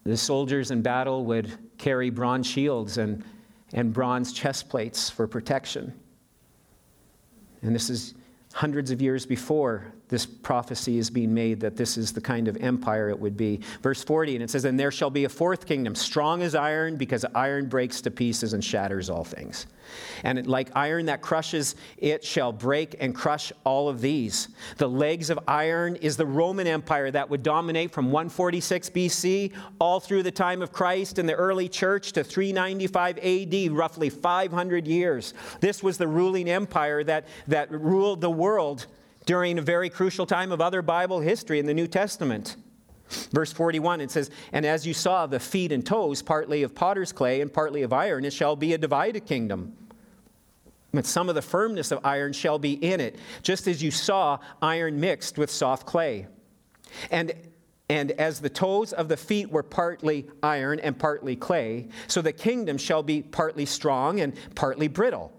the 0.05 0.17
soldiers 0.17 0.71
in 0.71 0.83
battle 0.83 1.25
would 1.27 1.57
carry 1.79 2.11
bronze 2.11 2.47
shields 2.47 2.99
and, 2.99 3.25
and 3.73 3.93
bronze 3.93 4.33
chest 4.33 4.69
plates 4.69 5.11
for 5.11 5.27
protection. 5.27 5.93
And 7.63 7.75
this 7.75 7.91
is 7.91 8.15
hundreds 8.53 8.91
of 8.91 9.01
years 9.01 9.27
before 9.27 9.93
this 10.11 10.27
prophecy 10.27 10.99
is 10.99 11.09
being 11.09 11.33
made 11.33 11.61
that 11.61 11.77
this 11.77 11.97
is 11.97 12.13
the 12.13 12.21
kind 12.21 12.49
of 12.49 12.57
empire 12.59 13.09
it 13.09 13.19
would 13.19 13.37
be. 13.37 13.61
Verse 13.81 14.03
40, 14.03 14.35
and 14.35 14.43
it 14.43 14.51
says, 14.51 14.65
And 14.65 14.79
there 14.79 14.91
shall 14.91 15.09
be 15.09 15.25
a 15.25 15.29
fourth 15.29 15.67
kingdom, 15.67 15.95
strong 15.95 16.43
as 16.43 16.55
iron, 16.55 16.97
because 16.97 17.25
iron 17.35 17.69
breaks 17.69 18.01
to 18.03 18.11
pieces 18.11 18.53
and 18.53 18.63
shatters 18.63 19.09
all 19.09 19.25
things. 19.25 19.67
And 20.25 20.47
like 20.47 20.71
iron 20.75 21.07
that 21.07 21.21
crushes, 21.21 21.77
it 21.97 22.25
shall 22.25 22.53
break 22.53 22.97
and 23.01 23.15
crush 23.15 23.53
all 23.65 23.89
of 23.89 24.01
these. 24.01 24.49
The 24.77 24.89
legs 24.89 25.31
of 25.31 25.39
iron 25.47 25.97
is 25.97 26.17
the 26.17 26.27
Roman 26.27 26.67
Empire 26.67 27.11
that 27.11 27.31
would 27.31 27.43
dominate 27.43 27.93
from 27.93 28.07
146 28.07 28.91
BC 28.91 29.53
all 29.79 30.01
through 30.01 30.23
the 30.25 30.31
time 30.31 30.63
of 30.63 30.73
Christ 30.73 31.19
and 31.19 31.29
the 31.29 31.35
early 31.35 31.69
church 31.69 32.13
to 32.13 32.25
395 32.25 33.19
AD, 33.19 33.73
roughly 33.73 34.11
500 34.11 34.87
years. 34.87 35.35
This 35.61 35.83
was 35.83 35.99
the 35.99 36.09
ruling 36.09 36.49
empire 36.49 37.05
that, 37.05 37.27
that 37.49 37.71
ruled 37.71 38.21
the 38.21 38.31
world 38.31 38.87
during 39.31 39.61
a 39.61 39.63
very 39.63 39.89
crucial 39.89 40.27
time 40.27 40.51
of 40.51 40.61
other 40.61 40.83
Bible 40.83 41.21
history 41.21 41.61
in 41.61 41.67
the 41.67 41.73
New 41.73 41.87
Testament. 41.87 42.57
Verse 43.31 43.53
41, 43.53 44.01
it 44.01 44.11
says, 44.11 44.29
And 44.53 44.67
as 44.67 44.85
you 44.85 44.93
saw 44.93 45.29
the 45.29 45.39
feet 45.39 45.71
and 45.71 45.87
toes, 45.87 46.21
partly 46.21 46.65
of 46.65 46.75
potter's 46.75 47.13
clay 47.13 47.41
and 47.41 47.53
partly 47.53 47.83
of 47.83 47.93
iron, 47.93 48.25
it 48.25 48.33
shall 48.33 48.57
be 48.57 48.75
a 48.75 48.79
divided 48.79 49.27
kingdom. 49.27 49.77
But 50.93 51.07
some 51.07 51.29
of 51.29 51.37
the 51.37 51.43
firmness 51.43 51.93
of 51.93 52.05
iron 52.05 52.33
shall 52.33 52.59
be 52.59 52.73
in 52.73 52.99
it, 52.99 53.21
just 53.43 53.69
as 53.69 53.81
you 53.81 53.93
saw 53.93 54.41
iron 54.61 54.99
mixed 54.99 55.39
with 55.39 55.49
soft 55.49 55.87
clay. 55.87 56.27
And, 57.13 57.33
and 57.89 58.11
as 58.11 58.41
the 58.41 58.51
toes 58.51 58.93
of 58.93 59.07
the 59.07 59.17
feet 59.17 59.49
were 59.49 59.63
partly 59.63 60.27
iron 60.43 60.81
and 60.81 60.99
partly 60.99 61.37
clay, 61.37 61.87
so 62.09 62.21
the 62.21 62.33
kingdom 62.33 62.79
shall 62.79 63.05
be 63.05 63.23
partly 63.23 63.65
strong 63.65 64.19
and 64.19 64.33
partly 64.57 64.89
brittle. 64.89 65.33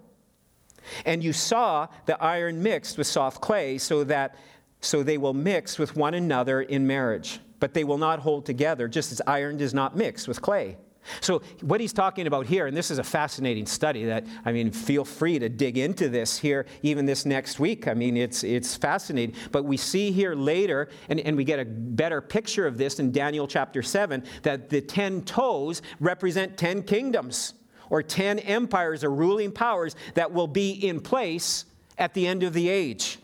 And 1.04 1.22
you 1.22 1.32
saw 1.32 1.88
the 2.06 2.22
iron 2.22 2.62
mixed 2.62 2.98
with 2.98 3.06
soft 3.06 3.40
clay, 3.40 3.78
so 3.78 4.04
that 4.04 4.36
so 4.80 5.02
they 5.02 5.16
will 5.16 5.34
mix 5.34 5.78
with 5.78 5.96
one 5.96 6.14
another 6.14 6.60
in 6.60 6.86
marriage, 6.86 7.40
but 7.60 7.72
they 7.72 7.84
will 7.84 7.98
not 7.98 8.18
hold 8.18 8.44
together, 8.44 8.88
just 8.88 9.12
as 9.12 9.22
iron 9.26 9.56
does 9.56 9.72
not 9.72 9.96
mix 9.96 10.26
with 10.26 10.42
clay. 10.42 10.76
So, 11.20 11.42
what 11.62 11.80
he's 11.80 11.92
talking 11.92 12.26
about 12.26 12.46
here, 12.46 12.66
and 12.66 12.76
this 12.76 12.90
is 12.90 12.98
a 12.98 13.04
fascinating 13.04 13.66
study 13.66 14.04
that, 14.04 14.24
I 14.44 14.52
mean, 14.52 14.70
feel 14.70 15.04
free 15.04 15.38
to 15.38 15.48
dig 15.48 15.76
into 15.76 16.08
this 16.08 16.38
here 16.38 16.66
even 16.82 17.06
this 17.06 17.26
next 17.26 17.58
week. 17.58 17.88
I 17.88 17.94
mean, 17.94 18.16
it's, 18.16 18.44
it's 18.44 18.76
fascinating. 18.76 19.34
But 19.50 19.64
we 19.64 19.76
see 19.76 20.12
here 20.12 20.34
later, 20.34 20.88
and, 21.08 21.18
and 21.20 21.36
we 21.36 21.44
get 21.44 21.58
a 21.58 21.64
better 21.64 22.20
picture 22.20 22.66
of 22.66 22.78
this 22.78 23.00
in 23.00 23.10
Daniel 23.10 23.48
chapter 23.48 23.82
7, 23.82 24.22
that 24.42 24.70
the 24.70 24.80
10 24.80 25.22
toes 25.22 25.82
represent 25.98 26.56
10 26.56 26.84
kingdoms 26.84 27.54
or 27.92 28.02
10 28.02 28.38
empires 28.38 29.04
or 29.04 29.10
ruling 29.10 29.52
powers 29.52 29.94
that 30.14 30.32
will 30.32 30.46
be 30.46 30.70
in 30.70 30.98
place 30.98 31.66
at 31.98 32.14
the 32.14 32.26
end 32.26 32.42
of 32.42 32.54
the 32.54 32.70
age. 32.70 33.18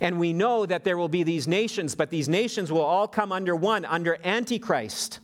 And 0.00 0.18
we 0.18 0.32
know 0.32 0.66
that 0.66 0.82
there 0.82 0.96
will 0.96 1.08
be 1.08 1.22
these 1.22 1.46
nations, 1.46 1.94
but 1.94 2.10
these 2.10 2.28
nations 2.28 2.72
will 2.72 2.82
all 2.82 3.06
come 3.06 3.30
under 3.30 3.54
one, 3.54 3.84
under 3.84 4.18
Antichrist. 4.24 5.20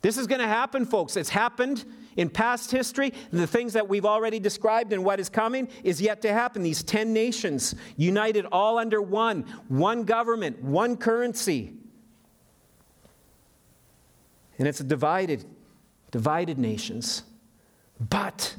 This 0.00 0.16
is 0.16 0.28
going 0.28 0.40
to 0.40 0.46
happen, 0.46 0.86
folks. 0.86 1.16
It's 1.16 1.28
happened 1.28 1.84
in 2.16 2.30
past 2.30 2.70
history. 2.70 3.12
The 3.32 3.48
things 3.48 3.72
that 3.72 3.88
we've 3.88 4.06
already 4.06 4.38
described 4.38 4.92
and 4.92 5.04
what 5.04 5.18
is 5.18 5.28
coming 5.28 5.66
is 5.82 6.00
yet 6.00 6.22
to 6.22 6.32
happen. 6.32 6.62
These 6.62 6.84
10 6.84 7.12
nations 7.12 7.74
united 7.96 8.46
all 8.52 8.78
under 8.78 9.02
one, 9.02 9.42
one 9.66 10.04
government, 10.04 10.62
one 10.62 10.96
currency. 10.96 11.72
And 14.56 14.68
it's 14.68 14.78
a 14.78 14.84
divided, 14.84 15.44
divided 16.10 16.58
nations. 16.58 17.22
But 17.98 18.56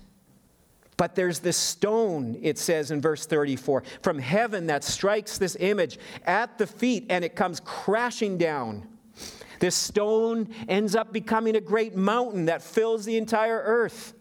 but 0.99 1.15
there's 1.15 1.39
this 1.39 1.55
stone, 1.55 2.37
it 2.41 2.57
says 2.57 2.91
in 2.91 2.99
verse 2.99 3.25
34, 3.25 3.83
from 4.01 4.19
heaven 4.19 4.67
that 4.67 4.83
strikes 4.83 5.37
this 5.37 5.55
image 5.57 5.97
at 6.25 6.57
the 6.57 6.67
feet 6.67 7.05
and 7.09 7.23
it 7.23 7.37
comes 7.37 7.61
crashing 7.61 8.37
down. 8.37 8.85
This 9.61 9.75
stone 9.75 10.53
ends 10.67 10.97
up 10.97 11.13
becoming 11.13 11.55
a 11.55 11.61
great 11.61 11.95
mountain 11.95 12.47
that 12.47 12.61
fills 12.61 13.05
the 13.05 13.15
entire 13.15 13.61
earth. 13.63 14.13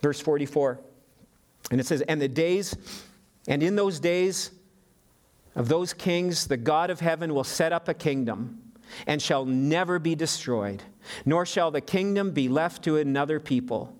Verse 0.00 0.18
44. 0.20 0.80
And 1.70 1.78
it 1.78 1.86
says, 1.86 2.00
And 2.00 2.18
the 2.18 2.28
days, 2.28 2.74
and 3.46 3.62
in 3.62 3.76
those 3.76 4.00
days 4.00 4.52
of 5.54 5.68
those 5.68 5.92
kings, 5.92 6.46
the 6.46 6.56
God 6.56 6.88
of 6.88 7.00
heaven 7.00 7.34
will 7.34 7.44
set 7.44 7.74
up 7.74 7.88
a 7.88 7.94
kingdom 7.94 8.72
and 9.06 9.20
shall 9.20 9.44
never 9.44 9.98
be 9.98 10.14
destroyed, 10.14 10.82
nor 11.24 11.46
shall 11.46 11.70
the 11.70 11.80
kingdom 11.80 12.30
be 12.30 12.48
left 12.48 12.82
to 12.84 12.96
another 12.96 13.40
people. 13.40 13.94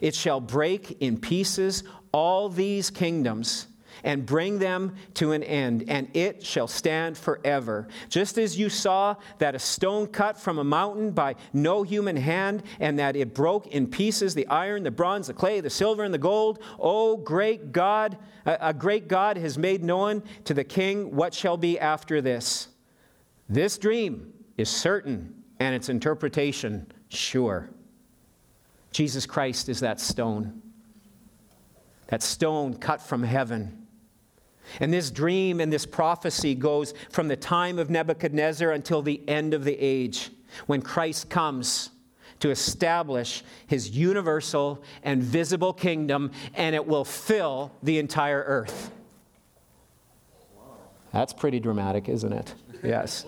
It 0.00 0.14
shall 0.14 0.40
break 0.40 1.00
in 1.00 1.18
pieces 1.18 1.84
all 2.12 2.48
these 2.48 2.90
kingdoms 2.90 3.66
and 4.02 4.24
bring 4.24 4.58
them 4.58 4.94
to 5.14 5.32
an 5.32 5.42
end, 5.42 5.84
and 5.88 6.08
it 6.14 6.42
shall 6.44 6.68
stand 6.68 7.18
forever. 7.18 7.88
Just 8.08 8.38
as 8.38 8.58
you 8.58 8.68
saw 8.68 9.14
that 9.38 9.54
a 9.54 9.58
stone 9.58 10.06
cut 10.06 10.38
from 10.38 10.58
a 10.58 10.64
mountain 10.64 11.10
by 11.10 11.34
no 11.52 11.82
human 11.82 12.16
hand, 12.16 12.62
and 12.78 12.98
that 12.98 13.16
it 13.16 13.34
broke 13.34 13.66
in 13.66 13.86
pieces 13.86 14.34
the 14.34 14.46
iron, 14.46 14.84
the 14.84 14.90
bronze, 14.90 15.26
the 15.26 15.34
clay, 15.34 15.60
the 15.60 15.70
silver, 15.70 16.04
and 16.04 16.14
the 16.14 16.18
gold. 16.18 16.60
O 16.78 17.16
great 17.16 17.72
God, 17.72 18.16
a 18.46 18.72
great 18.72 19.08
God 19.08 19.36
has 19.36 19.58
made 19.58 19.82
known 19.82 20.22
to 20.44 20.54
the 20.54 20.64
king 20.64 21.14
what 21.14 21.34
shall 21.34 21.56
be 21.56 21.78
after 21.78 22.22
this. 22.22 22.68
This 23.48 23.76
dream 23.76 24.32
is 24.56 24.70
certain, 24.70 25.39
and 25.60 25.74
its 25.74 25.88
interpretation 25.88 26.90
sure. 27.08 27.70
Jesus 28.90 29.26
Christ 29.26 29.68
is 29.68 29.80
that 29.80 30.00
stone. 30.00 30.62
That 32.08 32.22
stone 32.22 32.74
cut 32.74 33.00
from 33.00 33.22
heaven 33.22 33.80
and 34.78 34.92
this 34.92 35.10
dream 35.10 35.60
and 35.60 35.72
this 35.72 35.86
prophecy 35.86 36.54
goes 36.54 36.94
from 37.10 37.28
the 37.28 37.36
time 37.36 37.78
of 37.78 37.90
Nebuchadnezzar 37.90 38.70
until 38.70 39.02
the 39.02 39.26
end 39.28 39.54
of 39.54 39.64
the 39.64 39.76
age, 39.78 40.30
when 40.66 40.82
Christ 40.82 41.28
comes 41.28 41.90
to 42.40 42.50
establish 42.50 43.42
his 43.66 43.90
universal 43.90 44.82
and 45.02 45.22
visible 45.22 45.72
kingdom, 45.72 46.30
and 46.54 46.74
it 46.74 46.86
will 46.86 47.04
fill 47.04 47.72
the 47.82 47.98
entire 47.98 48.42
earth. 48.46 48.90
That's 51.12 51.32
pretty 51.32 51.58
dramatic, 51.58 52.08
isn't 52.08 52.32
it? 52.32 52.54
Yes. 52.82 53.26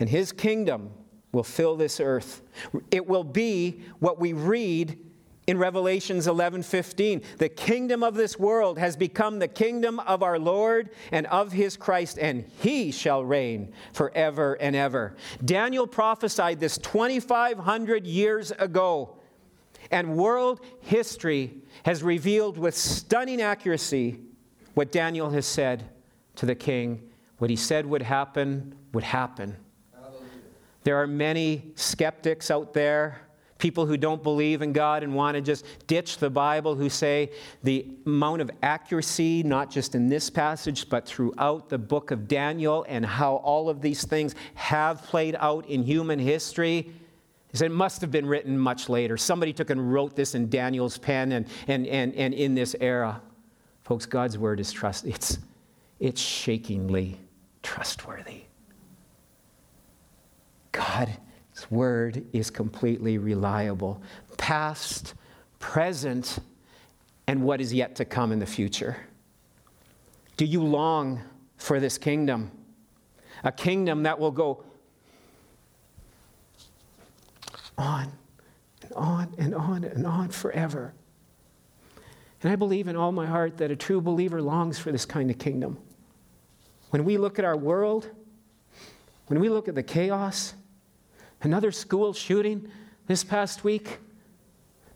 And 0.00 0.08
his 0.08 0.32
kingdom 0.32 0.90
will 1.30 1.44
fill 1.44 1.76
this 1.76 2.00
earth. 2.00 2.42
It 2.90 3.06
will 3.06 3.22
be 3.22 3.82
what 4.00 4.18
we 4.18 4.32
read 4.32 4.98
in 5.46 5.58
Revelations 5.58 6.28
11:15, 6.28 7.22
the 7.38 7.48
kingdom 7.48 8.04
of 8.04 8.14
this 8.14 8.38
world 8.38 8.78
has 8.78 8.96
become 8.96 9.40
the 9.40 9.48
kingdom 9.48 9.98
of 9.98 10.22
our 10.22 10.38
Lord 10.38 10.90
and 11.10 11.26
of 11.26 11.50
his 11.50 11.76
Christ, 11.76 12.20
and 12.20 12.44
he 12.60 12.92
shall 12.92 13.24
reign 13.24 13.72
forever 13.92 14.54
and 14.60 14.76
ever. 14.76 15.16
Daniel 15.44 15.88
prophesied 15.88 16.60
this 16.60 16.78
2,500 16.78 18.06
years 18.06 18.52
ago, 18.52 19.16
and 19.90 20.16
world 20.16 20.60
history 20.82 21.62
has 21.82 22.04
revealed 22.04 22.56
with 22.56 22.76
stunning 22.76 23.40
accuracy 23.40 24.20
what 24.74 24.92
Daniel 24.92 25.30
has 25.30 25.46
said 25.46 25.82
to 26.36 26.46
the 26.46 26.54
king. 26.54 27.10
What 27.38 27.50
he 27.50 27.56
said 27.56 27.86
would 27.86 28.02
happen, 28.02 28.76
would 28.92 29.02
happen. 29.02 29.56
There 30.82 30.96
are 30.96 31.06
many 31.06 31.72
skeptics 31.74 32.50
out 32.50 32.72
there 32.72 33.20
people 33.60 33.86
who 33.86 33.96
don't 33.96 34.22
believe 34.22 34.62
in 34.62 34.72
God 34.72 35.04
and 35.04 35.14
want 35.14 35.36
to 35.36 35.40
just 35.40 35.64
ditch 35.86 36.18
the 36.18 36.30
Bible, 36.30 36.74
who 36.74 36.88
say 36.88 37.30
the 37.62 37.86
amount 38.06 38.40
of 38.40 38.50
accuracy, 38.62 39.42
not 39.44 39.70
just 39.70 39.94
in 39.94 40.08
this 40.08 40.28
passage, 40.28 40.88
but 40.88 41.06
throughout 41.06 41.68
the 41.68 41.78
book 41.78 42.10
of 42.10 42.26
Daniel, 42.26 42.84
and 42.88 43.06
how 43.06 43.36
all 43.36 43.68
of 43.68 43.80
these 43.80 44.04
things 44.04 44.34
have 44.54 45.02
played 45.04 45.36
out 45.38 45.68
in 45.68 45.84
human 45.84 46.18
history. 46.18 46.92
It 47.52 47.70
must 47.70 48.00
have 48.00 48.10
been 48.10 48.26
written 48.26 48.58
much 48.58 48.88
later. 48.88 49.16
Somebody 49.16 49.52
took 49.52 49.70
and 49.70 49.92
wrote 49.92 50.16
this 50.16 50.34
in 50.34 50.48
Daniel's 50.48 50.98
pen 50.98 51.32
and, 51.32 51.46
and, 51.68 51.86
and, 51.86 52.14
and 52.14 52.34
in 52.34 52.54
this 52.54 52.74
era. 52.80 53.20
Folks, 53.82 54.06
God's 54.06 54.38
word 54.38 54.60
is 54.60 54.72
trust. 54.72 55.04
It's, 55.04 55.38
it's 55.98 56.20
shakingly 56.20 57.18
trustworthy. 57.62 58.42
God 60.72 61.16
his 61.60 61.70
word 61.70 62.24
is 62.32 62.48
completely 62.48 63.18
reliable, 63.18 64.02
past, 64.38 65.12
present, 65.58 66.38
and 67.26 67.42
what 67.42 67.60
is 67.60 67.74
yet 67.74 67.96
to 67.96 68.06
come 68.06 68.32
in 68.32 68.38
the 68.38 68.46
future. 68.46 68.96
Do 70.38 70.46
you 70.46 70.62
long 70.62 71.20
for 71.58 71.78
this 71.78 71.98
kingdom? 71.98 72.50
A 73.44 73.52
kingdom 73.52 74.04
that 74.04 74.18
will 74.18 74.30
go 74.30 74.64
on 77.76 78.10
and 78.82 78.92
on 78.94 79.34
and 79.36 79.54
on 79.54 79.84
and 79.84 80.06
on 80.06 80.30
forever. 80.30 80.94
And 82.42 82.50
I 82.50 82.56
believe 82.56 82.88
in 82.88 82.96
all 82.96 83.12
my 83.12 83.26
heart 83.26 83.58
that 83.58 83.70
a 83.70 83.76
true 83.76 84.00
believer 84.00 84.40
longs 84.40 84.78
for 84.78 84.90
this 84.92 85.04
kind 85.04 85.30
of 85.30 85.38
kingdom. 85.38 85.76
When 86.88 87.04
we 87.04 87.18
look 87.18 87.38
at 87.38 87.44
our 87.44 87.56
world, 87.56 88.08
when 89.26 89.40
we 89.40 89.50
look 89.50 89.68
at 89.68 89.74
the 89.74 89.82
chaos, 89.82 90.54
another 91.42 91.72
school 91.72 92.12
shooting 92.12 92.68
this 93.06 93.24
past 93.24 93.64
week, 93.64 93.98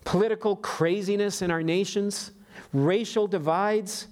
political 0.03 0.55
craziness 0.55 1.41
in 1.41 1.51
our 1.51 1.63
nations, 1.63 2.31
racial 2.73 3.27
divides, 3.27 4.07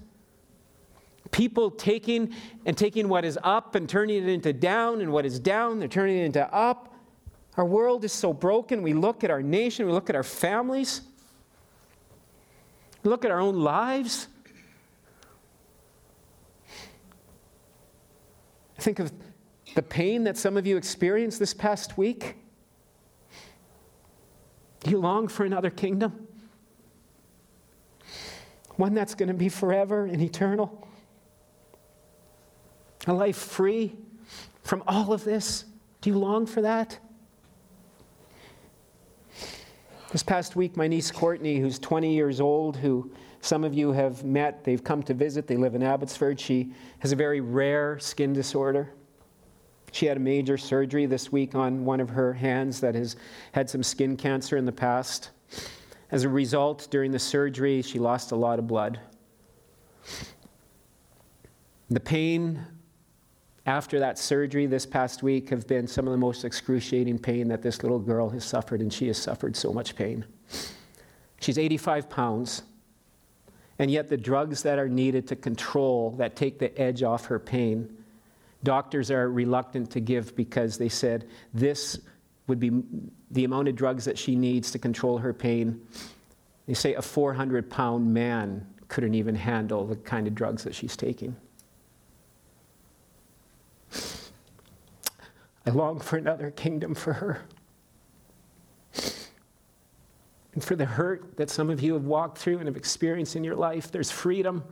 people 1.32 1.72
taking 1.72 2.34
and 2.66 2.78
taking 2.78 3.08
what 3.10 3.26
is 3.26 3.38
up 3.44 3.76
and 3.76 3.88
turning 3.90 4.24
it 4.24 4.30
into 4.30 4.54
down, 4.54 5.02
and 5.02 5.12
what 5.12 5.26
is 5.26 5.40
down, 5.40 5.80
they're 5.80 5.88
turning 5.88 6.18
it 6.18 6.26
into 6.26 6.54
up. 6.54 6.94
Our 7.56 7.66
world 7.66 8.04
is 8.04 8.12
so 8.12 8.34
broken. 8.34 8.82
We 8.82 8.94
look 8.94 9.24
at 9.24 9.30
our 9.30 9.42
nation, 9.42 9.86
we 9.86 9.92
look 9.92 10.10
at 10.10 10.16
our 10.16 10.24
families, 10.24 11.02
we 13.04 13.10
look 13.10 13.26
at 13.26 13.32
our 13.32 13.40
own 13.40 13.62
lives. 13.62 14.28
Think 18.80 19.00
of 19.00 19.12
the 19.76 19.82
pain 19.82 20.24
that 20.26 20.38
some 20.38 20.58
of 20.58 20.68
you 20.68 20.78
experienced 20.78 21.40
this 21.40 21.54
past 21.54 21.98
week. 21.98 22.36
You 24.86 24.98
long 25.00 25.28
for 25.28 25.46
another 25.46 25.70
kingdom? 25.70 26.28
One 28.76 28.94
that's 28.94 29.16
going 29.16 29.28
to 29.28 29.34
be 29.34 29.50
forever 29.50 30.06
and 30.06 30.22
eternal? 30.22 30.88
A 33.08 33.14
life 33.14 33.38
free 33.38 33.96
from 34.62 34.84
all 34.88 35.14
of 35.14 35.24
this? 35.24 35.66
Do 36.02 36.10
you 36.10 36.18
long 36.18 36.46
for 36.46 36.62
that? 36.62 37.00
This 40.12 40.24
past 40.24 40.56
week, 40.56 40.78
my 40.78 40.88
niece 40.88 41.12
Courtney, 41.12 41.60
who's 41.60 41.80
20 41.80 42.14
years 42.14 42.40
old, 42.40 42.78
who 42.78 43.12
some 43.42 43.64
of 43.64 43.74
you 43.74 43.92
have 43.92 44.24
met, 44.24 44.64
they've 44.64 44.84
come 44.84 45.02
to 45.04 45.14
visit, 45.14 45.48
they 45.48 45.58
live 45.58 45.76
in 45.76 45.82
Abbotsford. 45.82 46.40
She 46.40 46.72
has 47.00 47.12
a 47.12 47.16
very 47.16 47.42
rare 47.42 48.00
skin 48.00 48.32
disorder. 48.32 48.94
She 49.94 50.08
had 50.08 50.18
a 50.18 50.20
major 50.20 50.58
surgery 50.58 51.06
this 51.06 51.32
week 51.32 51.54
on 51.54 51.86
one 51.86 52.00
of 52.00 52.10
her 52.10 52.34
hands 52.34 52.82
that 52.82 52.96
has 52.96 53.16
had 53.52 53.70
some 53.70 53.84
skin 53.84 54.18
cancer 54.18 54.58
in 54.58 54.66
the 54.66 54.72
past. 54.72 55.30
As 56.10 56.24
a 56.24 56.30
result, 56.30 56.88
during 56.90 57.12
the 57.12 57.20
surgery, 57.20 57.84
she 57.84 58.00
lost 58.00 58.32
a 58.32 58.36
lot 58.36 58.58
of 58.58 58.68
blood. 58.68 59.00
The 61.92 62.00
pain 62.00 62.66
after 63.68 64.00
that 64.00 64.18
surgery 64.18 64.66
this 64.66 64.88
past 64.88 65.22
week 65.22 65.52
have 65.52 65.68
been 65.68 65.86
some 65.86 66.08
of 66.08 66.12
the 66.12 66.18
most 66.18 66.44
excruciating 66.44 67.20
pain 67.20 67.48
that 67.50 67.62
this 67.62 67.84
little 67.84 68.00
girl 68.00 68.32
has 68.32 68.44
suffered, 68.44 68.82
and 68.82 68.92
she 68.92 69.06
has 69.08 69.18
suffered 69.20 69.56
so 69.56 69.72
much 69.72 69.96
pain. 69.96 70.26
She's 71.40 71.60
85 71.60 72.10
pounds, 72.10 72.64
and 73.78 73.92
yet 73.92 74.10
the 74.10 74.18
drugs 74.18 74.64
that 74.64 74.80
are 74.80 74.90
needed 74.90 75.28
to 75.28 75.36
control, 75.36 76.16
that 76.18 76.36
take 76.36 76.58
the 76.58 76.76
edge 76.82 77.04
off 77.04 77.26
her 77.26 77.38
pain, 77.38 77.96
doctors 78.64 79.12
are 79.12 79.30
reluctant 79.30 79.92
to 79.92 80.00
give 80.00 80.36
because 80.36 80.78
they 80.78 80.90
said 80.90 81.28
this 81.54 82.00
would 82.48 82.60
be 82.60 82.84
the 83.32 83.44
amount 83.44 83.68
of 83.68 83.76
drugs 83.76 84.06
that 84.06 84.18
she 84.18 84.36
needs 84.36 84.72
to 84.72 84.80
control 84.80 85.18
her 85.18 85.34
pain. 85.34 85.82
They 86.68 86.74
say 86.74 86.94
a 86.96 87.02
400 87.02 87.70
pound 87.70 88.14
man 88.14 88.68
couldn't 88.88 89.16
even 89.16 89.36
handle 89.36 89.86
the 89.86 89.96
kind 89.96 90.28
of 90.28 90.36
drugs 90.36 90.64
that 90.64 90.76
she's 90.76 90.96
taking. 90.96 91.36
I 95.66 95.70
long 95.72 96.00
for 96.00 96.18
another 96.18 96.52
kingdom 96.52 96.94
for 96.94 97.14
her. 97.14 97.42
And 100.54 100.64
for 100.64 100.76
the 100.76 100.86
hurt 100.86 101.38
that 101.38 101.50
some 101.50 101.70
of 101.70 101.82
you 101.82 101.94
have 101.94 102.04
walked 102.04 102.38
through 102.38 102.60
and 102.60 102.68
have 102.68 102.78
experienced 102.78 103.36
in 103.36 103.44
your 103.44 103.56
life, 103.56 103.92
there's 103.92 104.12
freedom 104.12 104.64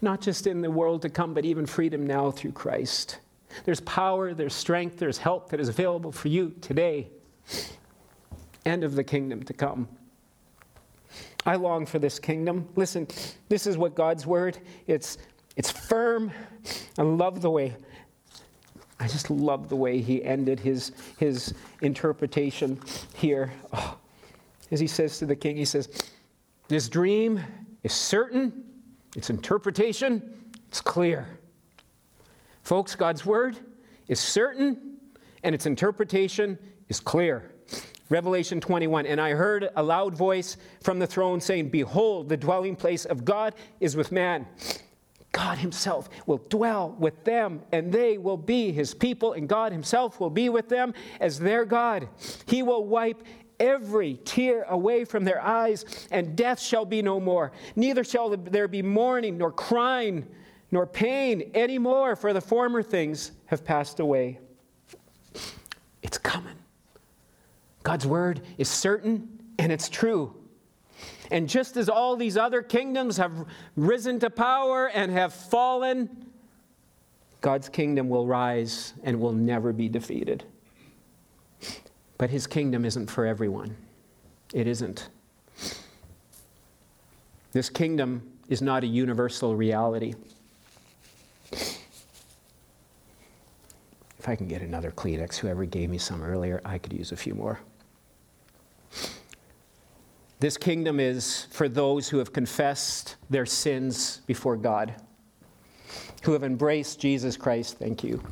not 0.00 0.20
just 0.20 0.46
in 0.46 0.60
the 0.60 0.70
world 0.70 1.02
to 1.02 1.08
come, 1.08 1.34
but 1.34 1.44
even 1.44 1.66
freedom 1.66 2.06
now 2.06 2.30
through 2.30 2.52
Christ. 2.52 3.18
There's 3.64 3.80
power, 3.80 4.34
there's 4.34 4.54
strength, 4.54 4.98
there's 4.98 5.18
help 5.18 5.50
that 5.50 5.60
is 5.60 5.68
available 5.68 6.12
for 6.12 6.28
you 6.28 6.54
today 6.60 7.08
and 8.64 8.82
of 8.82 8.94
the 8.94 9.04
kingdom 9.04 9.42
to 9.44 9.52
come. 9.52 9.88
I 11.46 11.56
long 11.56 11.84
for 11.86 11.98
this 11.98 12.18
kingdom. 12.18 12.68
Listen, 12.74 13.06
this 13.48 13.66
is 13.66 13.76
what 13.76 13.94
God's 13.94 14.26
word. 14.26 14.58
It's 14.86 15.18
it's 15.56 15.70
firm. 15.70 16.32
I 16.98 17.02
love 17.02 17.42
the 17.42 17.50
way 17.50 17.74
I 18.98 19.06
just 19.08 19.28
love 19.30 19.68
the 19.68 19.76
way 19.76 20.00
he 20.00 20.24
ended 20.24 20.60
his 20.60 20.92
his 21.18 21.52
interpretation 21.82 22.80
here. 23.14 23.52
Oh, 23.72 23.98
as 24.70 24.80
he 24.80 24.86
says 24.86 25.18
to 25.18 25.26
the 25.26 25.36
king, 25.36 25.56
he 25.56 25.64
says, 25.64 25.88
"This 26.68 26.88
dream 26.88 27.40
is 27.82 27.92
certain 27.92 28.64
its 29.14 29.30
interpretation, 29.30 30.52
it's 30.68 30.80
clear. 30.80 31.38
Folks, 32.62 32.94
God's 32.94 33.24
word 33.24 33.58
is 34.08 34.18
certain 34.20 34.98
and 35.42 35.54
its 35.54 35.66
interpretation 35.66 36.58
is 36.88 37.00
clear. 37.00 37.52
Revelation 38.10 38.60
21 38.60 39.06
And 39.06 39.20
I 39.20 39.30
heard 39.30 39.70
a 39.76 39.82
loud 39.82 40.14
voice 40.14 40.56
from 40.82 40.98
the 40.98 41.06
throne 41.06 41.40
saying, 41.40 41.70
Behold, 41.70 42.28
the 42.28 42.36
dwelling 42.36 42.76
place 42.76 43.04
of 43.04 43.24
God 43.24 43.54
is 43.80 43.96
with 43.96 44.12
man. 44.12 44.46
God 45.32 45.58
Himself 45.58 46.08
will 46.26 46.38
dwell 46.48 46.94
with 46.98 47.24
them, 47.24 47.62
and 47.72 47.92
they 47.92 48.18
will 48.18 48.36
be 48.36 48.70
His 48.70 48.94
people, 48.94 49.32
and 49.32 49.48
God 49.48 49.72
Himself 49.72 50.20
will 50.20 50.30
be 50.30 50.48
with 50.48 50.68
them 50.68 50.94
as 51.18 51.40
their 51.40 51.64
God. 51.64 52.08
He 52.46 52.62
will 52.62 52.84
wipe 52.84 53.22
every 53.60 54.20
tear 54.24 54.64
away 54.64 55.04
from 55.04 55.24
their 55.24 55.40
eyes, 55.40 56.08
and 56.10 56.36
death 56.36 56.60
shall 56.60 56.84
be 56.84 57.02
no 57.02 57.20
more. 57.20 57.52
Neither 57.76 58.04
shall 58.04 58.36
there 58.36 58.68
be 58.68 58.82
mourning, 58.82 59.38
nor 59.38 59.52
crying, 59.52 60.26
nor 60.70 60.86
pain 60.86 61.50
any 61.54 61.78
more, 61.78 62.16
for 62.16 62.32
the 62.32 62.40
former 62.40 62.82
things 62.82 63.32
have 63.46 63.64
passed 63.64 64.00
away. 64.00 64.40
It's 66.02 66.18
coming. 66.18 66.56
God's 67.82 68.06
word 68.06 68.40
is 68.58 68.68
certain 68.68 69.28
and 69.58 69.70
it's 69.70 69.88
true. 69.88 70.34
And 71.30 71.48
just 71.48 71.76
as 71.76 71.88
all 71.88 72.16
these 72.16 72.36
other 72.36 72.62
kingdoms 72.62 73.16
have 73.16 73.46
risen 73.76 74.18
to 74.20 74.30
power 74.30 74.88
and 74.88 75.10
have 75.12 75.32
fallen, 75.32 76.26
God's 77.40 77.68
kingdom 77.68 78.08
will 78.08 78.26
rise 78.26 78.94
and 79.02 79.20
will 79.20 79.32
never 79.32 79.72
be 79.72 79.88
defeated. 79.88 80.44
But 82.24 82.30
his 82.30 82.46
kingdom 82.46 82.86
isn't 82.86 83.10
for 83.10 83.26
everyone. 83.26 83.76
It 84.54 84.66
isn't. 84.66 85.10
This 87.52 87.68
kingdom 87.68 88.22
is 88.48 88.62
not 88.62 88.82
a 88.82 88.86
universal 88.86 89.54
reality. 89.54 90.14
If 91.52 91.86
I 94.26 94.36
can 94.36 94.48
get 94.48 94.62
another 94.62 94.90
Kleenex, 94.90 95.36
whoever 95.36 95.66
gave 95.66 95.90
me 95.90 95.98
some 95.98 96.22
earlier, 96.22 96.62
I 96.64 96.78
could 96.78 96.94
use 96.94 97.12
a 97.12 97.16
few 97.16 97.34
more. 97.34 97.60
This 100.40 100.56
kingdom 100.56 100.98
is 100.98 101.46
for 101.50 101.68
those 101.68 102.08
who 102.08 102.16
have 102.16 102.32
confessed 102.32 103.16
their 103.28 103.44
sins 103.44 104.22
before 104.26 104.56
God, 104.56 104.94
who 106.22 106.32
have 106.32 106.42
embraced 106.42 106.98
Jesus 106.98 107.36
Christ, 107.36 107.76
thank 107.76 108.02
you, 108.02 108.24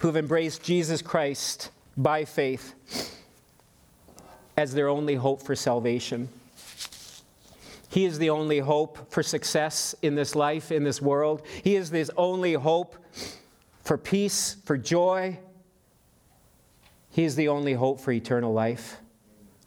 who 0.00 0.08
have 0.08 0.16
embraced 0.16 0.64
Jesus 0.64 1.00
Christ 1.00 1.70
by 1.96 2.24
faith 2.24 2.74
as 4.56 4.72
their 4.72 4.88
only 4.88 5.14
hope 5.14 5.42
for 5.42 5.54
salvation. 5.54 6.28
He 7.88 8.04
is 8.04 8.18
the 8.18 8.30
only 8.30 8.58
hope 8.58 9.10
for 9.12 9.22
success 9.22 9.94
in 10.02 10.14
this 10.14 10.34
life, 10.34 10.72
in 10.72 10.82
this 10.82 11.00
world. 11.00 11.42
He 11.62 11.76
is 11.76 11.90
the 11.90 12.10
only 12.16 12.54
hope 12.54 12.96
for 13.82 13.96
peace, 13.96 14.56
for 14.64 14.76
joy. 14.76 15.38
He 17.10 17.24
is 17.24 17.36
the 17.36 17.48
only 17.48 17.74
hope 17.74 18.00
for 18.00 18.10
eternal 18.10 18.52
life. 18.52 18.96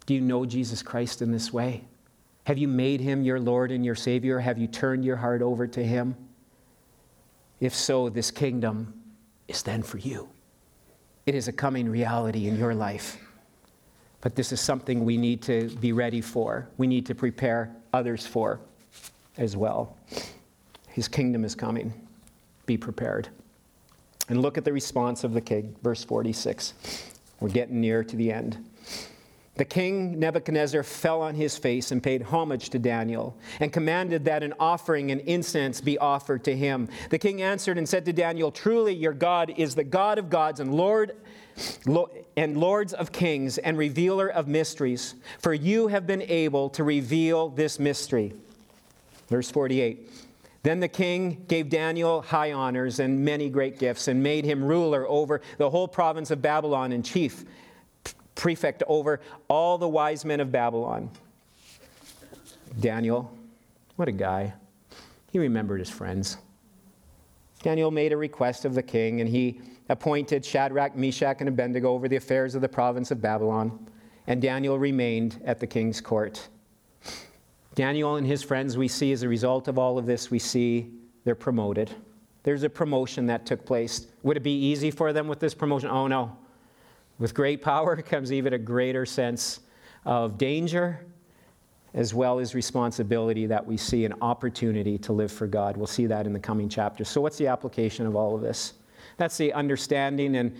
Do 0.04 0.14
you 0.14 0.20
know 0.20 0.44
Jesus 0.44 0.82
Christ 0.82 1.22
in 1.22 1.32
this 1.32 1.52
way? 1.52 1.84
Have 2.44 2.58
you 2.58 2.68
made 2.68 3.00
him 3.00 3.22
your 3.22 3.40
Lord 3.40 3.70
and 3.70 3.84
your 3.84 3.94
Savior? 3.94 4.38
Have 4.38 4.58
you 4.58 4.66
turned 4.66 5.04
your 5.04 5.16
heart 5.16 5.40
over 5.42 5.66
to 5.66 5.84
him? 5.84 6.16
If 7.60 7.74
so, 7.74 8.08
this 8.08 8.30
kingdom 8.30 8.94
is 9.48 9.62
then 9.62 9.82
for 9.82 9.98
you. 9.98 10.28
It 11.28 11.34
is 11.34 11.46
a 11.46 11.52
coming 11.52 11.90
reality 11.90 12.48
in 12.48 12.56
your 12.56 12.74
life. 12.74 13.18
But 14.22 14.34
this 14.34 14.50
is 14.50 14.62
something 14.62 15.04
we 15.04 15.18
need 15.18 15.42
to 15.42 15.68
be 15.76 15.92
ready 15.92 16.22
for. 16.22 16.66
We 16.78 16.86
need 16.86 17.04
to 17.04 17.14
prepare 17.14 17.70
others 17.92 18.26
for 18.26 18.60
as 19.36 19.54
well. 19.54 19.94
His 20.88 21.06
kingdom 21.06 21.44
is 21.44 21.54
coming. 21.54 21.92
Be 22.64 22.78
prepared. 22.78 23.28
And 24.30 24.40
look 24.40 24.56
at 24.56 24.64
the 24.64 24.72
response 24.72 25.22
of 25.22 25.34
the 25.34 25.42
king, 25.42 25.76
verse 25.82 26.02
46. 26.02 26.72
We're 27.40 27.50
getting 27.50 27.78
near 27.78 28.02
to 28.02 28.16
the 28.16 28.32
end. 28.32 28.66
The 29.58 29.64
king 29.64 30.20
Nebuchadnezzar 30.20 30.84
fell 30.84 31.20
on 31.20 31.34
his 31.34 31.58
face 31.58 31.90
and 31.90 32.00
paid 32.00 32.22
homage 32.22 32.70
to 32.70 32.78
Daniel 32.78 33.36
and 33.58 33.72
commanded 33.72 34.24
that 34.24 34.44
an 34.44 34.54
offering 34.60 35.10
and 35.10 35.20
incense 35.22 35.80
be 35.80 35.98
offered 35.98 36.44
to 36.44 36.56
him. 36.56 36.88
The 37.10 37.18
king 37.18 37.42
answered 37.42 37.76
and 37.76 37.88
said 37.88 38.04
to 38.04 38.12
Daniel, 38.12 38.52
Truly 38.52 38.94
your 38.94 39.12
God 39.12 39.52
is 39.56 39.74
the 39.74 39.82
God 39.82 40.16
of 40.16 40.30
gods 40.30 40.60
and 40.60 40.72
Lord 40.72 41.16
and 42.36 42.56
lords 42.56 42.92
of 42.92 43.10
kings 43.10 43.58
and 43.58 43.76
revealer 43.76 44.28
of 44.28 44.46
mysteries, 44.46 45.16
for 45.40 45.52
you 45.52 45.88
have 45.88 46.06
been 46.06 46.22
able 46.22 46.70
to 46.70 46.84
reveal 46.84 47.48
this 47.48 47.80
mystery. 47.80 48.34
Verse 49.26 49.50
48. 49.50 50.08
Then 50.62 50.78
the 50.78 50.86
king 50.86 51.44
gave 51.48 51.68
Daniel 51.68 52.22
high 52.22 52.52
honors 52.52 53.00
and 53.00 53.24
many 53.24 53.48
great 53.48 53.80
gifts 53.80 54.06
and 54.06 54.22
made 54.22 54.44
him 54.44 54.62
ruler 54.62 55.04
over 55.08 55.40
the 55.56 55.68
whole 55.68 55.88
province 55.88 56.30
of 56.30 56.40
Babylon 56.40 56.92
and 56.92 57.04
chief 57.04 57.44
prefect 58.38 58.84
over 58.86 59.20
all 59.48 59.76
the 59.76 59.88
wise 59.88 60.24
men 60.24 60.40
of 60.40 60.50
Babylon. 60.50 61.10
Daniel, 62.80 63.36
what 63.96 64.08
a 64.08 64.12
guy. 64.12 64.54
He 65.32 65.38
remembered 65.38 65.80
his 65.80 65.90
friends. 65.90 66.38
Daniel 67.62 67.90
made 67.90 68.12
a 68.12 68.16
request 68.16 68.64
of 68.64 68.74
the 68.74 68.82
king, 68.82 69.20
and 69.20 69.28
he 69.28 69.60
appointed 69.88 70.44
Shadrach, 70.44 70.96
Meshach, 70.96 71.38
and 71.40 71.48
Abednego 71.48 71.92
over 71.92 72.08
the 72.08 72.16
affairs 72.16 72.54
of 72.54 72.62
the 72.62 72.68
province 72.68 73.10
of 73.10 73.20
Babylon. 73.20 73.86
And 74.28 74.40
Daniel 74.40 74.78
remained 74.78 75.42
at 75.44 75.58
the 75.58 75.66
king's 75.66 76.00
court. 76.00 76.48
Daniel 77.74 78.16
and 78.16 78.26
his 78.26 78.42
friends, 78.42 78.76
we 78.76 78.86
see 78.86 79.10
as 79.12 79.24
a 79.24 79.28
result 79.28 79.66
of 79.66 79.78
all 79.78 79.98
of 79.98 80.06
this, 80.06 80.30
we 80.30 80.38
see 80.38 80.90
they're 81.24 81.34
promoted. 81.34 81.90
There's 82.44 82.62
a 82.62 82.70
promotion 82.70 83.26
that 83.26 83.46
took 83.46 83.66
place. 83.66 84.06
Would 84.22 84.36
it 84.36 84.42
be 84.42 84.52
easy 84.52 84.92
for 84.92 85.12
them 85.12 85.26
with 85.26 85.40
this 85.40 85.54
promotion? 85.54 85.90
Oh, 85.90 86.06
no. 86.06 86.36
With 87.18 87.34
great 87.34 87.62
power 87.62 87.96
comes 88.02 88.32
even 88.32 88.52
a 88.52 88.58
greater 88.58 89.06
sense 89.06 89.60
of 90.04 90.38
danger 90.38 91.00
as 91.94 92.14
well 92.14 92.38
as 92.38 92.54
responsibility 92.54 93.46
that 93.46 93.66
we 93.66 93.76
see 93.76 94.04
an 94.04 94.14
opportunity 94.20 94.98
to 94.98 95.12
live 95.12 95.32
for 95.32 95.46
God. 95.46 95.76
We'll 95.76 95.86
see 95.86 96.06
that 96.06 96.26
in 96.26 96.32
the 96.32 96.38
coming 96.38 96.68
chapters. 96.68 97.08
So, 97.08 97.20
what's 97.20 97.38
the 97.38 97.46
application 97.46 98.06
of 98.06 98.14
all 98.14 98.34
of 98.34 98.40
this? 98.40 98.74
That's 99.16 99.36
the 99.36 99.52
understanding, 99.52 100.36
and 100.36 100.56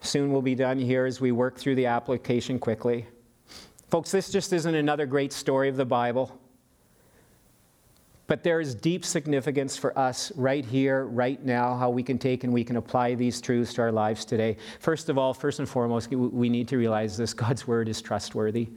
soon 0.00 0.32
we'll 0.32 0.42
be 0.42 0.54
done 0.54 0.78
here 0.78 1.06
as 1.06 1.20
we 1.20 1.32
work 1.32 1.58
through 1.58 1.74
the 1.74 1.86
application 1.86 2.58
quickly. 2.58 3.06
Folks, 3.88 4.10
this 4.10 4.30
just 4.30 4.52
isn't 4.52 4.74
another 4.74 5.06
great 5.06 5.32
story 5.32 5.68
of 5.68 5.76
the 5.76 5.84
Bible. 5.84 6.40
But 8.26 8.42
there 8.42 8.60
is 8.60 8.74
deep 8.74 9.04
significance 9.04 9.76
for 9.76 9.96
us 9.98 10.32
right 10.34 10.64
here, 10.64 11.04
right 11.04 11.44
now, 11.44 11.76
how 11.76 11.90
we 11.90 12.02
can 12.02 12.18
take 12.18 12.42
and 12.44 12.52
we 12.52 12.64
can 12.64 12.76
apply 12.76 13.14
these 13.14 13.40
truths 13.40 13.74
to 13.74 13.82
our 13.82 13.92
lives 13.92 14.24
today. 14.24 14.56
First 14.80 15.10
of 15.10 15.18
all, 15.18 15.34
first 15.34 15.58
and 15.58 15.68
foremost, 15.68 16.10
we 16.10 16.48
need 16.48 16.66
to 16.68 16.78
realize 16.78 17.18
this 17.18 17.34
God's 17.34 17.66
word 17.66 17.88
is 17.88 18.00
trustworthy. 18.00 18.70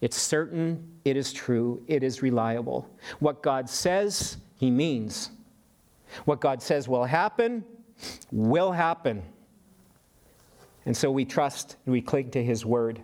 It's 0.00 0.16
certain, 0.20 0.98
it 1.04 1.16
is 1.16 1.32
true, 1.32 1.82
it 1.86 2.02
is 2.02 2.22
reliable. 2.22 2.88
What 3.20 3.42
God 3.42 3.68
says, 3.68 4.38
He 4.56 4.70
means. 4.70 5.30
What 6.24 6.40
God 6.40 6.60
says 6.62 6.88
will 6.88 7.04
happen, 7.04 7.64
will 8.32 8.72
happen. 8.72 9.22
And 10.84 10.96
so 10.96 11.10
we 11.10 11.24
trust 11.24 11.76
and 11.84 11.92
we 11.92 12.00
cling 12.00 12.30
to 12.32 12.42
His 12.42 12.64
word. 12.64 13.02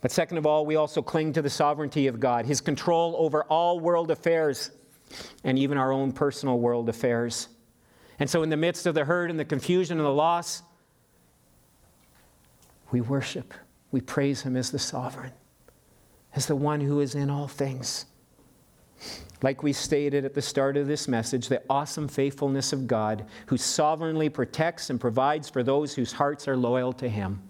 But 0.00 0.12
second 0.12 0.38
of 0.38 0.46
all, 0.46 0.64
we 0.64 0.76
also 0.76 1.02
cling 1.02 1.32
to 1.34 1.42
the 1.42 1.50
sovereignty 1.50 2.06
of 2.06 2.20
God, 2.20 2.46
His 2.46 2.60
control 2.60 3.14
over 3.18 3.44
all 3.44 3.80
world 3.80 4.10
affairs 4.10 4.70
and 5.44 5.58
even 5.58 5.78
our 5.78 5.92
own 5.92 6.12
personal 6.12 6.58
world 6.58 6.88
affairs. 6.88 7.48
And 8.18 8.28
so, 8.28 8.42
in 8.42 8.50
the 8.50 8.56
midst 8.56 8.86
of 8.86 8.94
the 8.94 9.04
hurt 9.04 9.30
and 9.30 9.38
the 9.38 9.44
confusion 9.44 9.98
and 9.98 10.06
the 10.06 10.12
loss, 10.12 10.62
we 12.90 13.00
worship, 13.00 13.54
we 13.90 14.00
praise 14.00 14.42
Him 14.42 14.56
as 14.56 14.70
the 14.70 14.78
sovereign 14.78 15.32
as 16.34 16.46
the 16.46 16.56
one 16.56 16.80
who 16.80 17.00
is 17.00 17.14
in 17.14 17.30
all 17.30 17.48
things. 17.48 18.06
Like 19.42 19.62
we 19.62 19.72
stated 19.72 20.24
at 20.24 20.34
the 20.34 20.42
start 20.42 20.76
of 20.76 20.86
this 20.86 21.08
message, 21.08 21.48
the 21.48 21.62
awesome 21.70 22.08
faithfulness 22.08 22.72
of 22.72 22.86
God 22.86 23.24
who 23.46 23.56
sovereignly 23.56 24.28
protects 24.28 24.90
and 24.90 25.00
provides 25.00 25.48
for 25.48 25.62
those 25.62 25.94
whose 25.94 26.12
hearts 26.12 26.48
are 26.48 26.56
loyal 26.56 26.92
to 26.94 27.08
Him. 27.08 27.42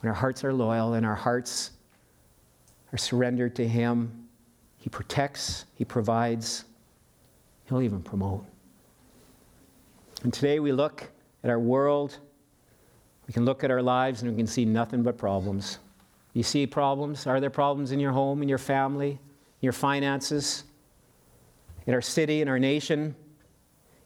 When 0.00 0.08
our 0.08 0.14
hearts 0.14 0.44
are 0.44 0.52
loyal 0.52 0.94
and 0.94 1.04
our 1.04 1.14
hearts 1.14 1.72
are 2.92 2.98
surrendered 2.98 3.56
to 3.56 3.66
Him, 3.66 4.23
He 4.84 4.90
protects, 4.90 5.64
He 5.76 5.84
provides, 5.86 6.66
He'll 7.64 7.80
even 7.80 8.02
promote. 8.02 8.44
And 10.22 10.30
today 10.30 10.60
we 10.60 10.72
look 10.72 11.10
at 11.42 11.48
our 11.48 11.58
world, 11.58 12.18
we 13.26 13.32
can 13.32 13.46
look 13.46 13.64
at 13.64 13.70
our 13.70 13.80
lives, 13.80 14.20
and 14.20 14.30
we 14.30 14.36
can 14.36 14.46
see 14.46 14.66
nothing 14.66 15.02
but 15.02 15.16
problems. 15.16 15.78
You 16.34 16.42
see 16.42 16.66
problems? 16.66 17.26
Are 17.26 17.40
there 17.40 17.48
problems 17.48 17.92
in 17.92 17.98
your 17.98 18.12
home, 18.12 18.42
in 18.42 18.48
your 18.50 18.58
family, 18.58 19.12
in 19.12 19.18
your 19.62 19.72
finances, 19.72 20.64
in 21.86 21.94
our 21.94 22.02
city, 22.02 22.42
in 22.42 22.48
our 22.48 22.58
nation? 22.58 23.16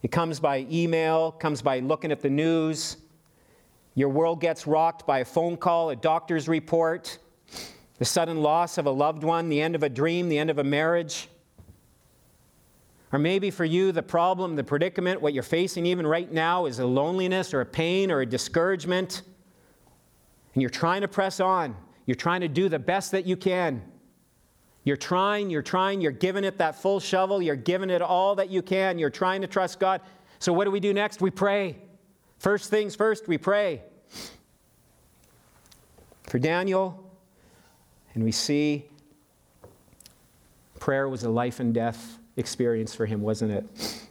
It 0.04 0.12
comes 0.12 0.38
by 0.38 0.64
email, 0.70 1.32
comes 1.32 1.60
by 1.60 1.80
looking 1.80 2.12
at 2.12 2.20
the 2.20 2.30
news. 2.30 2.98
Your 3.96 4.10
world 4.10 4.40
gets 4.40 4.64
rocked 4.64 5.08
by 5.08 5.18
a 5.18 5.24
phone 5.24 5.56
call, 5.56 5.90
a 5.90 5.96
doctor's 5.96 6.46
report, 6.46 7.18
the 7.98 8.04
sudden 8.04 8.42
loss 8.42 8.78
of 8.78 8.86
a 8.86 8.90
loved 8.90 9.24
one, 9.24 9.48
the 9.48 9.60
end 9.60 9.74
of 9.74 9.82
a 9.82 9.88
dream, 9.88 10.28
the 10.28 10.38
end 10.38 10.50
of 10.50 10.58
a 10.58 10.64
marriage. 10.64 11.28
Or 13.12 13.18
maybe 13.18 13.50
for 13.50 13.64
you, 13.64 13.90
the 13.90 14.02
problem, 14.02 14.54
the 14.54 14.64
predicament, 14.64 15.20
what 15.20 15.32
you're 15.32 15.42
facing 15.42 15.86
even 15.86 16.06
right 16.06 16.30
now 16.30 16.66
is 16.66 16.78
a 16.78 16.86
loneliness 16.86 17.54
or 17.54 17.60
a 17.60 17.66
pain 17.66 18.10
or 18.10 18.20
a 18.20 18.26
discouragement. 18.26 19.22
And 20.54 20.62
you're 20.62 20.70
trying 20.70 21.00
to 21.00 21.08
press 21.08 21.40
on. 21.40 21.74
You're 22.06 22.14
trying 22.14 22.42
to 22.42 22.48
do 22.48 22.68
the 22.68 22.78
best 22.78 23.12
that 23.12 23.26
you 23.26 23.36
can. 23.36 23.82
You're 24.84 24.96
trying, 24.96 25.50
you're 25.50 25.62
trying, 25.62 26.00
you're 26.00 26.12
giving 26.12 26.44
it 26.44 26.58
that 26.58 26.80
full 26.80 27.00
shovel, 27.00 27.42
you're 27.42 27.56
giving 27.56 27.90
it 27.90 28.00
all 28.00 28.34
that 28.36 28.48
you 28.48 28.62
can, 28.62 28.98
you're 28.98 29.10
trying 29.10 29.42
to 29.42 29.46
trust 29.46 29.78
God. 29.78 30.00
So, 30.38 30.52
what 30.52 30.64
do 30.64 30.70
we 30.70 30.80
do 30.80 30.94
next? 30.94 31.20
We 31.20 31.30
pray. 31.30 31.76
First 32.38 32.70
things 32.70 32.94
first, 32.94 33.28
we 33.28 33.36
pray. 33.36 33.82
For 36.22 36.38
Daniel, 36.38 37.07
and 38.18 38.24
we 38.24 38.32
see 38.32 38.84
prayer 40.80 41.08
was 41.08 41.22
a 41.22 41.30
life 41.30 41.60
and 41.60 41.72
death 41.72 42.18
experience 42.36 42.92
for 42.92 43.06
him, 43.06 43.22
wasn't 43.22 43.52
it? 43.52 43.64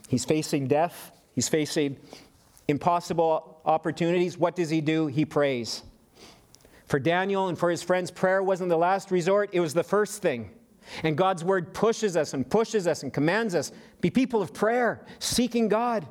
He's 0.08 0.24
facing 0.24 0.66
death, 0.66 1.12
he's 1.34 1.46
facing 1.46 1.98
impossible 2.68 3.60
opportunities. 3.66 4.38
What 4.38 4.56
does 4.56 4.70
he 4.70 4.80
do? 4.80 5.08
He 5.08 5.26
prays. 5.26 5.82
For 6.86 6.98
Daniel 6.98 7.48
and 7.48 7.58
for 7.58 7.68
his 7.68 7.82
friends, 7.82 8.10
prayer 8.10 8.42
wasn't 8.42 8.70
the 8.70 8.78
last 8.78 9.10
resort, 9.10 9.50
it 9.52 9.60
was 9.60 9.74
the 9.74 9.84
first 9.84 10.22
thing. 10.22 10.52
And 11.02 11.14
God's 11.14 11.44
word 11.44 11.74
pushes 11.74 12.16
us 12.16 12.32
and 12.32 12.48
pushes 12.48 12.86
us 12.86 13.02
and 13.02 13.12
commands 13.12 13.54
us 13.54 13.72
be 14.00 14.08
people 14.08 14.40
of 14.40 14.54
prayer, 14.54 15.04
seeking 15.18 15.68
God. 15.68 16.06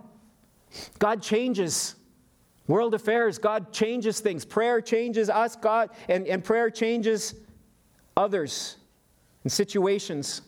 God 1.00 1.24
changes 1.24 1.96
world 2.68 2.94
affairs, 2.94 3.40
God 3.40 3.74
changes 3.74 4.20
things. 4.20 4.46
Prayer 4.46 4.82
changes 4.82 5.32
us, 5.32 5.56
God, 5.56 5.90
and, 6.08 6.28
and 6.28 6.44
prayer 6.44 6.70
changes 6.70 7.34
others 8.18 8.76
and 9.44 9.52
situations. 9.52 10.42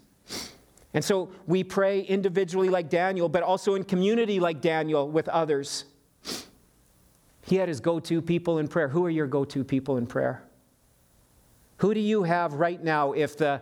And 0.93 1.05
so 1.05 1.30
we 1.45 1.63
pray 1.63 2.01
individually 2.01 2.70
like 2.70 2.89
Daniel, 2.89 3.30
but 3.30 3.43
also 3.43 3.76
in 3.76 3.84
community 3.84 4.39
like 4.39 4.59
Daniel 4.59 5.09
with 5.09 5.30
others. 5.30 5.86
He 7.43 7.55
had 7.55 7.70
his 7.70 7.80
go 7.80 7.99
to 7.99 8.22
people 8.22 8.57
in 8.57 8.67
prayer. 8.67 8.89
Who 8.89 9.05
are 9.05 9.09
your 9.09 9.28
go 9.28 9.45
to 9.45 9.63
people 9.63 9.97
in 9.97 10.07
prayer? 10.07 10.43
Who 11.78 11.93
do 11.93 11.99
you 11.99 12.24
have 12.24 12.53
right 12.55 12.84
now 12.84 13.13
if 13.13 13.38
the 13.38 13.61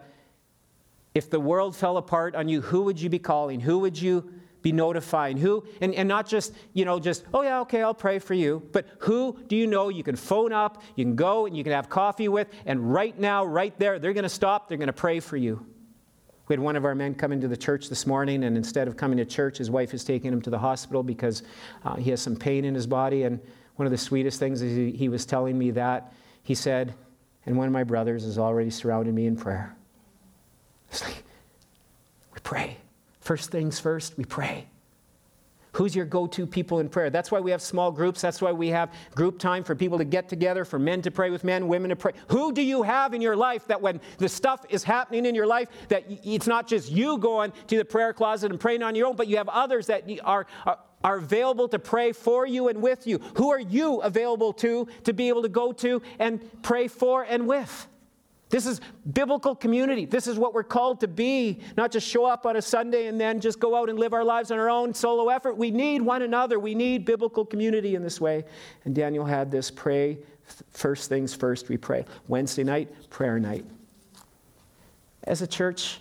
if 1.14 1.30
the 1.32 1.40
world 1.40 1.76
fell 1.76 1.98
apart 1.98 2.36
on 2.36 2.48
you, 2.48 2.62
who 2.62 2.84
would 2.84 3.02
you 3.02 3.10
be 3.10 3.18
calling? 3.18 3.60
Who 3.60 3.80
would 3.80 4.00
you 4.00 4.30
be 4.68 4.74
notifying? 4.74 5.38
Who 5.38 5.64
and, 5.82 5.94
and 5.96 6.08
not 6.08 6.28
just, 6.28 6.54
you 6.74 6.84
know, 6.84 7.00
just, 7.00 7.24
oh 7.34 7.42
yeah, 7.42 7.62
okay, 7.62 7.82
I'll 7.82 7.94
pray 7.94 8.20
for 8.20 8.34
you. 8.34 8.62
But 8.74 8.86
who 9.00 9.40
do 9.48 9.56
you 9.56 9.68
know 9.68 9.90
you 9.90 10.04
can 10.04 10.16
phone 10.16 10.52
up, 10.52 10.84
you 10.96 11.06
can 11.06 11.16
go 11.16 11.46
and 11.46 11.56
you 11.56 11.64
can 11.64 11.74
have 11.74 11.90
coffee 11.90 12.28
with, 12.28 12.48
and 12.66 12.94
right 12.94 13.18
now, 13.18 13.46
right 13.46 13.78
there, 13.80 14.00
they're 14.00 14.14
gonna 14.14 14.28
stop, 14.30 14.68
they're 14.68 14.78
gonna 14.78 14.92
pray 14.92 15.20
for 15.20 15.38
you. 15.38 15.66
We 16.48 16.54
had 16.54 16.60
one 16.60 16.76
of 16.76 16.86
our 16.86 16.96
men 16.96 17.14
come 17.14 17.32
into 17.32 17.48
the 17.48 17.58
church 17.58 17.90
this 17.90 18.06
morning, 18.08 18.44
and 18.46 18.56
instead 18.56 18.88
of 18.88 18.96
coming 18.96 19.18
to 19.18 19.26
church, 19.26 19.58
his 19.58 19.70
wife 19.70 19.94
is 19.94 20.04
taking 20.04 20.32
him 20.32 20.42
to 20.44 20.50
the 20.50 20.60
hospital 20.60 21.04
because 21.04 21.44
uh, 21.84 21.96
he 21.96 22.10
has 22.12 22.22
some 22.22 22.36
pain 22.38 22.64
in 22.64 22.74
his 22.74 22.88
body. 22.88 23.24
And 23.24 23.40
one 23.76 23.86
of 23.86 23.92
the 23.92 23.98
sweetest 23.98 24.40
things 24.40 24.62
is 24.62 24.76
he, 24.76 24.92
he 24.92 25.10
was 25.10 25.26
telling 25.26 25.58
me 25.58 25.72
that. 25.72 26.14
He 26.44 26.56
said, 26.56 26.94
and 27.46 27.58
one 27.58 27.68
of 27.68 27.74
my 27.74 27.84
brothers 27.84 28.24
has 28.24 28.38
already 28.38 28.70
surrounded 28.70 29.14
me 29.14 29.28
in 29.28 29.36
prayer. 29.36 29.76
It's 30.90 31.04
like, 31.04 31.24
we 32.34 32.40
pray. 32.44 32.78
First 33.28 33.52
things 33.52 33.78
first, 33.78 34.18
we 34.18 34.24
pray. 34.24 34.70
Who's 35.74 35.94
your 35.94 36.06
go 36.06 36.28
to 36.28 36.48
people 36.48 36.80
in 36.80 36.88
prayer? 36.88 37.10
That's 37.10 37.30
why 37.30 37.42
we 37.42 37.52
have 37.52 37.62
small 37.62 37.92
groups. 37.92 38.22
That's 38.22 38.42
why 38.42 38.54
we 38.54 38.70
have 38.70 38.94
group 39.16 39.38
time 39.38 39.66
for 39.66 39.76
people 39.76 39.98
to 39.98 40.06
get 40.06 40.30
together, 40.30 40.64
for 40.64 40.80
men 40.80 41.02
to 41.02 41.12
pray 41.12 41.30
with 41.30 41.44
men, 41.44 41.68
women 41.68 41.90
to 41.90 41.98
pray. 41.98 42.14
Who 42.30 42.54
do 42.54 42.62
you 42.62 42.84
have 42.84 43.14
in 43.14 43.20
your 43.20 43.36
life 43.36 43.68
that 43.68 43.82
when 43.82 44.00
the 44.18 44.30
stuff 44.30 44.66
is 44.70 44.82
happening 44.82 45.26
in 45.26 45.36
your 45.36 45.46
life, 45.46 45.68
that 45.90 46.06
it's 46.08 46.48
not 46.48 46.70
just 46.70 46.90
you 46.90 47.18
going 47.18 47.52
to 47.68 47.76
the 47.76 47.84
prayer 47.84 48.14
closet 48.14 48.50
and 48.50 48.62
praying 48.62 48.82
on 48.82 48.96
your 48.96 49.08
own, 49.08 49.18
but 49.18 49.28
you 49.28 49.36
have 49.36 49.50
others 49.50 49.88
that 49.88 50.10
are, 50.24 50.48
are, 50.66 50.80
are 51.04 51.18
available 51.18 51.68
to 51.68 51.80
pray 51.80 52.14
for 52.14 52.48
you 52.48 52.70
and 52.70 52.82
with 52.82 53.06
you? 53.06 53.20
Who 53.36 53.52
are 53.52 53.60
you 53.60 53.98
available 54.04 54.54
to 54.54 54.88
to 55.04 55.12
be 55.12 55.28
able 55.28 55.42
to 55.42 55.50
go 55.50 55.74
to 55.74 56.02
and 56.18 56.40
pray 56.64 56.88
for 56.88 57.24
and 57.24 57.46
with? 57.46 57.88
This 58.50 58.66
is 58.66 58.80
biblical 59.12 59.56
community. 59.56 60.06
This 60.06 60.26
is 60.26 60.38
what 60.38 60.54
we're 60.54 60.64
called 60.64 61.02
to 61.02 61.08
be, 61.08 61.60
not 61.76 61.92
just 61.92 62.08
show 62.08 62.26
up 62.26 62.46
on 62.46 62.56
a 62.56 62.62
Sunday 62.62 63.08
and 63.08 63.20
then 63.20 63.42
just 63.42 63.60
go 63.60 63.76
out 63.76 63.90
and 63.90 64.00
live 64.00 64.14
our 64.14 64.24
lives 64.24 64.52
on 64.52 64.60
our 64.60 64.70
own 64.70 64.94
solo 64.94 65.30
effort. 65.30 65.58
We 65.58 65.70
need 65.70 66.02
one 66.02 66.22
another. 66.22 66.58
We 66.58 66.74
need 66.74 67.04
biblical 67.04 67.44
community 67.46 67.96
in 67.96 68.04
this 68.04 68.22
way. 68.22 68.46
And 68.86 68.96
Daniel 68.96 69.26
had 69.26 69.52
this 69.52 69.70
pray 69.70 70.20
first 70.70 71.10
things 71.10 71.34
first, 71.34 71.70
we 71.70 71.78
pray. 71.78 72.06
Wednesday 72.28 72.64
night, 72.64 73.10
prayer 73.10 73.40
night. 73.40 73.66
As 75.24 75.42
a 75.42 75.48
church, 75.48 76.00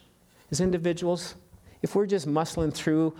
as 0.50 0.60
individuals, 0.60 1.34
if 1.82 1.94
we're 1.94 2.06
just 2.06 2.28
muscling 2.28 2.72
through 2.72 3.14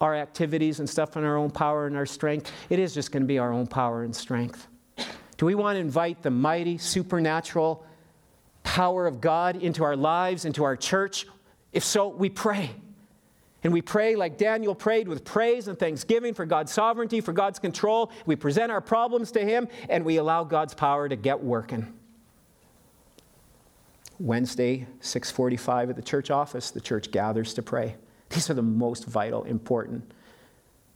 our 0.00 0.14
activities 0.14 0.80
and 0.80 0.90
stuff 0.90 1.16
in 1.16 1.24
our 1.24 1.36
own 1.36 1.50
power 1.50 1.86
and 1.86 1.96
our 1.96 2.06
strength, 2.06 2.52
it 2.68 2.78
is 2.78 2.92
just 2.92 3.10
going 3.10 3.22
to 3.22 3.26
be 3.26 3.38
our 3.38 3.52
own 3.52 3.66
power 3.66 4.02
and 4.02 4.14
strength. 4.14 4.68
Do 5.36 5.46
we 5.46 5.54
want 5.54 5.76
to 5.76 5.80
invite 5.80 6.22
the 6.22 6.30
mighty, 6.30 6.78
supernatural 6.78 7.86
power 8.74 9.06
of 9.06 9.20
God 9.20 9.54
into 9.62 9.84
our 9.84 9.94
lives, 9.94 10.44
into 10.44 10.64
our 10.64 10.74
church? 10.74 11.28
If 11.72 11.84
so, 11.84 12.08
we 12.08 12.28
pray. 12.28 12.70
And 13.62 13.72
we 13.72 13.80
pray 13.80 14.16
like 14.16 14.36
Daniel 14.36 14.74
prayed 14.74 15.06
with 15.06 15.24
praise 15.24 15.68
and 15.68 15.78
thanksgiving 15.78 16.34
for 16.34 16.44
God's 16.44 16.72
sovereignty, 16.72 17.20
for 17.20 17.32
God's 17.32 17.60
control. 17.60 18.10
We 18.26 18.34
present 18.34 18.72
our 18.72 18.80
problems 18.80 19.30
to 19.30 19.44
Him 19.44 19.68
and 19.88 20.04
we 20.04 20.16
allow 20.16 20.42
God's 20.42 20.74
power 20.74 21.08
to 21.08 21.14
get 21.14 21.40
working. 21.40 21.86
Wednesday, 24.18 24.88
6:45 25.00 25.90
at 25.90 25.94
the 25.94 26.02
church 26.02 26.32
office, 26.32 26.72
the 26.72 26.80
church 26.80 27.12
gathers 27.12 27.54
to 27.54 27.62
pray. 27.62 27.94
These 28.30 28.50
are 28.50 28.54
the 28.54 28.62
most 28.62 29.04
vital, 29.04 29.44
important 29.44 30.10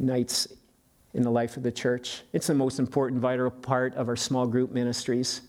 nights 0.00 0.48
in 1.14 1.22
the 1.22 1.30
life 1.30 1.56
of 1.56 1.62
the 1.62 1.70
church. 1.70 2.22
It's 2.32 2.48
the 2.48 2.54
most 2.54 2.80
important, 2.80 3.20
vital 3.20 3.50
part 3.50 3.94
of 3.94 4.08
our 4.08 4.16
small 4.16 4.48
group 4.48 4.72
ministries. 4.72 5.42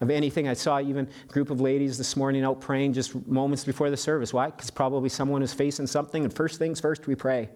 Of 0.00 0.10
anything, 0.10 0.46
I 0.46 0.52
saw 0.52 0.78
even 0.80 1.08
a 1.24 1.32
group 1.32 1.50
of 1.50 1.60
ladies 1.60 1.96
this 1.96 2.16
morning 2.16 2.44
out 2.44 2.60
praying 2.60 2.92
just 2.92 3.26
moments 3.26 3.64
before 3.64 3.88
the 3.88 3.96
service. 3.96 4.32
Why? 4.32 4.50
Because 4.50 4.70
probably 4.70 5.08
someone 5.08 5.42
is 5.42 5.54
facing 5.54 5.86
something, 5.86 6.22
and 6.22 6.32
first 6.32 6.58
things 6.58 6.80
first, 6.80 7.06
we 7.06 7.14
pray. 7.14 7.48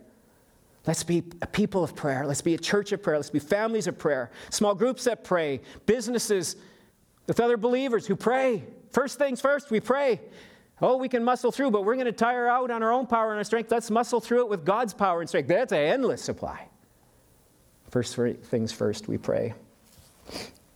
Let's 0.87 1.05
be 1.05 1.23
a 1.43 1.47
people 1.47 1.85
of 1.85 1.95
prayer. 1.95 2.27
Let's 2.27 2.41
be 2.41 2.55
a 2.55 2.59
church 2.59 2.93
of 2.93 3.03
prayer. 3.03 3.19
Let's 3.19 3.29
be 3.29 3.39
families 3.39 3.87
of 3.87 3.99
prayer. 3.99 4.31
Small 4.49 4.75
groups 4.75 5.05
that 5.05 5.25
pray. 5.25 5.61
Businesses 5.85 6.57
with 7.27 7.41
other 7.41 7.59
believers 7.59 8.07
who 8.07 8.17
pray. 8.17 8.65
First 8.91 9.19
things 9.19 9.43
first, 9.43 9.71
we 9.71 9.81
pray. 9.81 10.21
Oh, 10.81 10.97
we 10.97 11.11
can 11.11 11.23
muscle 11.23 11.53
through, 11.53 11.73
but 11.73 11.85
we're 11.85 11.95
going 11.95 12.07
to 12.07 12.13
tire 12.13 12.49
out 12.49 12.71
on 12.71 12.83
our 12.83 12.91
own 12.91 13.07
power 13.07 13.29
and 13.31 13.37
our 13.39 13.45
strength. 13.45 13.71
Let's 13.71 13.91
muscle 13.91 14.19
through 14.19 14.41
it 14.41 14.49
with 14.49 14.65
God's 14.65 14.95
power 14.95 15.21
and 15.21 15.29
strength. 15.29 15.49
That's 15.49 15.73
an 15.73 15.79
endless 15.79 16.23
supply. 16.23 16.69
First 17.91 18.17
things 18.17 18.73
first, 18.73 19.07
we 19.07 19.19
pray. 19.19 19.53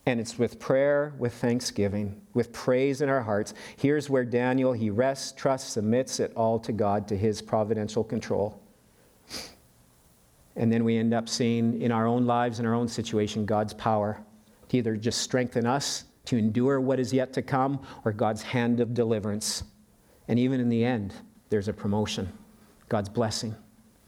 And 0.06 0.20
it's 0.20 0.38
with 0.38 0.58
prayer, 0.60 1.14
with 1.18 1.32
thanksgiving, 1.34 2.20
with 2.34 2.52
praise 2.52 3.00
in 3.00 3.08
our 3.08 3.22
hearts. 3.22 3.54
Here's 3.76 4.10
where 4.10 4.24
Daniel, 4.24 4.72
he 4.72 4.90
rests, 4.90 5.32
trusts, 5.32 5.72
submits 5.72 6.20
it 6.20 6.32
all 6.36 6.58
to 6.58 6.72
God, 6.72 7.08
to 7.08 7.16
his 7.16 7.40
providential 7.40 8.04
control. 8.04 8.60
And 10.56 10.72
then 10.72 10.84
we 10.84 10.98
end 10.98 11.14
up 11.14 11.28
seeing 11.28 11.80
in 11.80 11.90
our 11.90 12.06
own 12.06 12.26
lives, 12.26 12.60
in 12.60 12.66
our 12.66 12.74
own 12.74 12.86
situation, 12.86 13.46
God's 13.46 13.72
power 13.72 14.22
to 14.68 14.76
either 14.76 14.96
just 14.96 15.22
strengthen 15.22 15.66
us 15.66 16.04
to 16.26 16.36
endure 16.36 16.80
what 16.80 17.00
is 17.00 17.12
yet 17.12 17.32
to 17.34 17.42
come 17.42 17.84
or 18.04 18.12
God's 18.12 18.42
hand 18.42 18.80
of 18.80 18.94
deliverance. 18.94 19.64
And 20.28 20.38
even 20.38 20.60
in 20.60 20.68
the 20.68 20.84
end, 20.84 21.14
there's 21.50 21.68
a 21.68 21.72
promotion, 21.72 22.32
God's 22.88 23.08
blessing. 23.08 23.54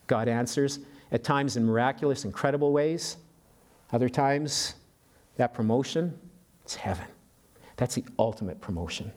God 0.07 0.29
answers, 0.29 0.81
at 1.13 1.25
times 1.25 1.57
in 1.57 1.65
miraculous, 1.65 2.25
incredible 2.25 2.73
ways. 2.73 3.17
Other 3.93 4.09
times, 4.09 4.75
that 5.37 5.55
promotion 5.55 6.19
is 6.67 6.75
heaven. 6.75 7.07
That's 7.77 7.95
the 7.95 8.05
ultimate 8.19 8.61
promotion. 8.61 9.13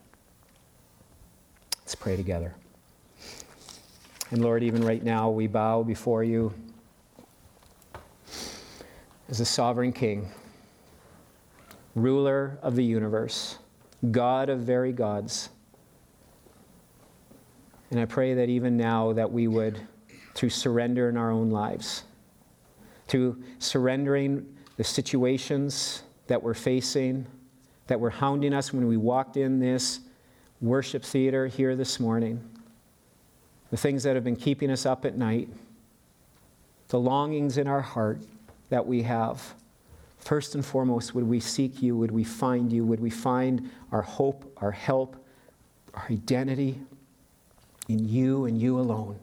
Let's 1.82 1.96
pray 1.96 2.16
together. 2.16 2.56
And 4.32 4.44
Lord, 4.44 4.64
even 4.64 4.86
right 4.86 5.04
now, 5.04 5.30
we 5.30 5.48
bow 5.48 5.82
before 5.82 6.24
you 6.24 6.54
as 9.30 9.40
a 9.40 9.46
sovereign 9.46 9.94
king, 9.94 10.30
ruler 11.96 12.60
of 12.62 12.76
the 12.76 12.84
universe, 12.84 13.58
God 14.12 14.50
of 14.50 14.60
very 14.60 14.92
gods. 14.92 15.50
And 17.92 18.00
I 18.00 18.06
pray 18.06 18.36
that 18.36 18.50
even 18.50 18.78
now 18.78 19.14
that 19.14 19.32
we 19.32 19.48
would, 19.48 19.80
through 20.36 20.50
surrender 20.50 21.10
in 21.10 21.18
our 21.18 21.32
own 21.32 21.50
lives, 21.50 22.04
through 23.08 23.42
surrendering 23.58 24.46
the 24.78 24.84
situations 24.84 26.04
that 26.30 26.42
we're 26.44 26.54
facing, 26.54 27.26
that 27.88 28.00
were 28.00 28.12
hounding 28.12 28.54
us 28.54 28.72
when 28.72 28.88
we 28.88 28.98
walked 28.98 29.36
in 29.36 29.60
this 29.60 30.00
worship 30.62 31.04
theater 31.04 31.48
here 31.48 31.76
this 31.76 32.00
morning, 32.00 32.40
the 33.72 33.78
things 33.78 34.04
that 34.04 34.14
have 34.14 34.24
been 34.24 34.36
keeping 34.36 34.70
us 34.70 34.86
up 34.86 35.06
at 35.06 35.18
night, 35.18 35.50
the 36.90 37.00
longings 37.00 37.58
in 37.58 37.68
our 37.68 37.82
heart 37.82 38.22
that 38.70 38.86
we 38.86 39.02
have. 39.02 39.56
First 40.20 40.54
and 40.54 40.64
foremost, 40.64 41.16
would 41.16 41.28
we 41.28 41.40
seek 41.40 41.82
you? 41.82 41.98
Would 41.98 42.12
we 42.12 42.24
find 42.24 42.72
you? 42.72 42.86
Would 42.86 43.00
we 43.00 43.10
find 43.10 43.68
our 43.92 44.04
hope, 44.04 44.54
our 44.58 44.72
help, 44.72 45.16
our 45.96 46.06
identity 46.12 46.80
in 47.88 48.08
you 48.08 48.46
and 48.46 48.62
you 48.62 48.80
alone? 48.80 49.18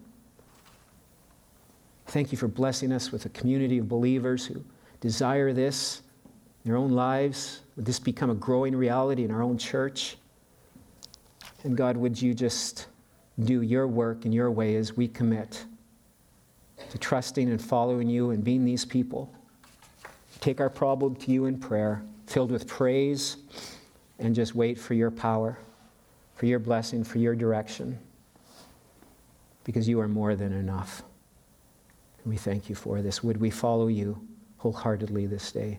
Thank 2.08 2.32
you 2.32 2.38
for 2.38 2.48
blessing 2.48 2.90
us 2.90 3.12
with 3.12 3.26
a 3.26 3.28
community 3.28 3.78
of 3.78 3.88
believers 3.88 4.44
who 4.44 4.64
desire 5.00 5.52
this 5.52 6.02
in 6.66 6.72
their 6.72 6.78
own 6.78 6.90
lives? 6.90 7.60
Would 7.76 7.84
this 7.84 8.00
become 8.00 8.28
a 8.28 8.34
growing 8.34 8.74
reality 8.74 9.24
in 9.24 9.30
our 9.30 9.40
own 9.40 9.56
church? 9.56 10.16
And 11.62 11.76
God, 11.76 11.96
would 11.96 12.20
you 12.20 12.34
just 12.34 12.88
do 13.38 13.62
your 13.62 13.86
work 13.86 14.24
in 14.24 14.32
your 14.32 14.50
way 14.50 14.74
as 14.74 14.96
we 14.96 15.06
commit 15.06 15.64
to 16.90 16.98
trusting 16.98 17.48
and 17.48 17.62
following 17.62 18.08
you 18.08 18.30
and 18.30 18.42
being 18.42 18.64
these 18.64 18.84
people? 18.84 19.32
Take 20.40 20.60
our 20.60 20.68
problem 20.68 21.14
to 21.16 21.30
you 21.30 21.44
in 21.44 21.56
prayer, 21.56 22.02
filled 22.26 22.50
with 22.50 22.66
praise, 22.66 23.36
and 24.18 24.34
just 24.34 24.56
wait 24.56 24.76
for 24.76 24.94
your 24.94 25.12
power, 25.12 25.58
for 26.34 26.46
your 26.46 26.58
blessing, 26.58 27.04
for 27.04 27.18
your 27.18 27.36
direction, 27.36 27.96
because 29.62 29.88
you 29.88 30.00
are 30.00 30.08
more 30.08 30.34
than 30.34 30.52
enough. 30.52 31.04
And 32.24 32.32
we 32.32 32.36
thank 32.36 32.68
you 32.68 32.74
for 32.74 33.02
this. 33.02 33.22
Would 33.22 33.36
we 33.36 33.50
follow 33.50 33.86
you 33.86 34.20
wholeheartedly 34.58 35.26
this 35.26 35.52
day? 35.52 35.78